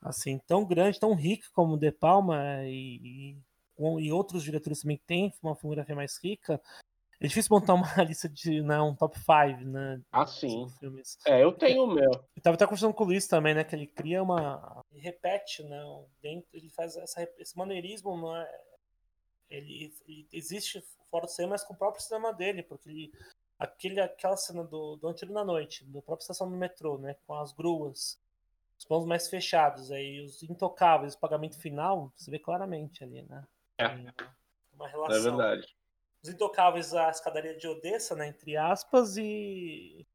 assim 0.00 0.38
tão 0.46 0.64
grande, 0.64 0.98
tão 0.98 1.14
rica 1.14 1.46
como 1.52 1.74
o 1.74 1.78
De 1.78 1.92
Palma 1.92 2.64
e, 2.64 3.36
e, 3.78 4.06
e 4.06 4.12
outros 4.12 4.42
diretores 4.42 4.80
também 4.80 4.96
que 4.96 5.04
têm 5.04 5.32
uma 5.42 5.54
filmografia 5.54 5.94
mais 5.94 6.18
rica, 6.22 6.60
É 7.20 7.26
difícil 7.26 7.54
montar 7.54 7.74
uma 7.74 7.84
lista 8.02 8.26
de 8.28 8.62
né, 8.62 8.80
um 8.80 8.94
top 8.94 9.18
5, 9.18 9.68
né? 9.68 10.00
Ah, 10.10 10.26
sim. 10.26 10.66
Filmes. 10.78 11.18
É, 11.26 11.44
eu 11.44 11.52
tenho 11.52 11.84
o 11.84 11.86
meu. 11.86 12.10
Eu 12.10 12.42
tava 12.42 12.54
até 12.54 12.64
conversando 12.64 12.94
com 12.94 13.04
o 13.04 13.06
Luiz 13.06 13.26
também, 13.26 13.54
né? 13.54 13.62
Que 13.62 13.76
ele 13.76 13.86
cria 13.86 14.22
uma. 14.22 14.82
Ele 14.90 15.02
repete, 15.02 15.62
né? 15.64 15.78
Dentro, 16.22 16.48
ele 16.54 16.70
faz 16.70 16.96
essa, 16.96 17.28
esse 17.38 17.56
maneirismo, 17.58 18.16
não 18.16 18.34
é? 18.34 18.60
Ele, 19.50 19.92
ele 20.08 20.26
existe 20.32 20.82
fora 21.10 21.26
do 21.26 21.30
cinema, 21.30 21.52
mas 21.52 21.62
com 21.62 21.74
o 21.74 21.76
próprio 21.76 22.02
cinema 22.02 22.32
dele, 22.32 22.62
porque 22.62 22.88
ele. 22.88 23.12
Aquele, 23.58 24.00
aquela 24.00 24.38
cena 24.38 24.64
do, 24.64 24.96
do 24.96 25.06
Antiro 25.06 25.34
na 25.34 25.44
Noite, 25.44 25.84
do 25.84 26.00
próprio 26.00 26.22
estação 26.22 26.50
do 26.50 26.56
metrô, 26.56 26.96
né? 26.96 27.14
Com 27.26 27.34
as 27.34 27.52
gruas, 27.52 28.18
os 28.78 28.86
planos 28.86 29.06
mais 29.06 29.28
fechados, 29.28 29.92
aí 29.92 30.22
os 30.22 30.42
intocáveis, 30.42 31.12
o 31.12 31.18
pagamento 31.18 31.58
final, 31.58 32.10
você 32.16 32.30
vê 32.30 32.38
claramente 32.38 33.04
ali, 33.04 33.20
né? 33.24 33.46
É. 33.76 33.86
Uma 34.72 34.88
relação. 34.88 35.14
É 35.14 35.20
verdade 35.20 35.79
os 36.22 36.28
intocáveis 36.28 36.94
a 36.94 37.10
escadaria 37.10 37.56
de 37.56 37.66
Odessa, 37.66 38.14
né, 38.14 38.28
entre 38.28 38.56
aspas, 38.56 39.16
e, 39.16 40.06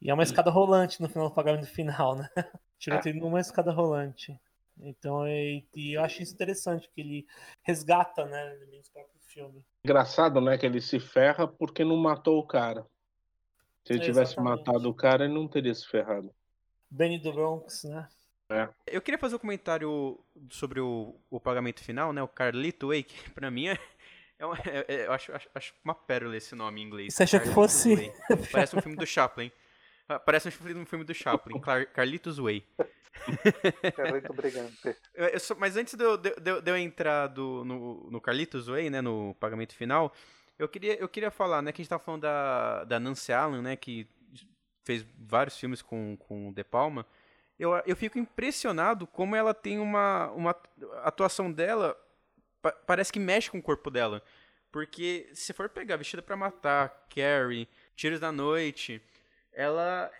e 0.00 0.10
é 0.10 0.14
uma 0.14 0.22
escada 0.22 0.50
rolante 0.50 1.00
no 1.00 1.08
final 1.08 1.28
do 1.28 1.34
pagamento 1.34 1.66
final, 1.66 2.16
né? 2.16 2.28
Tiroteio 2.78 3.16
é. 3.16 3.20
numa 3.20 3.40
escada 3.40 3.70
rolante. 3.70 4.38
Então, 4.82 5.26
e, 5.28 5.66
e, 5.74 5.92
eu 5.92 6.02
acho 6.02 6.22
isso 6.22 6.32
interessante, 6.32 6.88
que 6.94 7.00
ele 7.00 7.26
resgata, 7.62 8.24
né, 8.24 8.54
elementos 8.54 8.88
do 8.88 8.92
próprio 8.92 9.20
filme. 9.20 9.64
Engraçado, 9.84 10.40
né, 10.40 10.56
que 10.56 10.64
ele 10.64 10.80
se 10.80 10.98
ferra 10.98 11.46
porque 11.46 11.84
não 11.84 11.96
matou 11.96 12.38
o 12.38 12.46
cara. 12.46 12.86
Se 13.84 13.92
ele 13.92 14.02
é, 14.02 14.04
tivesse 14.04 14.40
matado 14.40 14.88
o 14.88 14.94
cara, 14.94 15.24
ele 15.24 15.34
não 15.34 15.46
teria 15.46 15.74
se 15.74 15.86
ferrado. 15.86 16.34
Benny 16.90 17.18
do 17.18 17.32
Bronx, 17.32 17.84
né? 17.84 18.08
É. 18.50 18.68
Eu 18.86 19.00
queria 19.00 19.18
fazer 19.18 19.36
um 19.36 19.38
comentário 19.38 20.18
sobre 20.50 20.80
o, 20.80 21.14
o 21.30 21.38
pagamento 21.38 21.84
final, 21.84 22.12
né? 22.12 22.20
O 22.20 22.28
Carlito 22.28 22.88
Way, 22.88 23.04
que 23.04 23.30
pra 23.30 23.50
mim 23.50 23.68
é, 23.68 23.78
é, 24.40 24.46
uma, 24.46 24.56
é, 24.66 24.84
é, 24.88 25.06
eu 25.06 25.12
acho, 25.12 25.32
acho, 25.32 25.48
acho, 25.54 25.74
uma 25.84 25.94
pérola 25.94 26.36
esse 26.36 26.54
nome 26.54 26.80
em 26.80 26.84
inglês. 26.84 27.14
Você 27.14 27.24
acha 27.24 27.38
que 27.38 27.50
fosse. 27.50 28.10
Parece 28.50 28.74
um 28.74 28.80
filme 28.80 28.96
do 28.96 29.06
Chaplin. 29.06 29.52
Ah, 30.08 30.18
parece 30.18 30.48
um 30.48 30.86
filme 30.86 31.04
do 31.04 31.14
Chaplin, 31.14 31.60
Car 31.60 31.86
Carlitos 31.92 32.38
Way. 32.38 32.66
Carlito 33.94 34.32
Brigante. 34.32 34.96
mas 35.58 35.76
antes 35.76 35.94
de 35.94 36.02
eu, 36.02 36.16
de, 36.16 36.30
de 36.30 36.70
eu 36.70 36.76
entrar 36.76 37.26
do, 37.26 37.64
no, 37.64 38.10
no 38.10 38.20
Carlitos 38.20 38.66
Way, 38.66 38.88
né, 38.88 39.00
no 39.00 39.36
pagamento 39.38 39.74
final, 39.74 40.12
eu 40.58 40.68
queria, 40.68 40.94
eu 40.94 41.08
queria 41.08 41.30
falar, 41.30 41.60
né, 41.60 41.70
que 41.70 41.80
a 41.80 41.82
gente 41.82 41.90
tava 41.90 42.02
falando 42.02 42.22
da, 42.22 42.84
da 42.84 42.98
Nancy 42.98 43.32
Allen, 43.32 43.62
né, 43.62 43.76
que 43.76 44.08
fez 44.84 45.04
vários 45.18 45.58
filmes 45.58 45.82
com, 45.82 46.16
com 46.16 46.48
o 46.48 46.52
De 46.52 46.64
Palma. 46.64 47.06
Eu, 47.58 47.72
eu 47.86 47.94
fico 47.94 48.18
impressionado 48.18 49.06
como 49.06 49.36
ela 49.36 49.52
tem 49.52 49.78
uma, 49.78 50.30
uma 50.30 50.56
atuação 51.02 51.52
dela 51.52 51.96
pa 52.62 52.72
parece 52.72 53.12
que 53.12 53.18
mexe 53.18 53.50
com 53.50 53.58
o 53.58 53.62
corpo 53.62 53.90
dela. 53.90 54.22
Porque 54.72 55.28
se 55.34 55.52
for 55.52 55.68
pegar 55.68 55.96
Vestida 55.96 56.22
para 56.22 56.36
Matar, 56.36 57.06
Carrie, 57.14 57.68
Tiros 57.96 58.20
da 58.20 58.30
Noite, 58.30 59.02
ela 59.52 60.10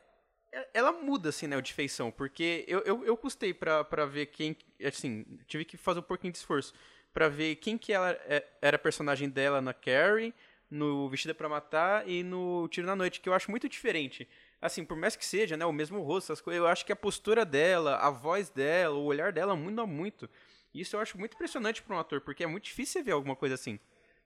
ela 0.74 0.92
muda, 0.92 1.28
assim, 1.28 1.46
né, 1.46 1.60
de 1.60 1.72
feição, 1.72 2.10
porque 2.10 2.64
eu, 2.66 2.80
eu, 2.80 3.04
eu 3.04 3.16
custei 3.16 3.54
pra, 3.54 3.84
pra 3.84 4.04
ver 4.04 4.26
quem, 4.26 4.56
assim, 4.84 5.24
tive 5.46 5.64
que 5.64 5.76
fazer 5.76 6.00
um 6.00 6.02
pouquinho 6.02 6.32
de 6.32 6.38
esforço 6.38 6.74
para 7.12 7.28
ver 7.28 7.56
quem 7.56 7.78
que 7.78 7.92
ela 7.92 8.10
é, 8.10 8.44
era 8.60 8.76
a 8.76 8.78
personagem 8.78 9.28
dela 9.28 9.60
na 9.60 9.72
Carrie, 9.72 10.34
no 10.70 11.08
Vestida 11.08 11.34
para 11.34 11.48
Matar 11.48 12.08
e 12.08 12.22
no 12.22 12.68
Tiro 12.68 12.86
na 12.86 12.94
Noite, 12.94 13.20
que 13.20 13.28
eu 13.28 13.34
acho 13.34 13.50
muito 13.50 13.68
diferente. 13.68 14.28
Assim, 14.60 14.84
por 14.84 14.96
mais 14.96 15.16
que 15.16 15.24
seja, 15.24 15.56
né, 15.56 15.64
o 15.64 15.72
mesmo 15.72 16.02
rosto, 16.02 16.28
coisas, 16.42 16.60
eu 16.60 16.66
acho 16.66 16.84
que 16.84 16.92
a 16.92 16.96
postura 16.96 17.44
dela, 17.44 17.96
a 17.96 18.10
voz 18.10 18.50
dela, 18.50 18.94
o 18.94 19.04
olhar 19.04 19.32
dela 19.32 19.56
muda 19.56 19.86
muito. 19.86 20.28
Isso 20.72 20.96
eu 20.96 21.00
acho 21.00 21.18
muito 21.18 21.34
impressionante 21.34 21.82
para 21.82 21.96
um 21.96 21.98
ator, 21.98 22.20
porque 22.20 22.44
é 22.44 22.46
muito 22.46 22.64
difícil 22.64 23.02
ver 23.02 23.12
alguma 23.12 23.36
coisa 23.36 23.54
assim. 23.54 23.78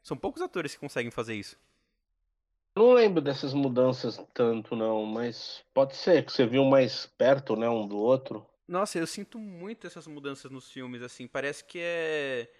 São 0.02 0.16
poucos 0.16 0.42
atores 0.42 0.74
que 0.74 0.80
conseguem 0.80 1.10
fazer 1.10 1.34
isso. 1.34 1.58
Não 2.76 2.92
lembro 2.92 3.22
dessas 3.22 3.54
mudanças 3.54 4.20
tanto, 4.34 4.74
não, 4.74 5.06
mas 5.06 5.64
pode 5.72 5.94
ser 5.94 6.24
que 6.24 6.32
você 6.32 6.44
viu 6.44 6.64
mais 6.64 7.06
perto, 7.06 7.54
né, 7.54 7.68
um 7.68 7.86
do 7.86 7.96
outro. 7.96 8.44
Nossa, 8.66 8.98
eu 8.98 9.06
sinto 9.06 9.38
muito 9.38 9.86
essas 9.86 10.06
mudanças 10.06 10.50
nos 10.50 10.70
filmes, 10.70 11.02
assim. 11.02 11.28
Parece 11.28 11.64
que 11.64 11.78
é. 11.78 12.50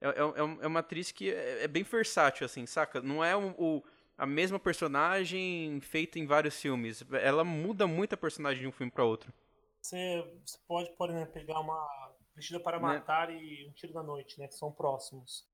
É, 0.00 0.08
é, 0.08 0.10
é, 0.10 0.58
é 0.62 0.66
uma 0.66 0.80
atriz 0.80 1.12
que 1.12 1.30
é, 1.30 1.64
é, 1.64 1.68
bem 1.68 1.82
versátil, 1.82 2.46
assim, 2.46 2.64
saca? 2.66 3.02
Não 3.02 3.22
é 3.22 3.36
o, 3.36 3.50
o, 3.58 3.84
a 4.16 4.26
mesma 4.26 4.58
personagem 4.58 5.78
feita 5.82 6.18
em 6.18 6.26
vários 6.26 6.60
filmes. 6.60 7.04
Ela 7.12 7.44
muda 7.44 7.86
muito 7.86 8.14
a 8.14 8.16
personagem 8.16 8.62
de 8.62 8.66
um 8.66 8.72
filme 8.72 8.90
para 8.90 9.04
outro. 9.04 9.32
Você, 9.80 10.24
você 10.44 10.58
pode, 10.66 10.90
por 10.96 11.10
exemplo, 11.10 11.32
pegar 11.32 11.60
uma 11.60 12.09
Vestida 12.34 12.60
para 12.60 12.78
né? 12.78 12.82
Matar 12.82 13.28
né? 13.28 13.34
e 13.34 13.68
Um 13.68 13.72
Tiro 13.72 13.92
da 13.92 14.02
Noite, 14.02 14.38
né? 14.38 14.48
Que 14.48 14.54
são 14.54 14.72
próximos. 14.72 15.46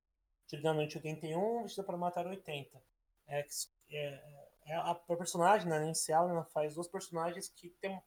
Tiro 0.47 0.61
da 0.61 0.73
Noite 0.73 0.97
81, 0.97 1.63
Vestida 1.63 1.83
para 1.83 1.97
Matar 1.97 2.25
80. 2.25 2.81
É, 3.27 3.45
é, 3.91 4.23
é 4.67 4.75
a, 4.75 4.91
a 4.91 4.95
personagem, 4.95 5.67
né, 5.67 5.83
inicial, 5.83 6.29
ela 6.29 6.45
faz 6.45 6.75
duas 6.75 6.87
personagens 6.87 7.49
que 7.49 7.69
tem, 7.81 8.01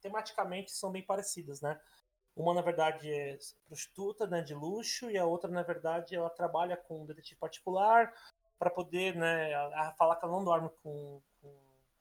tematicamente 0.00 0.70
são 0.70 0.90
bem 0.90 1.02
parecidas, 1.02 1.60
né? 1.60 1.80
Uma, 2.36 2.52
na 2.52 2.60
verdade, 2.60 3.10
é 3.10 3.38
prostituta 3.66 4.26
né, 4.26 4.42
de 4.42 4.54
luxo, 4.54 5.10
e 5.10 5.16
a 5.16 5.24
outra, 5.24 5.50
na 5.50 5.62
verdade, 5.62 6.14
ela 6.14 6.28
trabalha 6.28 6.76
com 6.76 7.02
um 7.02 7.06
detetive 7.06 7.40
particular 7.40 8.12
para 8.58 8.70
poder 8.70 9.16
né, 9.16 9.52
falar 9.96 10.16
que 10.16 10.24
ela 10.24 10.36
não 10.36 10.44
dorme 10.44 10.68
com, 10.82 11.20
com, 11.40 11.48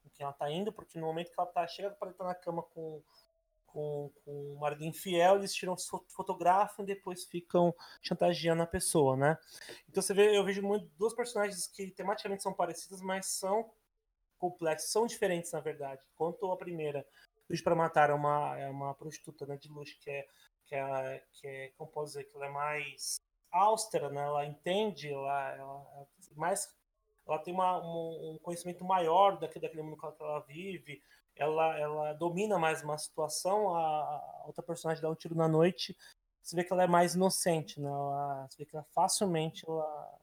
com, 0.04 0.10
quem 0.14 0.24
ela 0.24 0.34
está 0.34 0.52
indo, 0.52 0.74
porque 0.74 1.00
no 1.00 1.08
momento 1.08 1.32
que 1.32 1.40
ela 1.40 1.50
tá, 1.50 1.66
chega 1.68 1.90
para 1.92 2.12
estar 2.12 2.26
na 2.26 2.36
cama 2.36 2.64
com 2.64 3.02
com, 3.76 4.10
com 4.24 4.54
o 4.54 4.58
marido 4.58 4.86
infiel, 4.86 5.36
eles 5.36 5.54
tiram, 5.54 5.76
fotografam 6.08 6.84
e 6.84 6.88
depois 6.88 7.26
ficam 7.26 7.76
chantageando 8.02 8.64
a 8.64 8.68
pessoa, 8.68 9.18
né? 9.18 9.38
Então 9.90 10.02
você 10.02 10.14
vê, 10.14 10.36
eu 10.36 10.46
vejo 10.46 10.62
muito 10.62 10.88
duas 10.98 11.14
personagens 11.14 11.68
que 11.68 11.92
tematicamente 11.92 12.42
são 12.42 12.54
parecidas, 12.54 13.02
mas 13.02 13.26
são 13.26 13.70
complexas, 14.38 14.90
são 14.90 15.06
diferentes 15.06 15.52
na 15.52 15.60
verdade. 15.60 16.02
Quanto 16.16 16.50
a 16.50 16.56
primeira, 16.56 17.06
Luiz 17.50 17.62
para 17.62 17.76
Matar 17.76 18.10
é 18.12 18.14
uma, 18.14 18.58
é 18.58 18.70
uma 18.70 18.94
prostituta 18.96 19.46
né, 19.46 19.58
de 19.58 19.68
luxo 19.68 20.00
que 20.00 20.10
é, 20.10 20.26
que 20.64 20.74
é, 20.74 21.24
que 21.34 21.46
é, 21.46 21.72
como 21.78 21.92
posso 21.92 22.14
dizer, 22.14 22.24
que 22.24 22.36
ela 22.38 22.46
é 22.46 22.50
mais 22.50 23.18
austera, 23.52 24.10
né? 24.10 24.22
Ela 24.22 24.46
entende, 24.46 25.12
ela, 25.12 25.52
ela, 25.52 25.88
ela 25.94 26.08
mais 26.38 26.74
ela 27.28 27.40
tem 27.40 27.54
uma, 27.54 27.84
um, 27.84 28.36
um, 28.36 28.38
conhecimento 28.38 28.86
maior 28.86 29.38
daquele, 29.38 29.64
daquele 29.64 29.82
mundo 29.82 29.98
que 29.98 30.24
ela 30.24 30.40
vive, 30.42 31.02
ela, 31.36 31.78
ela 31.78 32.14
domina 32.14 32.58
mais 32.58 32.84
uma 32.84 32.98
situação, 32.98 33.76
a, 33.76 33.82
a 33.82 34.44
outra 34.46 34.64
personagem 34.64 35.02
dá 35.02 35.10
um 35.10 35.16
tiro 35.16 35.36
na 35.36 35.48
noite, 35.48 35.98
você 36.42 36.56
vê 36.56 36.64
que 36.64 36.72
ela 36.72 36.84
é 36.84 36.88
mais 36.88 37.16
inocente, 37.16 37.80
né? 37.80 37.90
Ela, 37.90 38.48
você 38.48 38.58
vê 38.58 38.66
que 38.66 38.76
ela 38.76 38.86
facilmente 38.94 39.68
ela, 39.68 40.20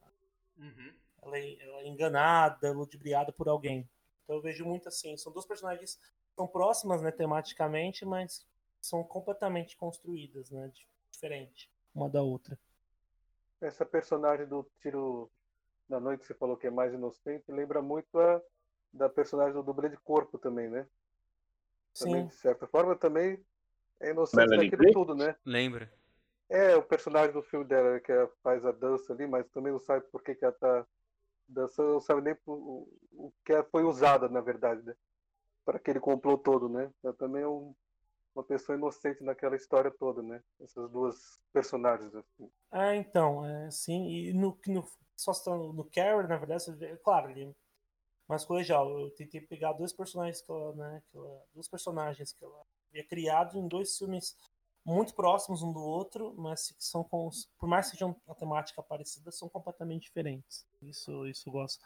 uhum. 0.56 0.94
ela, 1.22 1.38
é, 1.38 1.60
ela, 1.60 1.80
é, 1.80 1.88
enganada, 1.88 2.72
ludibriada 2.72 3.32
por 3.32 3.48
alguém. 3.48 3.88
Então 4.22 4.36
eu 4.36 4.42
vejo 4.42 4.64
muito 4.64 4.88
assim, 4.88 5.16
são 5.16 5.32
duas 5.32 5.46
personagens 5.46 5.96
que 5.96 6.34
são 6.36 6.46
próximas, 6.46 7.02
né, 7.02 7.10
tematicamente, 7.10 8.04
mas 8.04 8.46
são 8.80 9.02
completamente 9.02 9.76
construídas, 9.76 10.50
né, 10.50 10.70
diferente 11.10 11.70
uma 11.94 12.08
da 12.08 12.22
outra. 12.22 12.58
Essa 13.60 13.84
personagem 13.84 14.46
do 14.46 14.66
tiro 14.80 15.30
da 15.88 16.00
noite, 16.00 16.24
você 16.24 16.34
falou 16.34 16.56
que 16.56 16.66
é 16.66 16.70
mais 16.70 16.92
inocente, 16.92 17.52
lembra 17.52 17.82
muito 17.82 18.18
a 18.18 18.40
da 18.92 19.08
personagem 19.08 19.54
do 19.54 19.62
dublê 19.62 19.88
de 19.88 19.96
corpo 19.96 20.38
também, 20.38 20.68
né? 20.68 20.86
Também, 21.98 22.26
de 22.26 22.34
certa 22.34 22.66
forma, 22.66 22.96
também 22.96 23.44
é 24.00 24.10
inocente 24.10 24.40
Melanie 24.40 24.70
daquele 24.70 24.92
tudo, 24.92 25.14
né? 25.14 25.36
Lembra. 25.44 25.92
É, 26.48 26.76
o 26.76 26.82
personagem 26.82 27.32
do 27.32 27.42
filme 27.42 27.64
dela, 27.64 28.00
que 28.00 28.12
faz 28.42 28.64
a 28.64 28.72
dança 28.72 29.12
ali, 29.12 29.26
mas 29.26 29.48
também 29.50 29.72
não 29.72 29.80
sabe 29.80 30.04
por 30.10 30.22
que, 30.22 30.34
que 30.34 30.44
ela 30.44 30.52
tá 30.52 30.86
dançando, 31.48 31.92
não 31.92 32.00
sabe 32.00 32.20
nem 32.20 32.36
o, 32.46 32.88
o 33.12 33.32
que 33.44 33.62
foi 33.64 33.84
usada, 33.84 34.28
na 34.28 34.40
verdade, 34.40 34.82
né? 34.82 34.94
Para 35.64 35.76
aquele 35.76 36.00
complô 36.00 36.36
todo, 36.36 36.68
né? 36.68 36.92
Ela 37.02 37.14
também 37.14 37.42
é 37.42 37.48
um, 37.48 37.74
uma 38.34 38.44
pessoa 38.44 38.76
inocente 38.76 39.22
naquela 39.22 39.56
história 39.56 39.90
toda, 39.90 40.22
né? 40.22 40.42
Essas 40.60 40.90
duas 40.90 41.40
personagens, 41.52 42.14
assim. 42.14 42.50
Ah, 42.70 42.94
então, 42.96 43.46
é, 43.46 43.70
sim, 43.70 44.08
e 44.08 44.32
no, 44.32 44.58
no, 44.66 44.86
só 45.16 45.32
no 45.72 45.84
Carrie, 45.84 46.26
na 46.26 46.36
verdade, 46.36 46.64
claro, 47.02 47.30
ele 47.30 47.54
mais 48.32 48.44
colegial. 48.44 48.98
Eu 48.98 49.10
tentei 49.10 49.40
pegar 49.40 49.72
dois 49.74 49.92
personagens 49.92 50.40
que 50.40 50.50
ela, 50.50 50.74
né, 50.74 51.02
que 51.10 51.16
ela, 51.16 51.42
dois 51.54 51.68
personagens 51.68 52.32
que 52.32 52.42
ela 52.42 52.62
havia 52.88 53.04
criado 53.04 53.58
em 53.58 53.68
dois 53.68 53.96
filmes 53.96 54.36
muito 54.84 55.14
próximos 55.14 55.62
um 55.62 55.72
do 55.72 55.80
outro, 55.80 56.34
mas 56.36 56.72
que 56.72 56.84
são 56.84 57.04
com, 57.04 57.30
por 57.58 57.68
mais 57.68 57.86
que 57.86 57.92
sejam 57.92 58.16
a 58.26 58.34
temática 58.34 58.82
parecida, 58.82 59.30
são 59.30 59.48
completamente 59.48 60.04
diferentes. 60.04 60.66
Isso, 60.80 61.26
isso 61.28 61.48
eu 61.48 61.52
gosto 61.52 61.84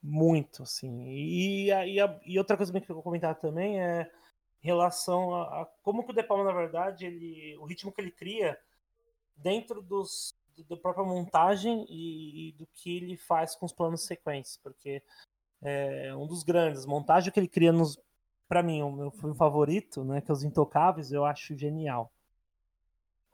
muito, 0.00 0.62
assim. 0.62 1.08
E, 1.08 1.66
e, 1.66 2.00
a, 2.00 2.20
e 2.24 2.38
outra 2.38 2.56
coisa 2.56 2.80
que 2.80 2.90
eu 2.90 2.94
vou 2.94 3.02
comentar 3.02 3.34
também 3.34 3.80
é 3.82 4.08
em 4.62 4.66
relação 4.66 5.34
a, 5.34 5.62
a, 5.62 5.66
como 5.82 6.04
que 6.04 6.10
o 6.10 6.14
De 6.14 6.22
Palma, 6.22 6.44
na 6.44 6.52
verdade, 6.52 7.06
ele, 7.06 7.56
o 7.58 7.64
ritmo 7.64 7.90
que 7.90 8.00
ele 8.00 8.12
cria 8.12 8.58
dentro 9.36 9.82
dos 9.82 10.36
da 10.68 10.76
própria 10.76 11.04
montagem 11.04 11.86
e, 11.88 12.48
e, 12.48 12.52
do 12.52 12.66
que 12.66 12.96
ele 12.96 13.16
faz 13.16 13.54
com 13.54 13.66
os 13.66 13.72
planos 13.72 14.02
sequências, 14.02 14.56
porque 14.56 15.02
é 15.62 16.14
um 16.14 16.26
dos 16.26 16.42
grandes. 16.42 16.86
Montagem 16.86 17.32
que 17.32 17.38
ele 17.38 17.48
cria 17.48 17.72
nos. 17.72 17.98
Pra 18.48 18.62
mim, 18.62 18.82
o 18.82 18.90
meu 18.90 19.10
filme 19.10 19.36
favorito, 19.36 20.02
né? 20.04 20.20
Que 20.20 20.30
é 20.30 20.34
Os 20.34 20.42
Intocáveis, 20.42 21.12
eu 21.12 21.24
acho 21.24 21.56
genial. 21.56 22.10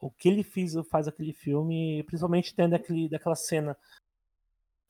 O 0.01 0.11
que 0.11 0.29
ele 0.29 0.43
fez, 0.43 0.75
faz 0.91 1.07
aquele 1.07 1.33
filme, 1.33 2.03
principalmente 2.03 2.55
tendo 2.55 2.75
aquele, 2.75 3.09
daquela 3.09 3.37
cena 3.37 3.77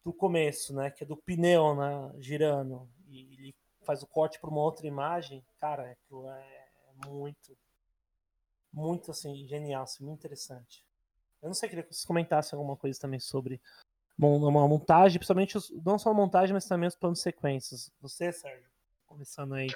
do 0.03 0.13
começo, 0.13 0.75
né? 0.75 0.91
Que 0.91 1.05
é 1.05 1.07
do 1.07 1.17
pneu, 1.17 1.75
né? 1.75 2.13
Girando. 2.19 2.89
E 3.09 3.21
ele 3.21 3.55
faz 3.85 4.03
o 4.03 4.07
corte 4.07 4.41
para 4.41 4.51
uma 4.51 4.63
outra 4.63 4.87
imagem. 4.87 5.45
Cara, 5.61 5.91
aquilo 5.91 6.29
é 6.31 6.69
muito, 7.07 7.57
muito 8.73 9.11
assim, 9.11 9.47
genial, 9.47 9.83
assim, 9.83 10.05
muito 10.05 10.21
interessante. 10.21 10.85
Eu 11.43 11.49
não 11.49 11.55
sei, 11.55 11.69
queria 11.69 11.85
que 11.85 11.93
vocês 11.93 12.07
comentassem 12.07 12.57
alguma 12.57 12.77
coisa 12.77 12.99
também 12.99 13.21
sobre 13.21 13.61
uma 14.19 14.69
montagem, 14.69 15.19
principalmente 15.19 15.57
os, 15.57 15.71
não 15.85 15.99
só 15.99 16.11
a 16.11 16.15
montagem, 16.15 16.55
mas 16.55 16.67
também 16.67 16.89
os 16.89 16.97
planos 16.97 17.21
sequências. 17.21 17.91
Você, 18.01 18.33
Sérgio, 18.33 18.69
começando 19.07 19.55
aí. 19.55 19.69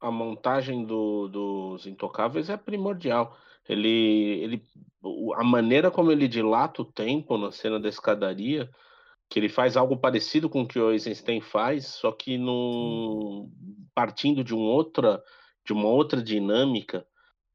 A 0.00 0.10
montagem 0.10 0.84
do, 0.84 1.28
dos 1.28 1.86
Intocáveis 1.86 2.50
é 2.50 2.56
primordial. 2.56 3.36
Ele, 3.68 3.88
ele, 4.42 4.64
a 5.36 5.44
maneira 5.44 5.90
como 5.90 6.10
ele 6.10 6.26
dilata 6.26 6.82
o 6.82 6.84
tempo 6.84 7.38
na 7.38 7.52
cena 7.52 7.78
da 7.78 7.88
escadaria, 7.88 8.68
que 9.28 9.38
ele 9.38 9.48
faz 9.48 9.76
algo 9.76 9.96
parecido 9.96 10.50
com 10.50 10.62
o 10.62 10.68
que 10.68 10.78
o 10.78 10.90
Eisenstein 10.90 11.40
faz, 11.40 11.86
só 11.86 12.12
que 12.12 12.36
num, 12.36 13.50
partindo 13.94 14.44
de 14.44 14.54
um 14.54 14.60
outra, 14.60 15.22
de 15.64 15.72
uma 15.72 15.88
outra 15.88 16.20
dinâmica, 16.20 17.06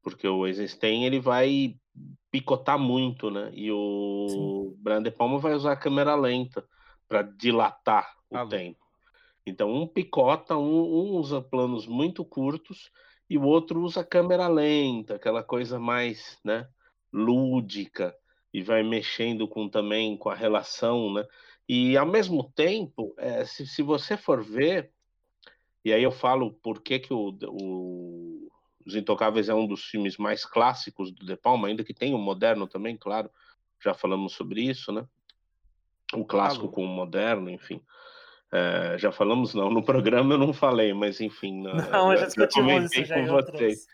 porque 0.02 0.26
o 0.26 0.46
Eisenstein 0.46 1.04
ele 1.04 1.20
vai 1.20 1.76
picotar 2.30 2.78
muito, 2.78 3.30
né? 3.30 3.50
E 3.54 3.70
o 3.72 4.74
Brian 4.78 5.02
De 5.02 5.10
Palma 5.10 5.38
vai 5.38 5.54
usar 5.54 5.72
a 5.72 5.76
câmera 5.76 6.14
lenta 6.14 6.64
para 7.08 7.22
dilatar 7.22 8.14
o 8.30 8.36
Alô. 8.36 8.50
tempo. 8.50 8.84
Então 9.46 9.72
um 9.72 9.86
picota, 9.86 10.56
um, 10.56 10.80
um, 10.80 11.16
usa 11.16 11.40
planos 11.40 11.86
muito 11.86 12.24
curtos 12.24 12.90
e 13.30 13.38
o 13.38 13.44
outro 13.44 13.80
usa 13.80 14.04
câmera 14.04 14.46
lenta, 14.46 15.14
aquela 15.14 15.42
coisa 15.42 15.78
mais, 15.78 16.38
né, 16.44 16.68
lúdica 17.12 18.14
e 18.52 18.62
vai 18.62 18.82
mexendo 18.82 19.48
com 19.48 19.68
também 19.68 20.16
com 20.16 20.28
a 20.28 20.34
relação, 20.34 21.12
né? 21.12 21.26
E 21.68 21.96
ao 21.96 22.06
mesmo 22.06 22.50
tempo, 22.54 23.14
é, 23.18 23.44
se, 23.44 23.66
se 23.66 23.82
você 23.82 24.16
for 24.16 24.42
ver, 24.42 24.90
e 25.84 25.92
aí 25.92 26.02
eu 26.02 26.10
falo 26.10 26.52
por 26.62 26.82
que, 26.82 26.98
que 26.98 27.12
o, 27.12 27.36
o 27.46 28.48
os 28.88 28.96
Intocáveis 28.96 29.50
é 29.50 29.54
um 29.54 29.66
dos 29.66 29.84
filmes 29.84 30.16
mais 30.16 30.46
clássicos 30.46 31.12
do 31.12 31.26
De 31.26 31.36
Palma, 31.36 31.68
ainda 31.68 31.84
que 31.84 31.92
tenha 31.92 32.16
o 32.16 32.18
moderno 32.18 32.66
também, 32.66 32.96
claro. 32.96 33.30
Já 33.78 33.92
falamos 33.92 34.32
sobre 34.32 34.62
isso, 34.62 34.90
né? 34.90 35.06
O 36.14 36.24
clássico 36.24 36.68
com 36.68 36.82
o 36.82 36.88
moderno, 36.88 37.50
enfim. 37.50 37.82
É, 38.50 38.96
já 38.96 39.12
falamos, 39.12 39.52
não, 39.52 39.68
no 39.68 39.84
programa 39.84 40.32
eu 40.32 40.38
não 40.38 40.54
falei, 40.54 40.94
mas 40.94 41.20
enfim. 41.20 41.62
Não, 41.92 42.12
eu 42.12 42.18
já 42.18 42.26
discutimos 42.26 42.90
isso 42.94 43.04
já 43.04 43.14
com 43.14 43.26
vocês. 43.26 43.86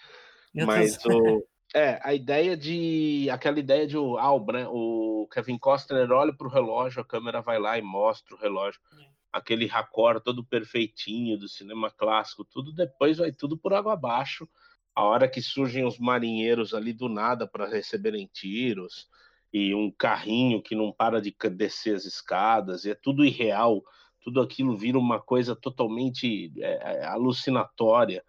Mas 0.54 1.04
o, 1.04 1.44
é, 1.74 1.98
a 2.00 2.14
ideia 2.14 2.56
de. 2.56 3.28
aquela 3.30 3.58
ideia 3.58 3.84
de 3.84 3.96
ah, 3.96 4.30
o, 4.30 5.22
o 5.22 5.26
Kevin 5.26 5.58
Costner 5.58 6.08
olha 6.12 6.32
para 6.32 6.46
o 6.46 6.50
relógio, 6.50 7.02
a 7.02 7.04
câmera 7.04 7.42
vai 7.42 7.58
lá 7.58 7.76
e 7.76 7.82
mostra 7.82 8.36
o 8.36 8.38
relógio. 8.38 8.80
É. 8.96 9.06
Aquele 9.32 9.66
raccord 9.66 10.22
todo 10.22 10.44
perfeitinho 10.44 11.36
do 11.36 11.48
cinema 11.48 11.90
clássico, 11.90 12.44
tudo 12.44 12.72
depois 12.72 13.18
vai 13.18 13.32
tudo 13.32 13.58
por 13.58 13.74
água 13.74 13.94
abaixo 13.94 14.48
a 14.94 15.02
hora 15.02 15.28
que 15.28 15.42
surgem 15.42 15.84
os 15.84 15.98
marinheiros 15.98 16.72
ali 16.72 16.92
do 16.92 17.08
nada 17.08 17.46
para 17.46 17.68
receberem 17.68 18.28
tiros 18.32 19.08
e 19.52 19.74
um 19.74 19.90
carrinho 19.90 20.62
que 20.62 20.74
não 20.74 20.92
para 20.92 21.20
de 21.20 21.34
descer 21.50 21.94
as 21.94 22.04
escadas, 22.04 22.86
é 22.86 22.94
tudo 22.94 23.24
irreal, 23.24 23.82
tudo 24.20 24.40
aquilo 24.40 24.76
vira 24.76 24.98
uma 24.98 25.20
coisa 25.20 25.54
totalmente 25.54 26.52
é, 26.58 26.98
é, 26.98 27.04
alucinatória. 27.04 28.24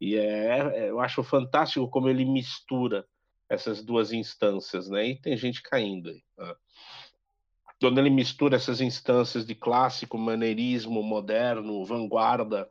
E 0.00 0.16
é, 0.16 0.58
é, 0.58 0.90
eu 0.90 1.00
acho 1.00 1.22
fantástico 1.22 1.88
como 1.88 2.08
ele 2.08 2.24
mistura 2.24 3.06
essas 3.48 3.82
duas 3.82 4.12
instâncias, 4.12 4.90
né? 4.90 5.08
E 5.08 5.16
tem 5.20 5.36
gente 5.36 5.62
caindo 5.62 6.10
aí. 6.10 6.22
Né? 6.36 6.54
Quando 7.80 7.98
ele 7.98 8.10
mistura 8.10 8.56
essas 8.56 8.80
instâncias 8.80 9.46
de 9.46 9.54
clássico, 9.54 10.18
maneirismo, 10.18 11.02
moderno, 11.02 11.84
vanguarda, 11.84 12.68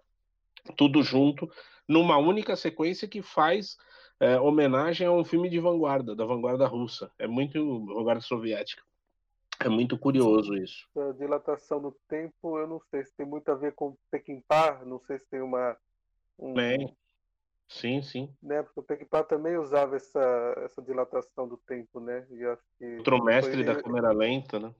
tudo 0.76 1.02
junto, 1.02 1.50
numa 1.88 2.18
única 2.18 2.56
sequência 2.56 3.08
que 3.08 3.22
faz 3.22 3.78
é, 4.20 4.40
homenagem 4.40 5.08
a 5.08 5.12
um 5.12 5.24
filme 5.24 5.50
de 5.50 5.60
vanguarda, 5.60 6.16
da 6.16 6.26
vanguarda 6.26 6.66
russa. 6.68 7.12
É 7.18 7.28
muito 7.28 7.86
vanguarda 7.86 8.22
soviética. 8.22 8.84
É 9.60 9.70
muito 9.70 9.98
curioso 9.98 10.54
isso. 10.56 10.88
A 10.98 11.14
dilatação 11.14 11.82
do 11.82 11.96
tempo, 12.10 12.60
eu 12.60 12.68
não 12.68 12.82
sei 12.92 13.06
se 13.06 13.16
tem 13.16 13.26
muito 13.26 13.50
a 13.50 13.56
ver 13.56 13.74
com 13.74 13.96
Pequimpa, 14.12 14.82
não 14.86 15.00
sei 15.00 15.18
se 15.18 15.26
tem 15.30 15.42
uma. 15.42 15.78
Um... 16.38 16.54
Bem, 16.54 16.96
sim, 17.68 18.02
sim. 18.02 18.30
Né? 18.44 18.62
Porque 18.64 18.80
o 18.82 18.84
Pequimpa 18.84 19.24
também 19.24 19.58
usava 19.58 19.96
essa, 19.96 20.54
essa 20.58 20.82
dilatação 20.82 21.48
do 21.48 21.56
tempo, 21.56 22.02
né? 22.02 22.26
E 22.32 22.44
acho 22.44 22.64
que 22.78 22.98
Outro 22.98 23.24
mestre 23.24 23.56
foi... 23.56 23.64
da 23.64 23.82
câmera 23.82 24.12
lenta, 24.12 24.60
né? 24.60 24.76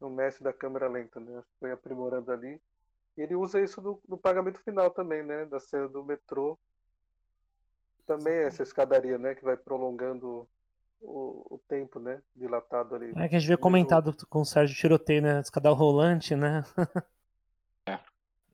O 0.00 0.08
mestre 0.08 0.44
da 0.44 0.52
câmera 0.52 0.88
lenta, 0.88 1.20
né? 1.20 1.38
Acho 1.38 1.48
que 1.48 1.58
foi 1.60 1.72
aprimorando 1.72 2.32
ali. 2.32 2.58
E 3.16 3.22
ele 3.22 3.34
usa 3.34 3.60
isso 3.60 3.80
no, 3.80 4.00
no, 4.06 4.18
pagamento 4.18 4.60
final 4.60 4.90
também, 4.90 5.22
né? 5.22 5.46
Da 5.46 5.58
cena 5.58 5.88
do 5.88 6.04
metrô. 6.04 6.58
Também 8.06 8.34
é 8.34 8.44
essa 8.44 8.62
escadaria, 8.62 9.16
né? 9.18 9.34
Que 9.34 9.44
vai 9.44 9.56
prolongando 9.56 10.46
o, 11.00 11.54
o 11.54 11.60
tempo, 11.66 11.98
né? 11.98 12.20
Dilatado 12.34 12.94
ali. 12.94 13.12
É 13.16 13.28
que 13.28 13.36
a 13.36 13.38
gente 13.38 13.48
vê 13.48 13.56
comentado 13.56 14.14
com 14.28 14.40
o 14.40 14.44
Sérgio 14.44 14.76
Tiroteio, 14.76 15.22
né? 15.22 15.40
Escada 15.40 15.70
rolante, 15.70 16.36
né? 16.36 16.62
é. 17.86 17.98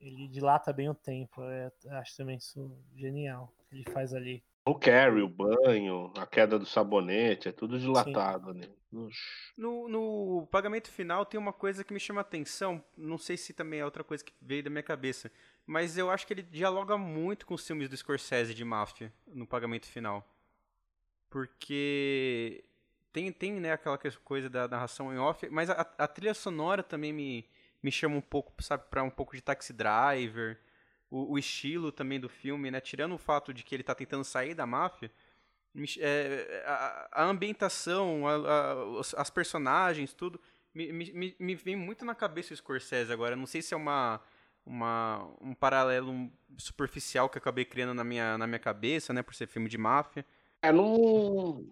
Ele 0.00 0.28
dilata 0.28 0.72
bem 0.72 0.88
o 0.88 0.94
tempo. 0.94 1.42
É, 1.42 1.72
acho 1.98 2.16
também 2.16 2.36
isso 2.36 2.70
genial. 2.94 3.52
Ele 3.72 3.84
faz 3.90 4.14
ali. 4.14 4.42
O 4.64 4.76
carry, 4.76 5.22
o 5.22 5.28
banho, 5.28 6.12
a 6.16 6.24
queda 6.24 6.58
do 6.58 6.64
sabonete, 6.64 7.48
é 7.48 7.52
tudo 7.52 7.78
dilatado, 7.78 8.54
né? 8.54 8.68
No, 9.56 9.88
no 9.88 10.46
pagamento 10.50 10.90
final 10.90 11.24
tem 11.24 11.40
uma 11.40 11.52
coisa 11.52 11.82
que 11.82 11.94
me 11.94 11.98
chama 11.98 12.20
atenção, 12.20 12.84
não 12.96 13.16
sei 13.16 13.36
se 13.36 13.52
também 13.52 13.80
é 13.80 13.84
outra 13.84 14.04
coisa 14.04 14.22
que 14.22 14.32
veio 14.40 14.62
da 14.62 14.70
minha 14.70 14.82
cabeça, 14.82 15.32
mas 15.66 15.96
eu 15.96 16.10
acho 16.10 16.26
que 16.26 16.34
ele 16.34 16.42
dialoga 16.42 16.98
muito 16.98 17.46
com 17.46 17.54
os 17.54 17.66
filmes 17.66 17.88
do 17.88 17.96
Scorsese 17.96 18.54
de 18.54 18.64
máfia 18.64 19.12
no 19.26 19.46
pagamento 19.46 19.86
final. 19.86 20.28
Porque 21.30 22.62
tem, 23.12 23.32
tem 23.32 23.54
né, 23.54 23.72
aquela 23.72 23.98
coisa 24.22 24.50
da 24.50 24.68
narração 24.68 25.12
em 25.12 25.18
off, 25.18 25.48
mas 25.48 25.70
a, 25.70 25.80
a 25.98 26.06
trilha 26.06 26.34
sonora 26.34 26.82
também 26.82 27.12
me, 27.12 27.48
me 27.82 27.90
chama 27.90 28.16
um 28.16 28.20
pouco, 28.20 28.52
sabe, 28.62 28.84
para 28.90 29.02
um 29.02 29.10
pouco 29.10 29.34
de 29.34 29.42
Taxi 29.42 29.72
Driver 29.72 30.60
o, 31.12 31.34
o, 31.34 31.38
estilo 31.38 31.92
também 31.92 32.18
do 32.18 32.28
filme, 32.28 32.70
né? 32.70 32.80
Tirando 32.80 33.14
o 33.14 33.18
fato 33.18 33.52
de 33.52 33.62
que 33.62 33.74
ele 33.74 33.82
está 33.82 33.94
tentando 33.94 34.24
sair 34.24 34.54
da 34.54 34.66
máfia, 34.66 35.12
é, 36.00 36.64
a, 36.66 37.08
a, 37.12 37.24
ambientação, 37.24 38.26
a, 38.26 38.34
a, 38.34 39.00
as 39.18 39.28
personagens, 39.28 40.14
tudo, 40.14 40.40
me, 40.74 40.90
me, 40.90 41.36
me, 41.38 41.54
vem 41.54 41.76
muito 41.76 42.02
na 42.02 42.14
cabeça 42.14 42.54
o 42.54 42.56
Scorsese 42.56 43.12
agora. 43.12 43.36
Não 43.36 43.44
sei 43.44 43.60
se 43.60 43.74
é 43.74 43.76
uma, 43.76 44.22
uma, 44.64 45.28
um 45.38 45.54
paralelo 45.54 46.30
superficial 46.56 47.28
que 47.28 47.36
eu 47.36 47.40
acabei 47.40 47.66
criando 47.66 47.92
na 47.92 48.04
minha, 48.04 48.38
na 48.38 48.46
minha 48.46 48.58
cabeça, 48.58 49.12
né? 49.12 49.22
Por 49.22 49.34
ser 49.34 49.46
filme 49.46 49.68
de 49.68 49.76
máfia. 49.76 50.24
É, 50.62 50.72
não... 50.72 51.62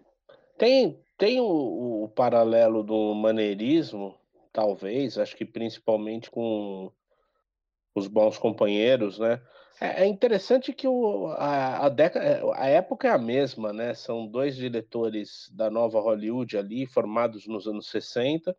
Tem, 0.55 1.03
tem 1.17 1.39
o, 1.39 2.03
o 2.03 2.09
paralelo 2.09 2.83
do 2.83 3.15
maneirismo, 3.15 4.15
talvez, 4.53 5.17
acho 5.17 5.35
que 5.35 5.45
principalmente 5.45 6.29
com 6.29 6.91
os 7.93 8.07
bons 8.07 8.37
companheiros, 8.37 9.19
né? 9.19 9.41
É, 9.79 10.03
é 10.03 10.07
interessante 10.07 10.71
que 10.73 10.87
o, 10.87 11.27
a, 11.27 11.85
a, 11.85 11.89
década, 11.89 12.41
a 12.55 12.67
época 12.67 13.07
é 13.07 13.11
a 13.11 13.17
mesma, 13.17 13.73
né? 13.73 13.93
São 13.93 14.27
dois 14.27 14.55
diretores 14.55 15.49
da 15.53 15.69
nova 15.69 15.99
Hollywood 15.99 16.57
ali, 16.57 16.85
formados 16.85 17.47
nos 17.47 17.67
anos 17.67 17.87
60, 17.87 18.55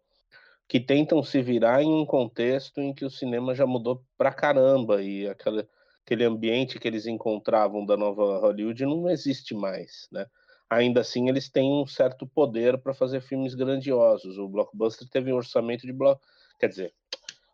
que 0.69 0.81
tentam 0.81 1.23
se 1.23 1.41
virar 1.41 1.83
em 1.83 1.93
um 1.93 2.05
contexto 2.05 2.81
em 2.81 2.93
que 2.93 3.05
o 3.05 3.11
cinema 3.11 3.55
já 3.55 3.67
mudou 3.67 4.05
pra 4.19 4.33
caramba 4.33 5.03
e 5.03 5.29
aquela, 5.29 5.67
aquele 6.05 6.25
ambiente 6.25 6.79
que 6.79 6.89
eles 6.89 7.07
encontravam 7.07 7.87
da 7.87 7.97
nova 7.97 8.39
Hollywood 8.39 8.85
não 8.85 9.09
existe 9.09 9.55
mais, 9.55 10.09
né? 10.11 10.27
Ainda 10.69 11.03
assim, 11.03 11.29
eles 11.29 11.51
têm 11.51 11.71
um 11.71 11.87
certo 11.87 12.27
poder 12.27 12.79
para 12.79 12.95
fazer 12.95 13.21
filmes 13.21 13.55
grandiosos. 13.55 14.39
O 14.39 14.49
blockbuster 14.49 15.07
teve 15.09 15.31
um 15.31 15.37
orçamento 15.37 15.87
de 15.87 15.93
bloco, 15.93 16.23
quer 16.59 16.69
dizer, 16.69 16.95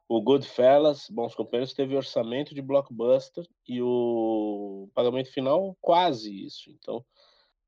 o 0.08 0.22
Goodfellas, 0.22 1.06
Bons 1.10 1.34
Companheiros, 1.34 1.74
teve 1.74 1.94
orçamento 1.94 2.54
de 2.54 2.62
blockbuster 2.62 3.46
e 3.68 3.82
o 3.82 4.88
pagamento 4.94 5.30
final 5.30 5.76
quase 5.82 6.46
isso. 6.46 6.70
Então, 6.70 7.04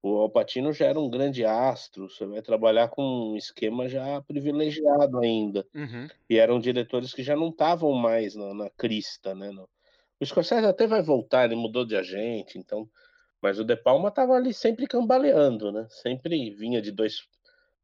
o 0.03 0.17
Alpatino 0.17 0.73
já 0.73 0.87
era 0.87 0.99
um 0.99 1.11
grande 1.11 1.45
astro, 1.45 2.09
você 2.09 2.25
vai 2.25 2.41
trabalhar 2.41 2.89
com 2.89 3.03
um 3.03 3.37
esquema 3.37 3.87
já 3.87 4.23
privilegiado 4.23 5.19
ainda. 5.19 5.67
Uhum. 5.75 6.09
E 6.31 6.39
eram 6.39 6.59
diretores 6.59 7.13
que 7.13 7.23
já 7.23 7.37
não 7.37 7.51
estavam 7.51 7.93
mais 7.93 8.35
na, 8.35 8.55
na 8.55 8.71
crista, 8.71 9.35
né? 9.35 9.51
No... 9.51 9.69
O 10.19 10.25
Scorsese 10.25 10.67
até 10.67 10.87
vai 10.87 11.03
voltar, 11.03 11.45
ele 11.45 11.57
mudou 11.57 11.85
de 11.85 11.95
agente, 11.95 12.59
então... 12.59 12.89
Mas 13.43 13.59
o 13.59 13.65
De 13.65 13.75
Palma 13.75 14.11
estava 14.11 14.35
ali 14.35 14.53
sempre 14.53 14.87
cambaleando, 14.87 15.73
né? 15.73 15.87
Sempre 15.89 16.51
vinha 16.51 16.81
de 16.83 16.93
dois 16.93 17.27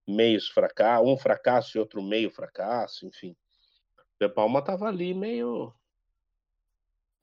meios 0.07 0.49
fracassos, 0.49 1.09
um 1.09 1.17
fracasso 1.17 1.77
e 1.77 1.81
outro 1.81 2.03
meio 2.03 2.31
fracasso, 2.31 3.07
enfim. 3.07 3.35
De 4.21 4.29
Palma 4.29 4.61
estava 4.61 4.87
ali 4.89 5.13
meio. 5.13 5.73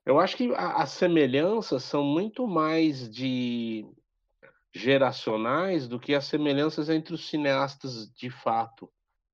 Eu 0.05 0.19
acho 0.19 0.35
que 0.35 0.53
as 0.55 0.89
semelhanças 0.91 1.83
são 1.83 2.03
muito 2.03 2.45
mais 2.45 3.09
de 3.09 3.85
geracionais 4.73 5.87
do 5.87 5.99
que 5.99 6.13
as 6.13 6.25
semelhanças 6.25 6.89
entre 6.89 7.13
os 7.13 7.27
cineastas 7.29 8.11
de 8.11 8.29
fato. 8.29 8.91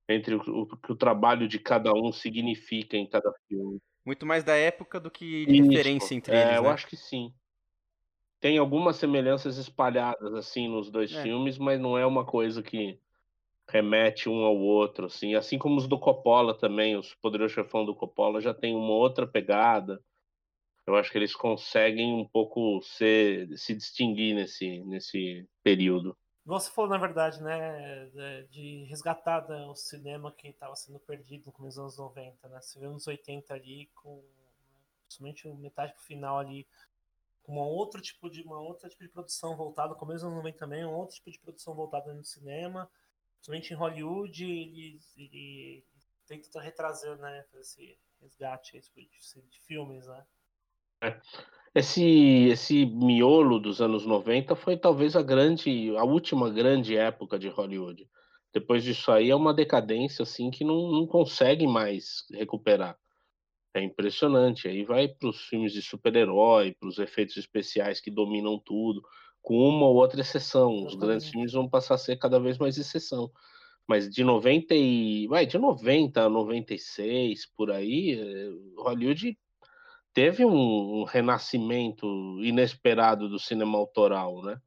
entre 0.08 0.34
o, 0.34 0.40
o 0.40 0.76
que 0.76 0.92
o 0.92 0.96
trabalho 0.96 1.48
de 1.48 1.58
cada 1.58 1.92
um 1.92 2.12
significa 2.12 2.96
em 2.96 3.08
cada 3.08 3.32
filme. 3.48 3.80
Muito 4.04 4.24
mais 4.26 4.44
da 4.44 4.54
época 4.54 5.00
do 5.00 5.10
que 5.10 5.46
de 5.46 5.62
referência 5.62 6.14
entre 6.14 6.36
é, 6.36 6.42
eles, 6.42 6.56
eu 6.56 6.62
né? 6.64 6.70
acho 6.70 6.86
que 6.86 6.96
sim. 6.96 7.34
Tem 8.40 8.56
algumas 8.56 8.96
semelhanças 8.96 9.58
espalhadas 9.58 10.32
assim 10.34 10.68
nos 10.68 10.90
dois 10.90 11.12
É. 11.12 11.22
filmes, 11.22 11.58
mas 11.58 11.80
não 11.80 11.98
é 11.98 12.06
uma 12.06 12.24
coisa 12.24 12.62
que 12.62 12.98
remete 13.70 14.28
um 14.28 14.44
ao 14.44 14.56
outro, 14.56 15.06
assim. 15.06 15.34
Assim 15.34 15.58
como 15.58 15.76
os 15.76 15.86
do 15.86 15.98
Coppola 15.98 16.56
também, 16.56 16.96
os 16.96 17.14
Poderoso 17.14 17.54
Chefão 17.54 17.84
do 17.84 17.94
Coppola 17.94 18.40
já 18.40 18.52
tem 18.52 18.74
uma 18.74 18.92
outra 18.92 19.26
pegada. 19.26 20.02
Eu 20.86 20.96
acho 20.96 21.10
que 21.10 21.18
eles 21.18 21.34
conseguem 21.34 22.12
um 22.12 22.26
pouco 22.26 22.82
ser, 22.82 23.56
se 23.56 23.74
distinguir 23.74 24.34
nesse, 24.34 24.80
nesse 24.84 25.48
período. 25.62 26.16
Você 26.44 26.70
falou, 26.70 26.90
na 26.90 26.98
verdade, 26.98 27.40
né, 27.42 28.06
de- 28.06 28.48
de 28.48 28.84
resgatar 28.84 29.46
o 29.68 29.74
cinema 29.76 30.32
que 30.32 30.48
estava 30.48 30.74
sendo 30.74 30.98
perdido 30.98 31.46
no 31.46 31.52
começo 31.52 31.76
dos 31.76 31.98
anos 31.98 31.98
90, 31.98 32.48
né? 32.48 32.60
Você 32.60 32.80
vê 32.80 32.88
nos 32.88 33.06
80 33.06 33.54
ali, 33.54 33.88
com 33.94 34.24
somente 35.08 35.46
metade 35.48 35.92
pro 35.92 36.02
final 36.02 36.38
ali, 36.38 36.66
com 37.42 37.52
uma 37.52 37.66
outro 37.66 38.00
tipo 38.00 38.30
de 38.30 38.42
uma 38.42 38.58
outra 38.60 38.88
tipo 38.88 39.02
de 39.02 39.08
produção 39.08 39.56
voltada, 39.56 39.94
começo 39.94 40.24
dos 40.24 40.24
anos 40.24 40.36
90 40.36 40.58
também, 40.58 40.84
um 40.84 40.94
outro 40.94 41.16
tipo 41.16 41.30
de 41.30 41.38
produção 41.38 41.74
voltada 41.74 42.12
no 42.12 42.24
cinema, 42.24 42.90
somente 43.40 43.72
em 43.72 43.76
Hollywood, 43.76 44.44
ele, 44.44 45.00
ele 45.16 45.84
tenta 46.26 46.60
retrazer, 46.60 47.16
né, 47.18 47.44
esse 47.54 47.98
resgate 48.20 48.76
esse 48.76 48.92
tipo 48.92 49.00
de, 49.10 49.48
de 49.48 49.60
filmes, 49.60 50.06
né? 50.06 50.24
Esse, 51.74 52.48
esse 52.48 52.84
miolo 52.84 53.58
dos 53.58 53.80
anos 53.80 54.04
90 54.04 54.54
foi 54.56 54.76
talvez 54.76 55.16
a 55.16 55.22
grande, 55.22 55.96
a 55.96 56.04
última 56.04 56.50
grande 56.50 56.96
época 56.96 57.38
de 57.38 57.48
Hollywood. 57.48 58.08
Depois 58.52 58.82
disso 58.82 59.12
aí 59.12 59.30
é 59.30 59.36
uma 59.36 59.54
decadência 59.54 60.24
assim 60.24 60.50
que 60.50 60.64
não, 60.64 60.90
não 60.90 61.06
consegue 61.06 61.66
mais 61.66 62.26
recuperar. 62.32 62.98
É 63.72 63.80
impressionante. 63.80 64.66
Aí 64.66 64.84
vai 64.84 65.08
para 65.08 65.28
os 65.28 65.42
filmes 65.44 65.72
de 65.72 65.80
super-herói, 65.80 66.74
para 66.78 66.88
os 66.88 66.98
efeitos 66.98 67.36
especiais 67.36 68.00
que 68.00 68.10
dominam 68.10 68.58
tudo, 68.58 69.00
com 69.42 69.56
uma 69.56 69.86
ou 69.86 69.96
outra 69.96 70.20
exceção. 70.20 70.84
Os 70.84 70.94
grandes 70.94 71.28
filmes 71.28 71.52
vão 71.52 71.68
passar 71.68 71.94
a 71.94 71.98
ser 71.98 72.16
cada 72.16 72.38
vez 72.38 72.58
mais 72.58 72.76
exceção. 72.78 73.30
Mas 73.86 74.08
de 74.08 74.22
90 74.22 74.74
e, 74.74 75.26
vai, 75.26 75.46
de 75.46 75.58
90 75.58 76.22
a 76.22 76.28
96 76.28 77.46
por 77.56 77.70
aí, 77.70 78.20
eh, 78.20 78.50
Hollywood 78.76 79.36
teve 80.12 80.44
um, 80.44 81.00
um 81.00 81.04
renascimento 81.04 82.06
inesperado 82.40 83.28
do 83.28 83.38
cinema 83.38 83.78
autoral, 83.78 84.42
né? 84.42 84.60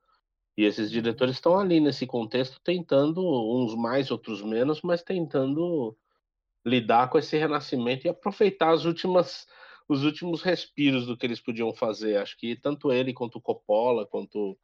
E 0.58 0.66
esses 0.66 0.92
diretores 0.92 1.36
estão 1.36 1.58
ali 1.58 1.80
nesse 1.80 2.06
contexto 2.06 2.60
tentando, 2.64 3.22
uns 3.22 3.76
mais, 3.76 4.12
outros 4.12 4.42
menos, 4.42 4.82
mas 4.82 5.02
tentando 5.02 5.98
lidar 6.66 7.10
com 7.10 7.18
esse 7.18 7.38
renascimento 7.38 8.06
e 8.06 8.10
aproveitar 8.10 8.72
as 8.72 8.86
últimas, 8.86 9.48
os 9.88 10.04
últimos 10.04 10.42
respiros 10.42 11.06
do 11.06 11.18
que 11.18 11.26
eles 11.26 11.40
podiam 11.42 11.74
fazer. 11.74 12.18
Acho 12.18 12.38
que 12.38 12.56
tanto 12.56 12.92
ele 12.92 13.14
quanto 13.14 13.38
o 13.38 13.42
Coppola, 13.42 14.06
quanto 14.06 14.58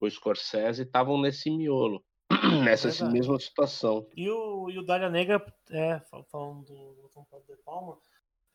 o 0.00 0.10
Scorsese 0.10 0.82
estavam 0.82 1.20
nesse 1.20 1.50
miolo, 1.50 2.04
nessa 2.64 3.08
mesma 3.10 3.38
situação. 3.38 4.06
E 4.16 4.28
o, 4.28 4.68
e 4.70 4.78
o 4.78 4.82
Dália 4.82 5.08
Negra, 5.08 5.44
é, 5.70 6.00
fal- 6.00 6.24
falando 6.24 6.64
do 6.64 6.74
o 6.74 7.40
De 7.46 7.56
Palma, 7.62 7.98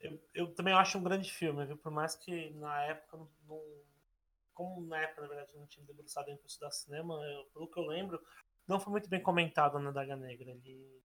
eu, 0.00 0.20
eu 0.34 0.54
também 0.54 0.74
acho 0.74 0.98
um 0.98 1.02
grande 1.02 1.30
filme, 1.30 1.64
viu? 1.64 1.76
Por 1.76 1.90
mais 1.90 2.14
que 2.14 2.50
na 2.50 2.82
época 2.84 3.16
não. 3.16 3.28
não- 3.48 3.88
como 4.54 4.80
na 4.88 5.00
época, 5.00 5.22
na 5.22 5.28
verdade, 5.28 5.52
eu 5.54 5.60
não 5.60 5.68
tinha 5.68 5.86
debruçado 5.86 6.28
em 6.30 6.38
estudar 6.44 6.72
cinema, 6.72 7.14
eu- 7.14 7.44
pelo 7.54 7.70
que 7.70 7.78
eu 7.78 7.86
lembro, 7.86 8.20
não 8.66 8.80
foi 8.80 8.90
muito 8.90 9.08
bem 9.08 9.22
comentado 9.22 9.78
na 9.78 9.92
Dália 9.92 10.16
Negra. 10.16 10.50
Ele 10.50 11.00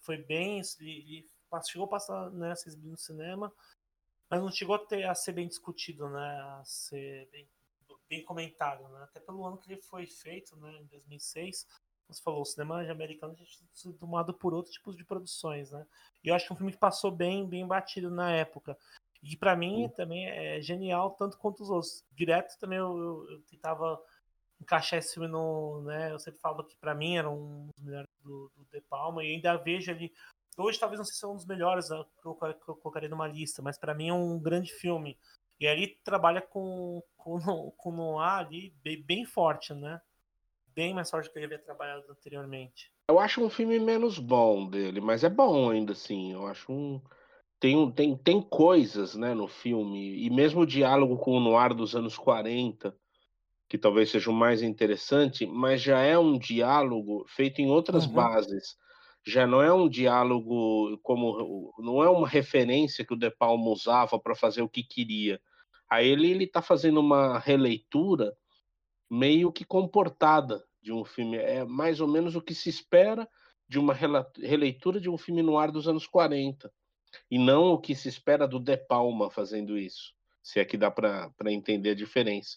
foi 0.00 0.18
bem. 0.18 0.60
Ele, 0.80 0.90
ele 0.90 1.28
chegou 1.66 1.86
a 1.86 1.90
passar, 1.90 2.30
né, 2.30 2.52
exibido 2.52 2.90
no 2.90 2.96
cinema, 2.98 3.52
mas 4.30 4.40
não 4.40 4.50
chegou 4.50 4.74
a, 4.74 4.78
ter, 4.78 5.04
a 5.04 5.14
ser 5.14 5.32
bem 5.32 5.48
discutido, 5.48 6.08
né? 6.08 6.40
A 6.40 6.62
ser 6.64 7.28
bem, 7.30 7.48
bem 8.08 8.24
comentado, 8.24 8.88
né? 8.88 9.02
Até 9.02 9.20
pelo 9.20 9.44
ano 9.44 9.58
que 9.58 9.72
ele 9.72 9.80
foi 9.80 10.06
feito, 10.06 10.56
né, 10.56 10.70
em 10.80 10.86
2006 10.86 11.66
você 12.08 12.22
falou, 12.22 12.40
o 12.40 12.44
cinema 12.44 12.80
americano 12.90 13.34
tinha 13.34 13.46
sido 13.74 13.92
tomado 13.92 14.32
por 14.32 14.54
outros 14.54 14.74
tipos 14.74 14.96
de 14.96 15.04
produções, 15.04 15.70
né? 15.70 15.86
E 16.24 16.28
eu 16.28 16.34
acho 16.34 16.46
que 16.46 16.52
é 16.52 16.54
um 16.54 16.56
filme 16.56 16.72
que 16.72 16.78
passou 16.78 17.10
bem, 17.10 17.46
bem 17.46 17.66
batido 17.66 18.10
na 18.10 18.32
época. 18.32 18.78
E 19.22 19.36
pra 19.36 19.54
mim 19.54 19.90
também 19.94 20.26
é 20.26 20.60
genial, 20.60 21.10
tanto 21.10 21.36
quanto 21.36 21.62
os 21.62 21.70
outros. 21.70 22.04
Direto 22.12 22.58
também 22.58 22.78
eu, 22.78 22.96
eu, 22.96 23.30
eu 23.30 23.42
tentava 23.42 24.02
encaixar 24.60 24.98
esse 24.98 25.14
filme 25.14 25.28
no. 25.28 25.82
Né, 25.82 26.12
eu 26.12 26.18
sempre 26.18 26.40
falo 26.40 26.64
que 26.64 26.76
pra 26.76 26.94
mim 26.94 27.16
era 27.16 27.28
um 27.28 27.66
dos 27.66 27.84
melhores 27.84 28.08
do, 28.22 28.50
do 28.56 28.64
De 28.72 28.80
Palma, 28.82 29.22
e 29.22 29.34
ainda 29.34 29.56
vejo 29.56 29.90
ali. 29.90 30.12
Hoje 30.58 30.78
talvez 30.78 30.98
não 30.98 31.04
sei 31.04 31.14
se 31.14 31.24
é 31.24 31.28
um 31.28 31.36
dos 31.36 31.46
melhores 31.46 31.88
né, 31.88 32.04
que 32.20 32.26
eu, 32.26 32.34
que 32.34 32.70
eu 32.70 32.76
colocaria 32.76 33.08
numa 33.08 33.28
lista, 33.28 33.62
mas 33.62 33.78
pra 33.78 33.94
mim 33.94 34.08
é 34.08 34.12
um 34.14 34.38
grande 34.38 34.72
filme. 34.72 35.18
E 35.60 35.66
ali 35.66 35.98
trabalha 36.04 36.42
com, 36.42 37.02
com, 37.16 37.38
com 37.76 38.18
ali 38.20 38.74
bem, 38.82 39.02
bem 39.02 39.24
forte, 39.24 39.72
né? 39.74 40.00
Bem 40.74 40.94
mais 40.94 41.10
forte 41.10 41.28
do 41.28 41.32
que 41.32 41.38
ele 41.38 41.46
havia 41.46 41.58
trabalhado 41.58 42.04
anteriormente. 42.10 42.92
Eu 43.08 43.18
acho 43.18 43.42
um 43.42 43.48
filme 43.48 43.78
menos 43.78 44.18
bom 44.18 44.68
dele, 44.68 45.00
mas 45.00 45.24
é 45.24 45.28
bom 45.28 45.70
ainda 45.70 45.92
assim. 45.92 46.32
Eu 46.32 46.46
acho 46.46 46.70
um 46.72 47.00
tem, 47.60 47.90
tem, 47.90 48.16
tem 48.16 48.40
coisas 48.40 49.16
né, 49.16 49.34
no 49.34 49.48
filme, 49.48 50.24
e 50.24 50.30
mesmo 50.30 50.60
o 50.60 50.66
diálogo 50.66 51.18
com 51.18 51.32
o 51.32 51.40
Noir 51.40 51.74
dos 51.74 51.96
anos 51.96 52.16
40, 52.16 52.96
que 53.68 53.76
talvez 53.76 54.10
seja 54.10 54.30
o 54.30 54.34
mais 54.34 54.62
interessante, 54.62 55.44
mas 55.46 55.82
já 55.82 56.00
é 56.00 56.16
um 56.18 56.38
diálogo 56.38 57.24
feito 57.28 57.60
em 57.60 57.68
outras 57.68 58.06
Uhum. 58.06 58.12
bases. 58.14 58.76
Já 59.28 59.46
não 59.46 59.60
é 59.60 59.70
um 59.70 59.86
diálogo 59.86 60.96
como. 61.02 61.74
Não 61.78 62.02
é 62.02 62.08
uma 62.08 62.26
referência 62.26 63.04
que 63.04 63.12
o 63.12 63.18
De 63.18 63.30
Palma 63.30 63.68
usava 63.68 64.18
para 64.18 64.34
fazer 64.34 64.62
o 64.62 64.68
que 64.68 64.82
queria. 64.82 65.38
Aí 65.90 66.08
ele 66.08 66.44
está 66.44 66.62
fazendo 66.62 66.98
uma 67.00 67.38
releitura 67.38 68.34
meio 69.10 69.52
que 69.52 69.66
comportada 69.66 70.64
de 70.80 70.94
um 70.94 71.04
filme. 71.04 71.36
É 71.36 71.62
mais 71.62 72.00
ou 72.00 72.08
menos 72.08 72.36
o 72.36 72.40
que 72.40 72.54
se 72.54 72.70
espera 72.70 73.28
de 73.68 73.78
uma 73.78 73.92
releitura 73.92 74.98
de 74.98 75.10
um 75.10 75.18
filme 75.18 75.42
no 75.42 75.58
ar 75.58 75.70
dos 75.70 75.86
anos 75.86 76.06
40. 76.06 76.72
E 77.30 77.38
não 77.38 77.72
o 77.72 77.78
que 77.78 77.94
se 77.94 78.08
espera 78.08 78.48
do 78.48 78.58
De 78.58 78.78
Palma 78.78 79.30
fazendo 79.30 79.76
isso. 79.76 80.14
Se 80.42 80.58
é 80.58 80.64
que 80.64 80.78
dá 80.78 80.90
para 80.90 81.52
entender 81.52 81.90
a 81.90 81.94
diferença. 81.94 82.56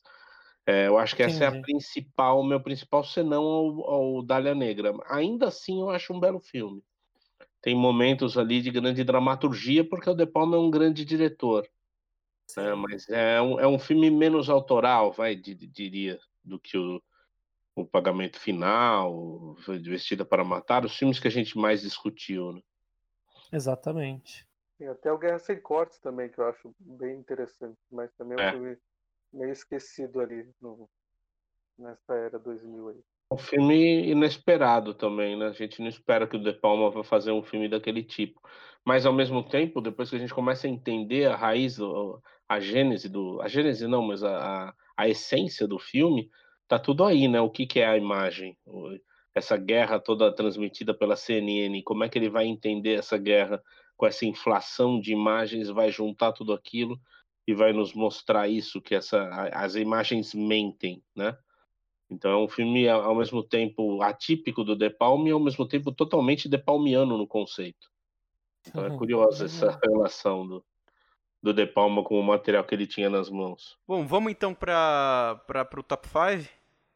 É, 0.71 0.87
eu 0.87 0.97
acho 0.97 1.17
que 1.17 1.23
essa 1.23 1.43
é 1.43 1.47
a 1.47 1.49
Entendi. 1.49 1.63
principal, 1.63 2.39
o 2.39 2.45
meu 2.45 2.61
principal 2.61 3.03
senão 3.03 3.43
ao, 3.43 3.89
ao 3.89 4.21
Dália 4.21 4.55
Negra. 4.55 4.93
Ainda 5.09 5.47
assim, 5.47 5.81
eu 5.81 5.89
acho 5.89 6.13
um 6.13 6.19
belo 6.19 6.39
filme. 6.39 6.81
Tem 7.61 7.75
momentos 7.75 8.37
ali 8.37 8.61
de 8.61 8.71
grande 8.71 9.03
dramaturgia, 9.03 9.83
porque 9.87 10.09
o 10.09 10.13
De 10.13 10.25
Palma 10.25 10.55
é 10.55 10.59
um 10.59 10.71
grande 10.71 11.03
diretor. 11.03 11.67
né? 12.55 12.73
Mas 12.73 13.09
é 13.09 13.41
um, 13.41 13.59
é 13.59 13.67
um 13.67 13.77
filme 13.77 14.09
menos 14.09 14.49
autoral, 14.49 15.11
vai, 15.11 15.35
di- 15.35 15.55
diria, 15.55 16.17
do 16.41 16.57
que 16.57 16.77
o, 16.77 17.03
o 17.75 17.85
Pagamento 17.85 18.39
Final, 18.39 19.55
Vestida 19.67 20.23
para 20.23 20.45
Matar, 20.45 20.85
os 20.85 20.95
filmes 20.95 21.19
que 21.19 21.27
a 21.27 21.31
gente 21.31 21.57
mais 21.57 21.81
discutiu. 21.81 22.53
Né? 22.53 22.61
Exatamente. 23.51 24.47
Tem 24.77 24.87
até 24.87 25.11
o 25.11 25.17
Guerra 25.17 25.37
Sem 25.39 25.59
Cortes 25.59 25.99
também, 25.99 26.29
que 26.29 26.39
eu 26.39 26.47
acho 26.47 26.73
bem 26.79 27.17
interessante, 27.17 27.77
mas 27.91 28.09
também 28.13 28.37
é 28.37 28.41
um 28.41 28.45
É. 28.45 28.51
filme 28.51 28.77
meio 29.33 29.51
esquecido 29.51 30.19
ali 30.19 30.47
no, 30.61 30.89
nessa 31.77 32.13
era 32.13 32.39
2000 32.39 32.89
aí. 32.89 33.03
Um 33.31 33.37
filme 33.37 34.09
inesperado 34.09 34.93
também, 34.93 35.37
né? 35.37 35.47
A 35.47 35.51
gente 35.53 35.81
não 35.81 35.87
espera 35.87 36.27
que 36.27 36.35
o 36.35 36.43
De 36.43 36.51
Palma 36.51 36.89
vá 36.91 37.01
fazer 37.01 37.31
um 37.31 37.41
filme 37.41 37.69
daquele 37.69 38.03
tipo. 38.03 38.41
Mas 38.83 39.05
ao 39.05 39.13
mesmo 39.13 39.41
tempo, 39.41 39.79
depois 39.79 40.09
que 40.09 40.17
a 40.17 40.19
gente 40.19 40.33
começa 40.33 40.67
a 40.67 40.69
entender 40.69 41.29
a 41.29 41.35
raiz, 41.35 41.77
a 42.47 42.59
gênese 42.59 43.07
do, 43.07 43.39
a 43.41 43.47
gênese 43.47 43.87
não, 43.87 44.01
mas 44.01 44.21
a, 44.21 44.73
a, 44.97 45.07
essência 45.07 45.65
do 45.65 45.79
filme, 45.79 46.29
tá 46.67 46.77
tudo 46.77 47.05
aí, 47.05 47.27
né? 47.27 47.39
O 47.39 47.49
que 47.49 47.65
que 47.65 47.79
é 47.79 47.87
a 47.87 47.97
imagem? 47.97 48.57
Essa 49.33 49.55
guerra 49.55 49.97
toda 49.97 50.35
transmitida 50.35 50.93
pela 50.93 51.15
CNN, 51.15 51.81
como 51.83 52.03
é 52.03 52.09
que 52.09 52.17
ele 52.19 52.29
vai 52.29 52.45
entender 52.45 52.95
essa 52.95 53.17
guerra 53.17 53.63
com 53.95 54.05
essa 54.05 54.25
inflação 54.25 54.99
de 54.99 55.13
imagens, 55.13 55.69
vai 55.69 55.89
juntar 55.89 56.33
tudo 56.33 56.51
aquilo 56.51 56.99
e 57.51 57.55
vai 57.55 57.73
nos 57.73 57.93
mostrar 57.93 58.47
isso 58.47 58.81
que 58.81 58.95
essa 58.95 59.29
as 59.53 59.75
imagens 59.75 60.33
mentem, 60.33 61.03
né? 61.15 61.37
Então 62.09 62.31
é 62.31 62.37
um 62.37 62.47
filme 62.47 62.89
ao 62.89 63.15
mesmo 63.15 63.41
tempo 63.43 64.01
atípico 64.01 64.63
do 64.63 64.75
De 64.75 64.89
Palma 64.89 65.29
e 65.29 65.31
ao 65.31 65.39
mesmo 65.39 65.67
tempo 65.67 65.91
totalmente 65.91 66.49
De 66.49 66.57
Palmiano 66.57 67.17
no 67.17 67.27
conceito. 67.27 67.89
Então 68.67 68.85
é 68.85 68.89
Uhum. 68.89 68.97
curiosa 68.97 69.45
essa 69.45 69.79
relação 69.83 70.45
do, 70.47 70.65
do 71.41 71.53
De 71.53 71.65
Palma 71.65 72.03
com 72.03 72.19
o 72.19 72.23
material 72.23 72.63
que 72.63 72.75
ele 72.75 72.85
tinha 72.85 73.09
nas 73.09 73.29
mãos. 73.29 73.77
Bom, 73.87 74.05
vamos 74.05 74.31
então 74.31 74.53
para 74.53 75.41
o 75.77 75.83
top 75.83 76.07
5? 76.07 76.49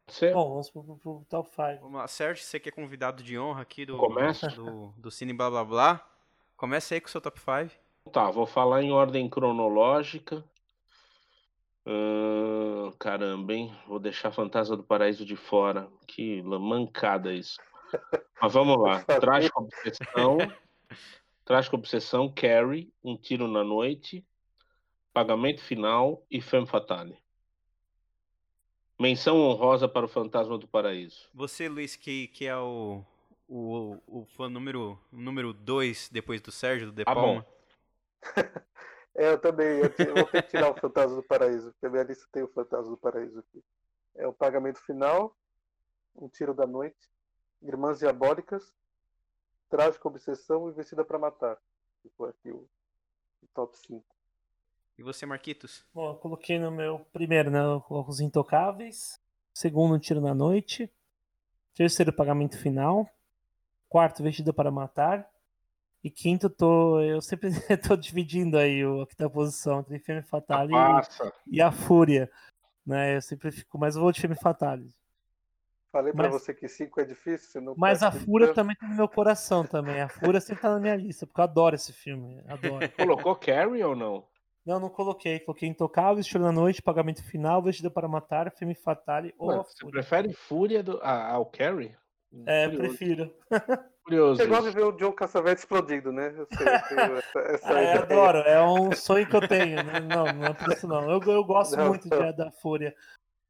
Você 0.07 0.31
Bom, 0.31 0.49
vamos 0.49 0.69
pro, 0.69 0.83
pro, 0.83 0.97
pro 0.97 1.25
top 1.29 1.49
5. 1.49 1.81
Vamos 1.81 1.97
lá, 1.97 2.07
Sérgio, 2.07 2.43
você 2.43 2.59
que 2.59 2.69
é 2.69 2.71
convidado 2.71 3.23
de 3.23 3.39
honra 3.39 3.61
aqui 3.61 3.85
do, 3.85 3.97
Começa? 3.97 4.47
do, 4.49 4.93
do 4.97 5.09
Cine 5.09 5.33
Blá 5.33 5.49
Blá 5.49 5.63
Blá. 5.63 6.09
Começa 6.55 6.93
aí 6.93 7.01
com 7.01 7.07
o 7.07 7.11
seu 7.11 7.21
top 7.21 7.39
5. 7.39 7.84
Tá, 8.11 8.29
vou 8.31 8.45
falar 8.45 8.81
em 8.81 8.91
ordem 8.91 9.29
cronológica. 9.29 10.43
Caramba, 12.99 13.53
hein? 13.53 13.75
Vou 13.87 13.99
deixar 13.99 14.31
Fantasma 14.31 14.75
do 14.75 14.83
Paraíso 14.83 15.25
de 15.25 15.35
fora. 15.35 15.87
Que 16.07 16.41
mancada 16.41 17.33
isso. 17.33 17.59
Mas 18.41 18.53
vamos 18.53 18.77
lá. 18.81 19.03
Trágica 19.21 19.59
obsessão. 19.59 20.37
Trágica 21.43 21.75
obsessão, 21.75 22.33
Carrie, 22.33 22.91
Um 23.03 23.15
Tiro 23.15 23.47
na 23.47 23.63
Noite, 23.63 24.25
Pagamento 25.13 25.61
Final 25.61 26.25
e 26.29 26.41
Femme 26.41 26.65
Fatale. 26.65 27.17
Menção 28.99 29.37
honrosa 29.39 29.87
para 29.87 30.05
o 30.05 30.09
Fantasma 30.09 30.57
do 30.57 30.67
Paraíso. 30.67 31.29
Você, 31.33 31.67
Luiz, 31.67 31.95
que, 31.95 32.29
que 32.29 32.45
é 32.45 32.57
o, 32.57 33.03
o, 33.47 33.97
o 34.07 34.25
fã 34.25 34.49
número 34.49 34.97
2 35.11 35.23
número 35.23 35.53
dois 35.53 36.09
depois 36.11 36.41
do 36.41 36.51
Sérgio, 36.51 36.87
do 36.87 36.93
De 36.93 37.03
Tá 37.03 37.13
Palma. 37.13 37.45
É, 39.17 39.31
eu 39.31 39.39
também. 39.39 39.79
Eu, 39.79 40.13
vou 40.13 40.25
ter 40.25 40.43
que 40.43 40.49
tirar 40.49 40.69
o 40.69 40.75
Fantasma 40.75 41.15
do 41.15 41.23
Paraíso, 41.23 41.71
porque 41.71 41.85
a 41.85 41.89
minha 41.89 42.03
lista 42.03 42.27
tem 42.33 42.43
o 42.43 42.49
Fantasma 42.49 42.91
do 42.91 42.97
Paraíso 42.97 43.39
aqui. 43.39 43.63
É 44.13 44.27
o 44.27 44.33
Pagamento 44.33 44.79
Final, 44.81 45.33
Um 46.13 46.27
Tiro 46.27 46.53
da 46.53 46.67
Noite, 46.67 47.09
Irmãs 47.61 47.99
Diabólicas, 47.99 48.73
Trágica 49.69 50.07
Obsessão 50.07 50.69
e 50.69 50.73
Vestida 50.73 51.05
pra 51.05 51.17
Matar. 51.17 51.57
Ficou 52.01 52.27
aqui 52.27 52.51
o, 52.51 52.67
o 53.41 53.47
top 53.53 53.77
5. 53.77 54.05
E 54.97 55.03
você, 55.03 55.25
Marquitos? 55.25 55.85
Bom, 55.93 56.11
eu 56.11 56.15
coloquei 56.15 56.59
no 56.59 56.71
meu 56.71 56.99
primeiro, 57.11 57.49
né? 57.49 57.59
Eu 57.59 57.81
coloco 57.81 58.11
os 58.11 58.19
Intocáveis. 58.19 59.19
Segundo, 59.53 59.95
um 59.95 59.99
Tiro 59.99 60.19
na 60.19 60.33
Noite. 60.33 60.91
Terceiro, 61.73 62.13
Pagamento 62.13 62.57
Final. 62.57 63.09
Quarto, 63.89 64.23
Vestida 64.23 64.53
para 64.53 64.71
Matar. 64.71 65.29
E 66.05 66.11
quinto, 66.11 66.51
tô, 66.51 67.01
eu 67.01 67.19
sempre 67.19 67.49
tô 67.81 67.95
dividindo 67.95 68.59
aí 68.59 68.85
o, 68.85 69.01
a 69.01 69.07
quinta 69.07 69.27
posição 69.27 69.79
entre 69.79 69.97
Femme 69.97 70.21
Fatale 70.21 70.69
e, 70.69 70.71
Passa. 70.75 71.33
e 71.47 71.59
a 71.59 71.71
Fúria. 71.71 72.29
Né? 72.85 73.15
Eu 73.15 73.21
sempre 73.23 73.51
fico, 73.51 73.79
mas 73.79 73.95
eu 73.95 74.03
vou 74.03 74.11
de 74.11 74.21
Femme 74.21 74.35
Fatale. 74.35 74.87
Falei 75.91 76.13
pra 76.13 76.29
Mas- 76.29 76.43
você 76.43 76.53
que 76.53 76.67
5 76.67 77.01
é 77.01 77.05
difícil. 77.05 77.59
não 77.59 77.73
Mas 77.75 78.03
a 78.03 78.11
Fúria 78.11 78.47
tanto. 78.49 78.55
também 78.57 78.75
tá 78.75 78.87
no 78.87 78.95
meu 78.95 79.07
coração 79.09 79.65
também. 79.65 79.99
A 79.99 80.07
Fúria 80.07 80.39
sempre 80.39 80.61
tá 80.61 80.69
na 80.69 80.79
minha 80.79 80.95
lista, 80.95 81.25
porque 81.25 81.39
eu 81.41 81.45
adoro 81.45 81.73
esse 81.75 81.91
filme. 81.91 82.39
Adoro. 82.47 82.87
Colocou 83.25 83.35
Carrie 83.35 83.83
ou 83.83 83.95
não? 83.95 84.27
Não, 84.63 84.79
não 84.79 84.89
coloquei. 84.89 85.39
Coloquei 85.39 85.67
Intocáveis, 85.67 86.27
Tiro 86.27 86.43
na 86.43 86.51
Noite, 86.51 86.83
Pagamento 86.83 87.23
Final, 87.23 87.63
Vestida 87.63 87.89
para 87.89 88.07
Matar, 88.07 88.51
Femme 88.51 88.75
Fatale 88.75 89.33
ou 89.39 89.47
Ué, 89.49 89.55
a 89.55 89.63
você 89.63 89.89
prefere 89.89 90.33
Fúria 90.33 90.83
do, 90.83 90.99
a- 91.01 91.31
ao 91.31 91.47
Carrie? 91.47 91.95
É, 92.45 92.65
Curioso. 92.69 92.87
prefiro. 92.89 93.33
Curioso. 94.05 94.39
Você 94.41 94.47
gosta 94.47 94.69
de 94.69 94.75
ver 94.75 94.83
o 94.83 94.91
John 94.91 95.11
Cassavetes 95.11 95.63
explodindo, 95.63 96.11
né? 96.11 96.27
Eu 96.37 96.45
sei, 96.55 96.67
eu 96.67 96.81
tenho 96.87 97.17
essa, 97.17 97.39
essa 97.39 97.75
Ah, 97.75 97.83
eu 97.83 98.01
adoro, 98.03 98.37
é 98.39 98.63
um 98.63 98.91
sonho 98.93 99.27
que 99.27 99.35
eu 99.35 99.47
tenho. 99.47 99.83
né? 99.83 99.99
Não, 99.99 100.31
não 100.31 100.45
é 100.45 100.53
por 100.53 100.71
isso 100.71 100.87
não. 100.87 101.09
Eu, 101.09 101.19
eu 101.23 101.43
gosto 101.43 101.75
Não, 101.75 101.89
muito 101.89 102.07
não. 102.07 102.19
de- 102.31 102.37
da 102.37 102.51
Fúria. 102.51 102.95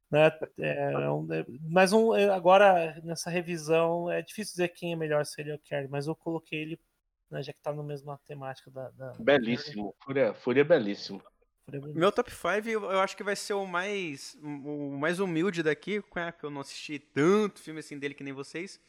Né? 0.09 0.31
É, 0.57 1.09
um- 1.09 1.27
é- 1.33 1.45
mas 1.69 1.91
um, 1.91 2.15
é, 2.15 2.29
agora, 2.29 2.97
nessa 3.03 3.29
revisão, 3.29 4.09
é 4.09 4.21
difícil 4.21 4.53
dizer 4.53 4.69
quem 4.69 4.93
é 4.93 4.95
melhor, 4.95 5.25
se 5.25 5.41
ele 5.41 5.51
ou 5.51 5.57
o 5.57 5.61
Carrie, 5.69 5.89
mas 5.89 6.07
eu 6.07 6.15
coloquei 6.15 6.61
ele, 6.61 6.79
né, 7.29 7.43
já 7.43 7.51
que 7.51 7.59
tá 7.61 7.73
na 7.73 7.83
mesma 7.83 8.17
temática 8.25 8.71
da. 8.71 8.89
da 8.91 9.11
Belíssimo. 9.19 9.93
Fúria, 10.01 10.33
Fúria 10.33 10.61
é 10.61 10.63
belíssimo. 10.63 11.21
Meu 11.93 12.11
top 12.11 12.31
5 12.31 12.69
eu 12.69 12.99
acho 12.99 13.17
que 13.17 13.23
vai 13.23 13.35
ser 13.35 13.55
o 13.55 13.65
mais, 13.65 14.37
o 14.41 14.91
mais 14.97 15.19
humilde 15.19 15.63
daqui, 15.63 15.99
porque 15.99 16.45
eu 16.45 16.51
não 16.51 16.61
assisti 16.61 16.99
tanto 16.99 17.59
filme 17.59 17.79
assim 17.79 17.97
dele 17.97 18.13
que 18.13 18.23
nem 18.23 18.31
vocês. 18.31 18.79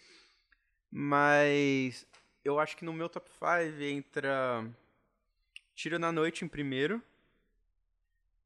Mas 0.91 2.07
eu 2.45 2.59
acho 2.59 2.77
que 2.77 2.85
no 2.85 2.93
meu 2.93 3.09
top 3.09 3.31
5 3.31 3.83
entra 3.83 4.65
Tiro 5.75 5.99
na 5.99 6.11
Noite 6.13 6.45
em 6.45 6.49
primeiro, 6.49 7.03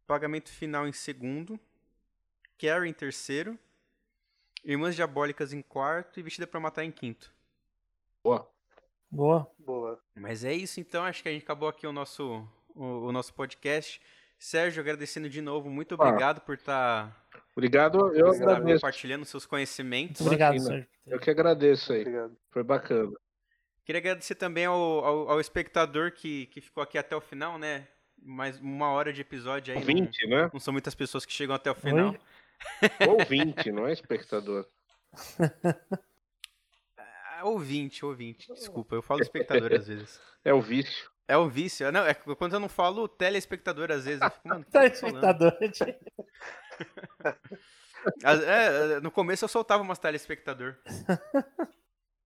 Pagamento 0.07 0.49
Final 0.51 0.89
em 0.89 0.93
segundo, 0.93 1.59
Carrie 2.59 2.91
em 2.91 2.93
terceiro, 2.93 3.59
Irmãs 4.65 4.95
Diabólicas 4.97 5.53
em 5.53 5.63
quarto 5.63 6.19
e 6.19 6.23
Vestida 6.23 6.47
pra 6.47 6.61
Matar 6.61 6.85
em 6.85 6.91
quinto. 6.91 7.33
Boa. 8.23 8.51
Boa. 9.11 9.51
Boa. 9.59 10.03
Mas 10.15 10.45
é 10.45 10.53
isso 10.53 10.81
então, 10.81 11.05
acho 11.05 11.23
que 11.23 11.29
a 11.29 11.33
gente 11.33 11.43
acabou 11.43 11.69
aqui 11.69 11.87
o 11.87 11.93
nosso, 11.93 12.47
o, 12.75 12.85
o 13.07 13.13
nosso 13.13 13.33
podcast. 13.35 14.01
Sérgio, 14.39 14.81
agradecendo 14.81 15.29
de 15.29 15.41
novo, 15.41 15.71
muito 15.71 15.95
Ah. 15.95 16.07
obrigado 16.07 16.41
por 16.41 16.55
estar 16.55 17.20
Obrigado, 17.61 18.15
eu 18.15 18.31
estar 18.33 18.45
agradeço. 18.45 18.81
compartilhando 18.81 19.25
seus 19.27 19.45
conhecimentos. 19.45 20.23
Obrigado. 20.23 20.59
Sérgio. 20.59 20.87
Eu 21.07 21.21
que 21.21 21.31
agradeço 21.31 21.93
aí. 21.93 22.01
Obrigado. 22.01 22.37
Foi 22.51 22.63
bacana. 22.63 23.13
Queria 23.85 23.99
agradecer 23.99 24.35
também 24.35 24.65
ao, 24.65 24.79
ao, 24.79 25.31
ao 25.33 25.41
espectador 25.41 26.13
que, 26.13 26.47
que 26.47 26.61
ficou 26.61 26.83
aqui 26.83 26.97
até 26.97 27.15
o 27.15 27.21
final, 27.21 27.59
né? 27.59 27.87
Mais 28.23 28.59
uma 28.61 28.91
hora 28.91 29.13
de 29.13 29.21
episódio 29.21 29.75
aí. 29.75 29.81
Não, 29.81 29.89
Ouvinte, 29.89 30.27
né? 30.27 30.51
não 30.53 30.61
são 30.61 30.73
muitas 30.73 30.95
pessoas 30.95 31.27
que 31.27 31.33
chegam 31.33 31.55
até 31.55 31.71
o 31.71 31.75
final. 31.75 32.15
Ouvinte, 33.09 33.71
não 33.71 33.87
é 33.87 33.93
espectador. 33.93 34.67
Ah, 37.43 37.47
ouvinte, 37.47 38.05
ouvinte. 38.05 38.53
Desculpa, 38.53 38.95
eu 38.95 39.01
falo 39.01 39.23
espectador 39.23 39.73
às 39.73 39.87
vezes. 39.87 40.21
É 40.45 40.53
o 40.55 40.61
vício. 40.61 41.11
É 41.29 41.37
o 41.37 41.49
vício. 41.49 41.91
Não, 41.93 42.05
é 42.05 42.13
quando 42.13 42.55
eu 42.55 42.61
não 42.61 42.69
falo 42.69 43.07
telespectador 43.07 43.91
às 43.91 44.05
vezes. 44.05 44.21
Eu 44.21 44.31
fico, 44.31 44.49
mano, 44.49 44.61
o 44.61 44.65
que 44.65 44.71
Tá, 44.73 44.83
Às- 48.25 48.43
é, 48.43 49.01
no 49.01 49.11
começo 49.11 49.45
eu 49.45 49.49
soltava 49.49 49.83
umas 49.83 49.99
telespectador. 49.99 50.77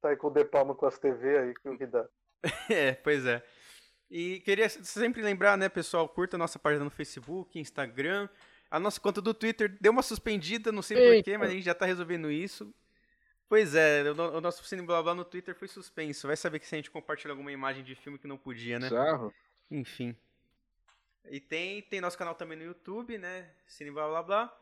Tá 0.01 0.11
aí 0.11 0.17
com 0.17 0.27
o 0.27 0.31
De 0.31 0.45
Palma 0.45 0.75
com 0.75 0.85
as 0.85 0.99
TV 0.99 1.39
aí, 1.39 1.55
que 1.55 1.67
o 1.67 1.79
que 1.79 1.87
dá. 1.87 2.07
É, 2.71 2.93
pois 2.93 3.25
é. 3.25 3.43
E 4.11 4.41
queria 4.41 4.69
sempre 4.69 5.23
lembrar, 5.23 5.57
né, 5.57 5.67
pessoal, 5.71 6.07
curta 6.07 6.37
a 6.37 6.39
nossa 6.39 6.59
página 6.59 6.85
no 6.85 6.91
Facebook, 6.91 7.59
Instagram. 7.59 8.29
A 8.71 8.79
nossa 8.79 9.01
conta 9.01 9.23
do 9.23 9.33
Twitter 9.33 9.79
deu 9.81 9.91
uma 9.93 10.03
suspendida, 10.03 10.71
não 10.71 10.83
sei 10.83 10.97
porquê, 11.17 11.39
mas 11.39 11.49
a 11.49 11.53
gente 11.55 11.65
já 11.65 11.75
tá 11.75 11.87
resolvendo 11.87 12.31
isso. 12.31 12.71
Pois 13.49 13.75
é, 13.75 14.03
o, 14.11 14.15
no- 14.15 14.37
o 14.37 14.41
nosso 14.43 14.63
Cine 14.65 14.83
Blá 14.83 15.03
Blá 15.03 15.15
no 15.15 15.25
Twitter 15.25 15.55
foi 15.55 15.69
suspenso. 15.69 16.27
Vai 16.27 16.37
saber 16.37 16.59
que 16.59 16.67
se 16.67 16.75
a 16.75 16.79
gente 16.79 16.91
compartilha 16.91 17.33
alguma 17.33 17.51
imagem 17.51 17.83
de 17.83 17.95
filme 17.95 18.19
que 18.19 18.27
não 18.29 18.37
podia, 18.37 18.79
né? 18.79 18.89
Bizarro. 18.91 19.33
Enfim. 19.71 20.15
E 21.31 21.41
tem, 21.41 21.83
tem 21.83 22.01
nosso 22.01 22.19
canal 22.19 22.35
também 22.35 22.57
no 22.59 22.65
YouTube, 22.65 23.17
né? 23.19 23.51
Cine 23.67 23.91
Blá 23.91 24.07
Blá 24.09 24.23
Blá. 24.23 24.59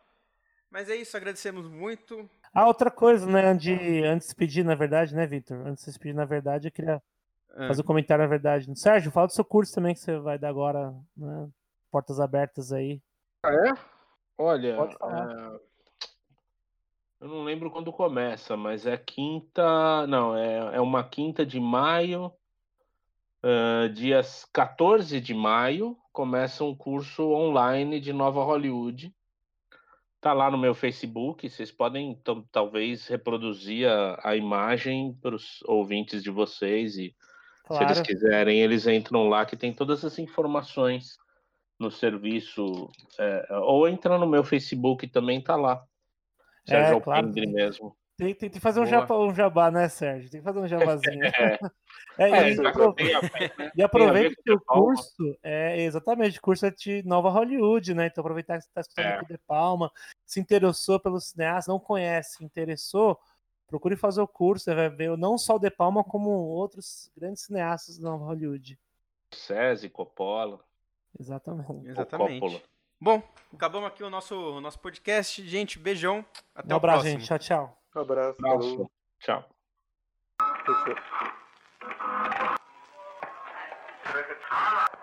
Mas 0.71 0.89
é 0.89 0.97
isso, 0.97 1.17
agradecemos 1.17 1.67
muito. 1.69 2.29
Ah, 2.55 2.67
outra 2.67 2.91
coisa, 2.91 3.27
né? 3.27 3.47
Antes 3.47 3.65
de, 3.65 4.05
antes 4.05 4.29
de 4.29 4.35
pedir, 4.35 4.65
na 4.65 4.75
verdade, 4.75 5.15
né, 5.15 5.27
Vitor? 5.27 5.67
Antes 5.67 5.85
de 5.85 5.93
se 5.93 5.99
pedir, 5.99 6.15
na 6.15 6.25
verdade, 6.25 6.69
eu 6.69 6.73
queria 6.73 7.03
Ah, 7.55 7.67
fazer 7.69 7.83
um 7.83 7.85
comentário, 7.87 8.23
na 8.23 8.29
verdade. 8.29 8.79
Sérgio, 8.79 9.11
fala 9.11 9.27
do 9.27 9.33
seu 9.33 9.45
curso 9.45 9.75
também 9.75 9.93
que 9.95 10.01
você 10.01 10.19
vai 10.19 10.39
dar 10.39 10.49
agora, 10.49 10.95
né? 11.17 11.49
Portas 11.91 12.19
abertas 12.21 12.73
aí. 12.73 13.03
Ah, 13.45 13.53
é? 13.53 13.73
Olha, 14.39 14.77
Pode 14.77 14.97
falar. 14.97 15.31
é, 15.31 15.61
eu 17.21 17.29
não 17.29 17.45
lembro 17.45 17.71
quando 17.71 17.93
começa, 17.93 18.57
mas 18.57 18.87
é 18.87 18.97
quinta. 18.97 20.07
Não, 20.07 20.37
é, 20.37 20.77
é 20.77 20.81
uma 20.81 21.05
quinta 21.05 21.45
de 21.45 21.61
maio. 21.61 22.33
é, 23.43 23.89
dias 23.89 24.47
14 24.53 25.21
de 25.21 25.35
maio 25.35 25.97
começa 26.13 26.63
um 26.65 26.75
curso 26.75 27.31
online 27.33 27.99
de 27.99 28.13
Nova 28.13 28.45
Hollywood. 28.45 29.15
Tá 30.21 30.33
lá 30.33 30.51
no 30.51 30.59
meu 30.59 30.75
Facebook, 30.75 31.49
vocês 31.49 31.73
podem 31.73 32.21
talvez 32.53 33.09
reproduzir 33.09 33.89
a, 33.89 34.21
a 34.23 34.37
imagem 34.37 35.15
para 35.15 35.35
os 35.35 35.63
ouvintes 35.65 36.23
de 36.23 36.31
vocês 36.31 36.97
e 36.97 37.15
se 37.71 37.83
eles 37.83 38.01
Claro. 38.01 38.03
quiserem, 38.03 38.61
eles 38.61 38.87
entram 38.87 39.29
lá 39.29 39.47
que 39.47 39.57
tem 39.57 39.73
todas 39.73 40.05
as 40.05 40.19
informações 40.19 41.17
no 41.79 41.91
serviço. 41.91 42.89
é, 43.19 43.57
ou 43.59 43.89
entra 43.89 44.19
no 44.19 44.27
meu 44.27 44.45
Facebook 44.45 45.09
também 45.09 45.41
tá 45.41 45.57
lá. 45.57 45.83
É, 46.69 46.71
Sérgio 46.71 47.01
claro. 47.01 47.27
Alpendre 47.27 47.47
mesmo. 47.47 47.97
Tem, 48.17 48.29
tem, 48.29 48.35
tem 48.35 48.51
que 48.51 48.61
fazer 48.61 48.81
um 48.81 48.87
jabá, 48.87 49.17
um 49.19 49.35
jabá, 49.35 49.71
né, 49.71 49.89
Sérgio? 49.89 50.31
Tem 50.31 50.41
que 50.41 50.45
fazer 50.45 50.59
um 50.61 50.69
jabazinho. 50.69 51.21
É, 52.19 52.25
É, 52.25 52.31
é, 52.31 52.53
e, 52.53 53.15
a 53.15 53.21
fé, 53.23 53.55
né? 53.59 53.73
e 53.75 53.83
aproveita 53.83 54.37
que 54.45 54.53
o 54.53 54.61
curso 54.61 55.35
é 55.43 55.81
exatamente, 55.81 56.39
o 56.39 56.43
curso 56.43 56.67
é 56.67 56.71
de 56.71 57.03
Nova 57.07 57.31
Hollywood, 57.31 57.95
né? 57.95 58.07
Então 58.07 58.21
aproveitar 58.21 58.59
que 58.59 58.65
você 58.65 58.69
está 58.69 58.81
escutando 58.83 59.07
É. 59.07 59.15
aqui 59.17 59.33
de 59.33 59.39
Palma, 59.39 59.91
se 60.27 60.39
interessou 60.39 61.01
pelo 61.01 61.19
cineasta, 61.21 61.73
não 61.73 61.81
conhece, 61.81 62.37
se 62.37 62.45
interessou, 62.45 63.19
procure 63.67 63.97
fazer 63.97 64.21
o 64.21 64.29
curso, 64.29 64.65
você 64.67 64.75
vai 64.75 64.91
ver 64.91 65.17
não 65.17 65.39
só 65.39 65.57
o 65.57 65.59
De 65.59 65.71
Palma, 65.71 66.05
como 66.05 66.29
outros 66.29 67.11
grandes 67.17 67.45
cineastas 67.45 67.97
de 67.97 68.03
Nova 68.03 68.27
Hollywood. 68.27 68.79
SESI, 69.31 69.89
Coppola. 69.89 70.61
Exatamente. 71.19 71.89
Exatamente. 71.89 72.41
Coppola. 72.41 72.61
Bom, 73.01 73.23
acabamos 73.55 73.89
aqui 73.89 74.05
o 74.05 74.11
nosso, 74.11 74.35
o 74.37 74.61
nosso 74.61 74.79
podcast. 74.79 75.47
Gente, 75.49 75.79
beijão. 75.79 76.23
Até 76.55 76.69
Um 76.73 76.75
o 76.75 76.77
abraço, 76.77 77.01
próximo. 77.05 77.21
gente. 77.21 77.27
Tchau, 77.29 77.39
tchau. 77.39 77.82
Um 77.95 78.01
abraço. 78.01 78.41
Falou, 78.41 78.91
Tchau. 79.21 79.45
fechou. 80.65 80.97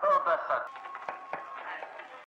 Toda 0.02 0.34
essa 0.34 0.66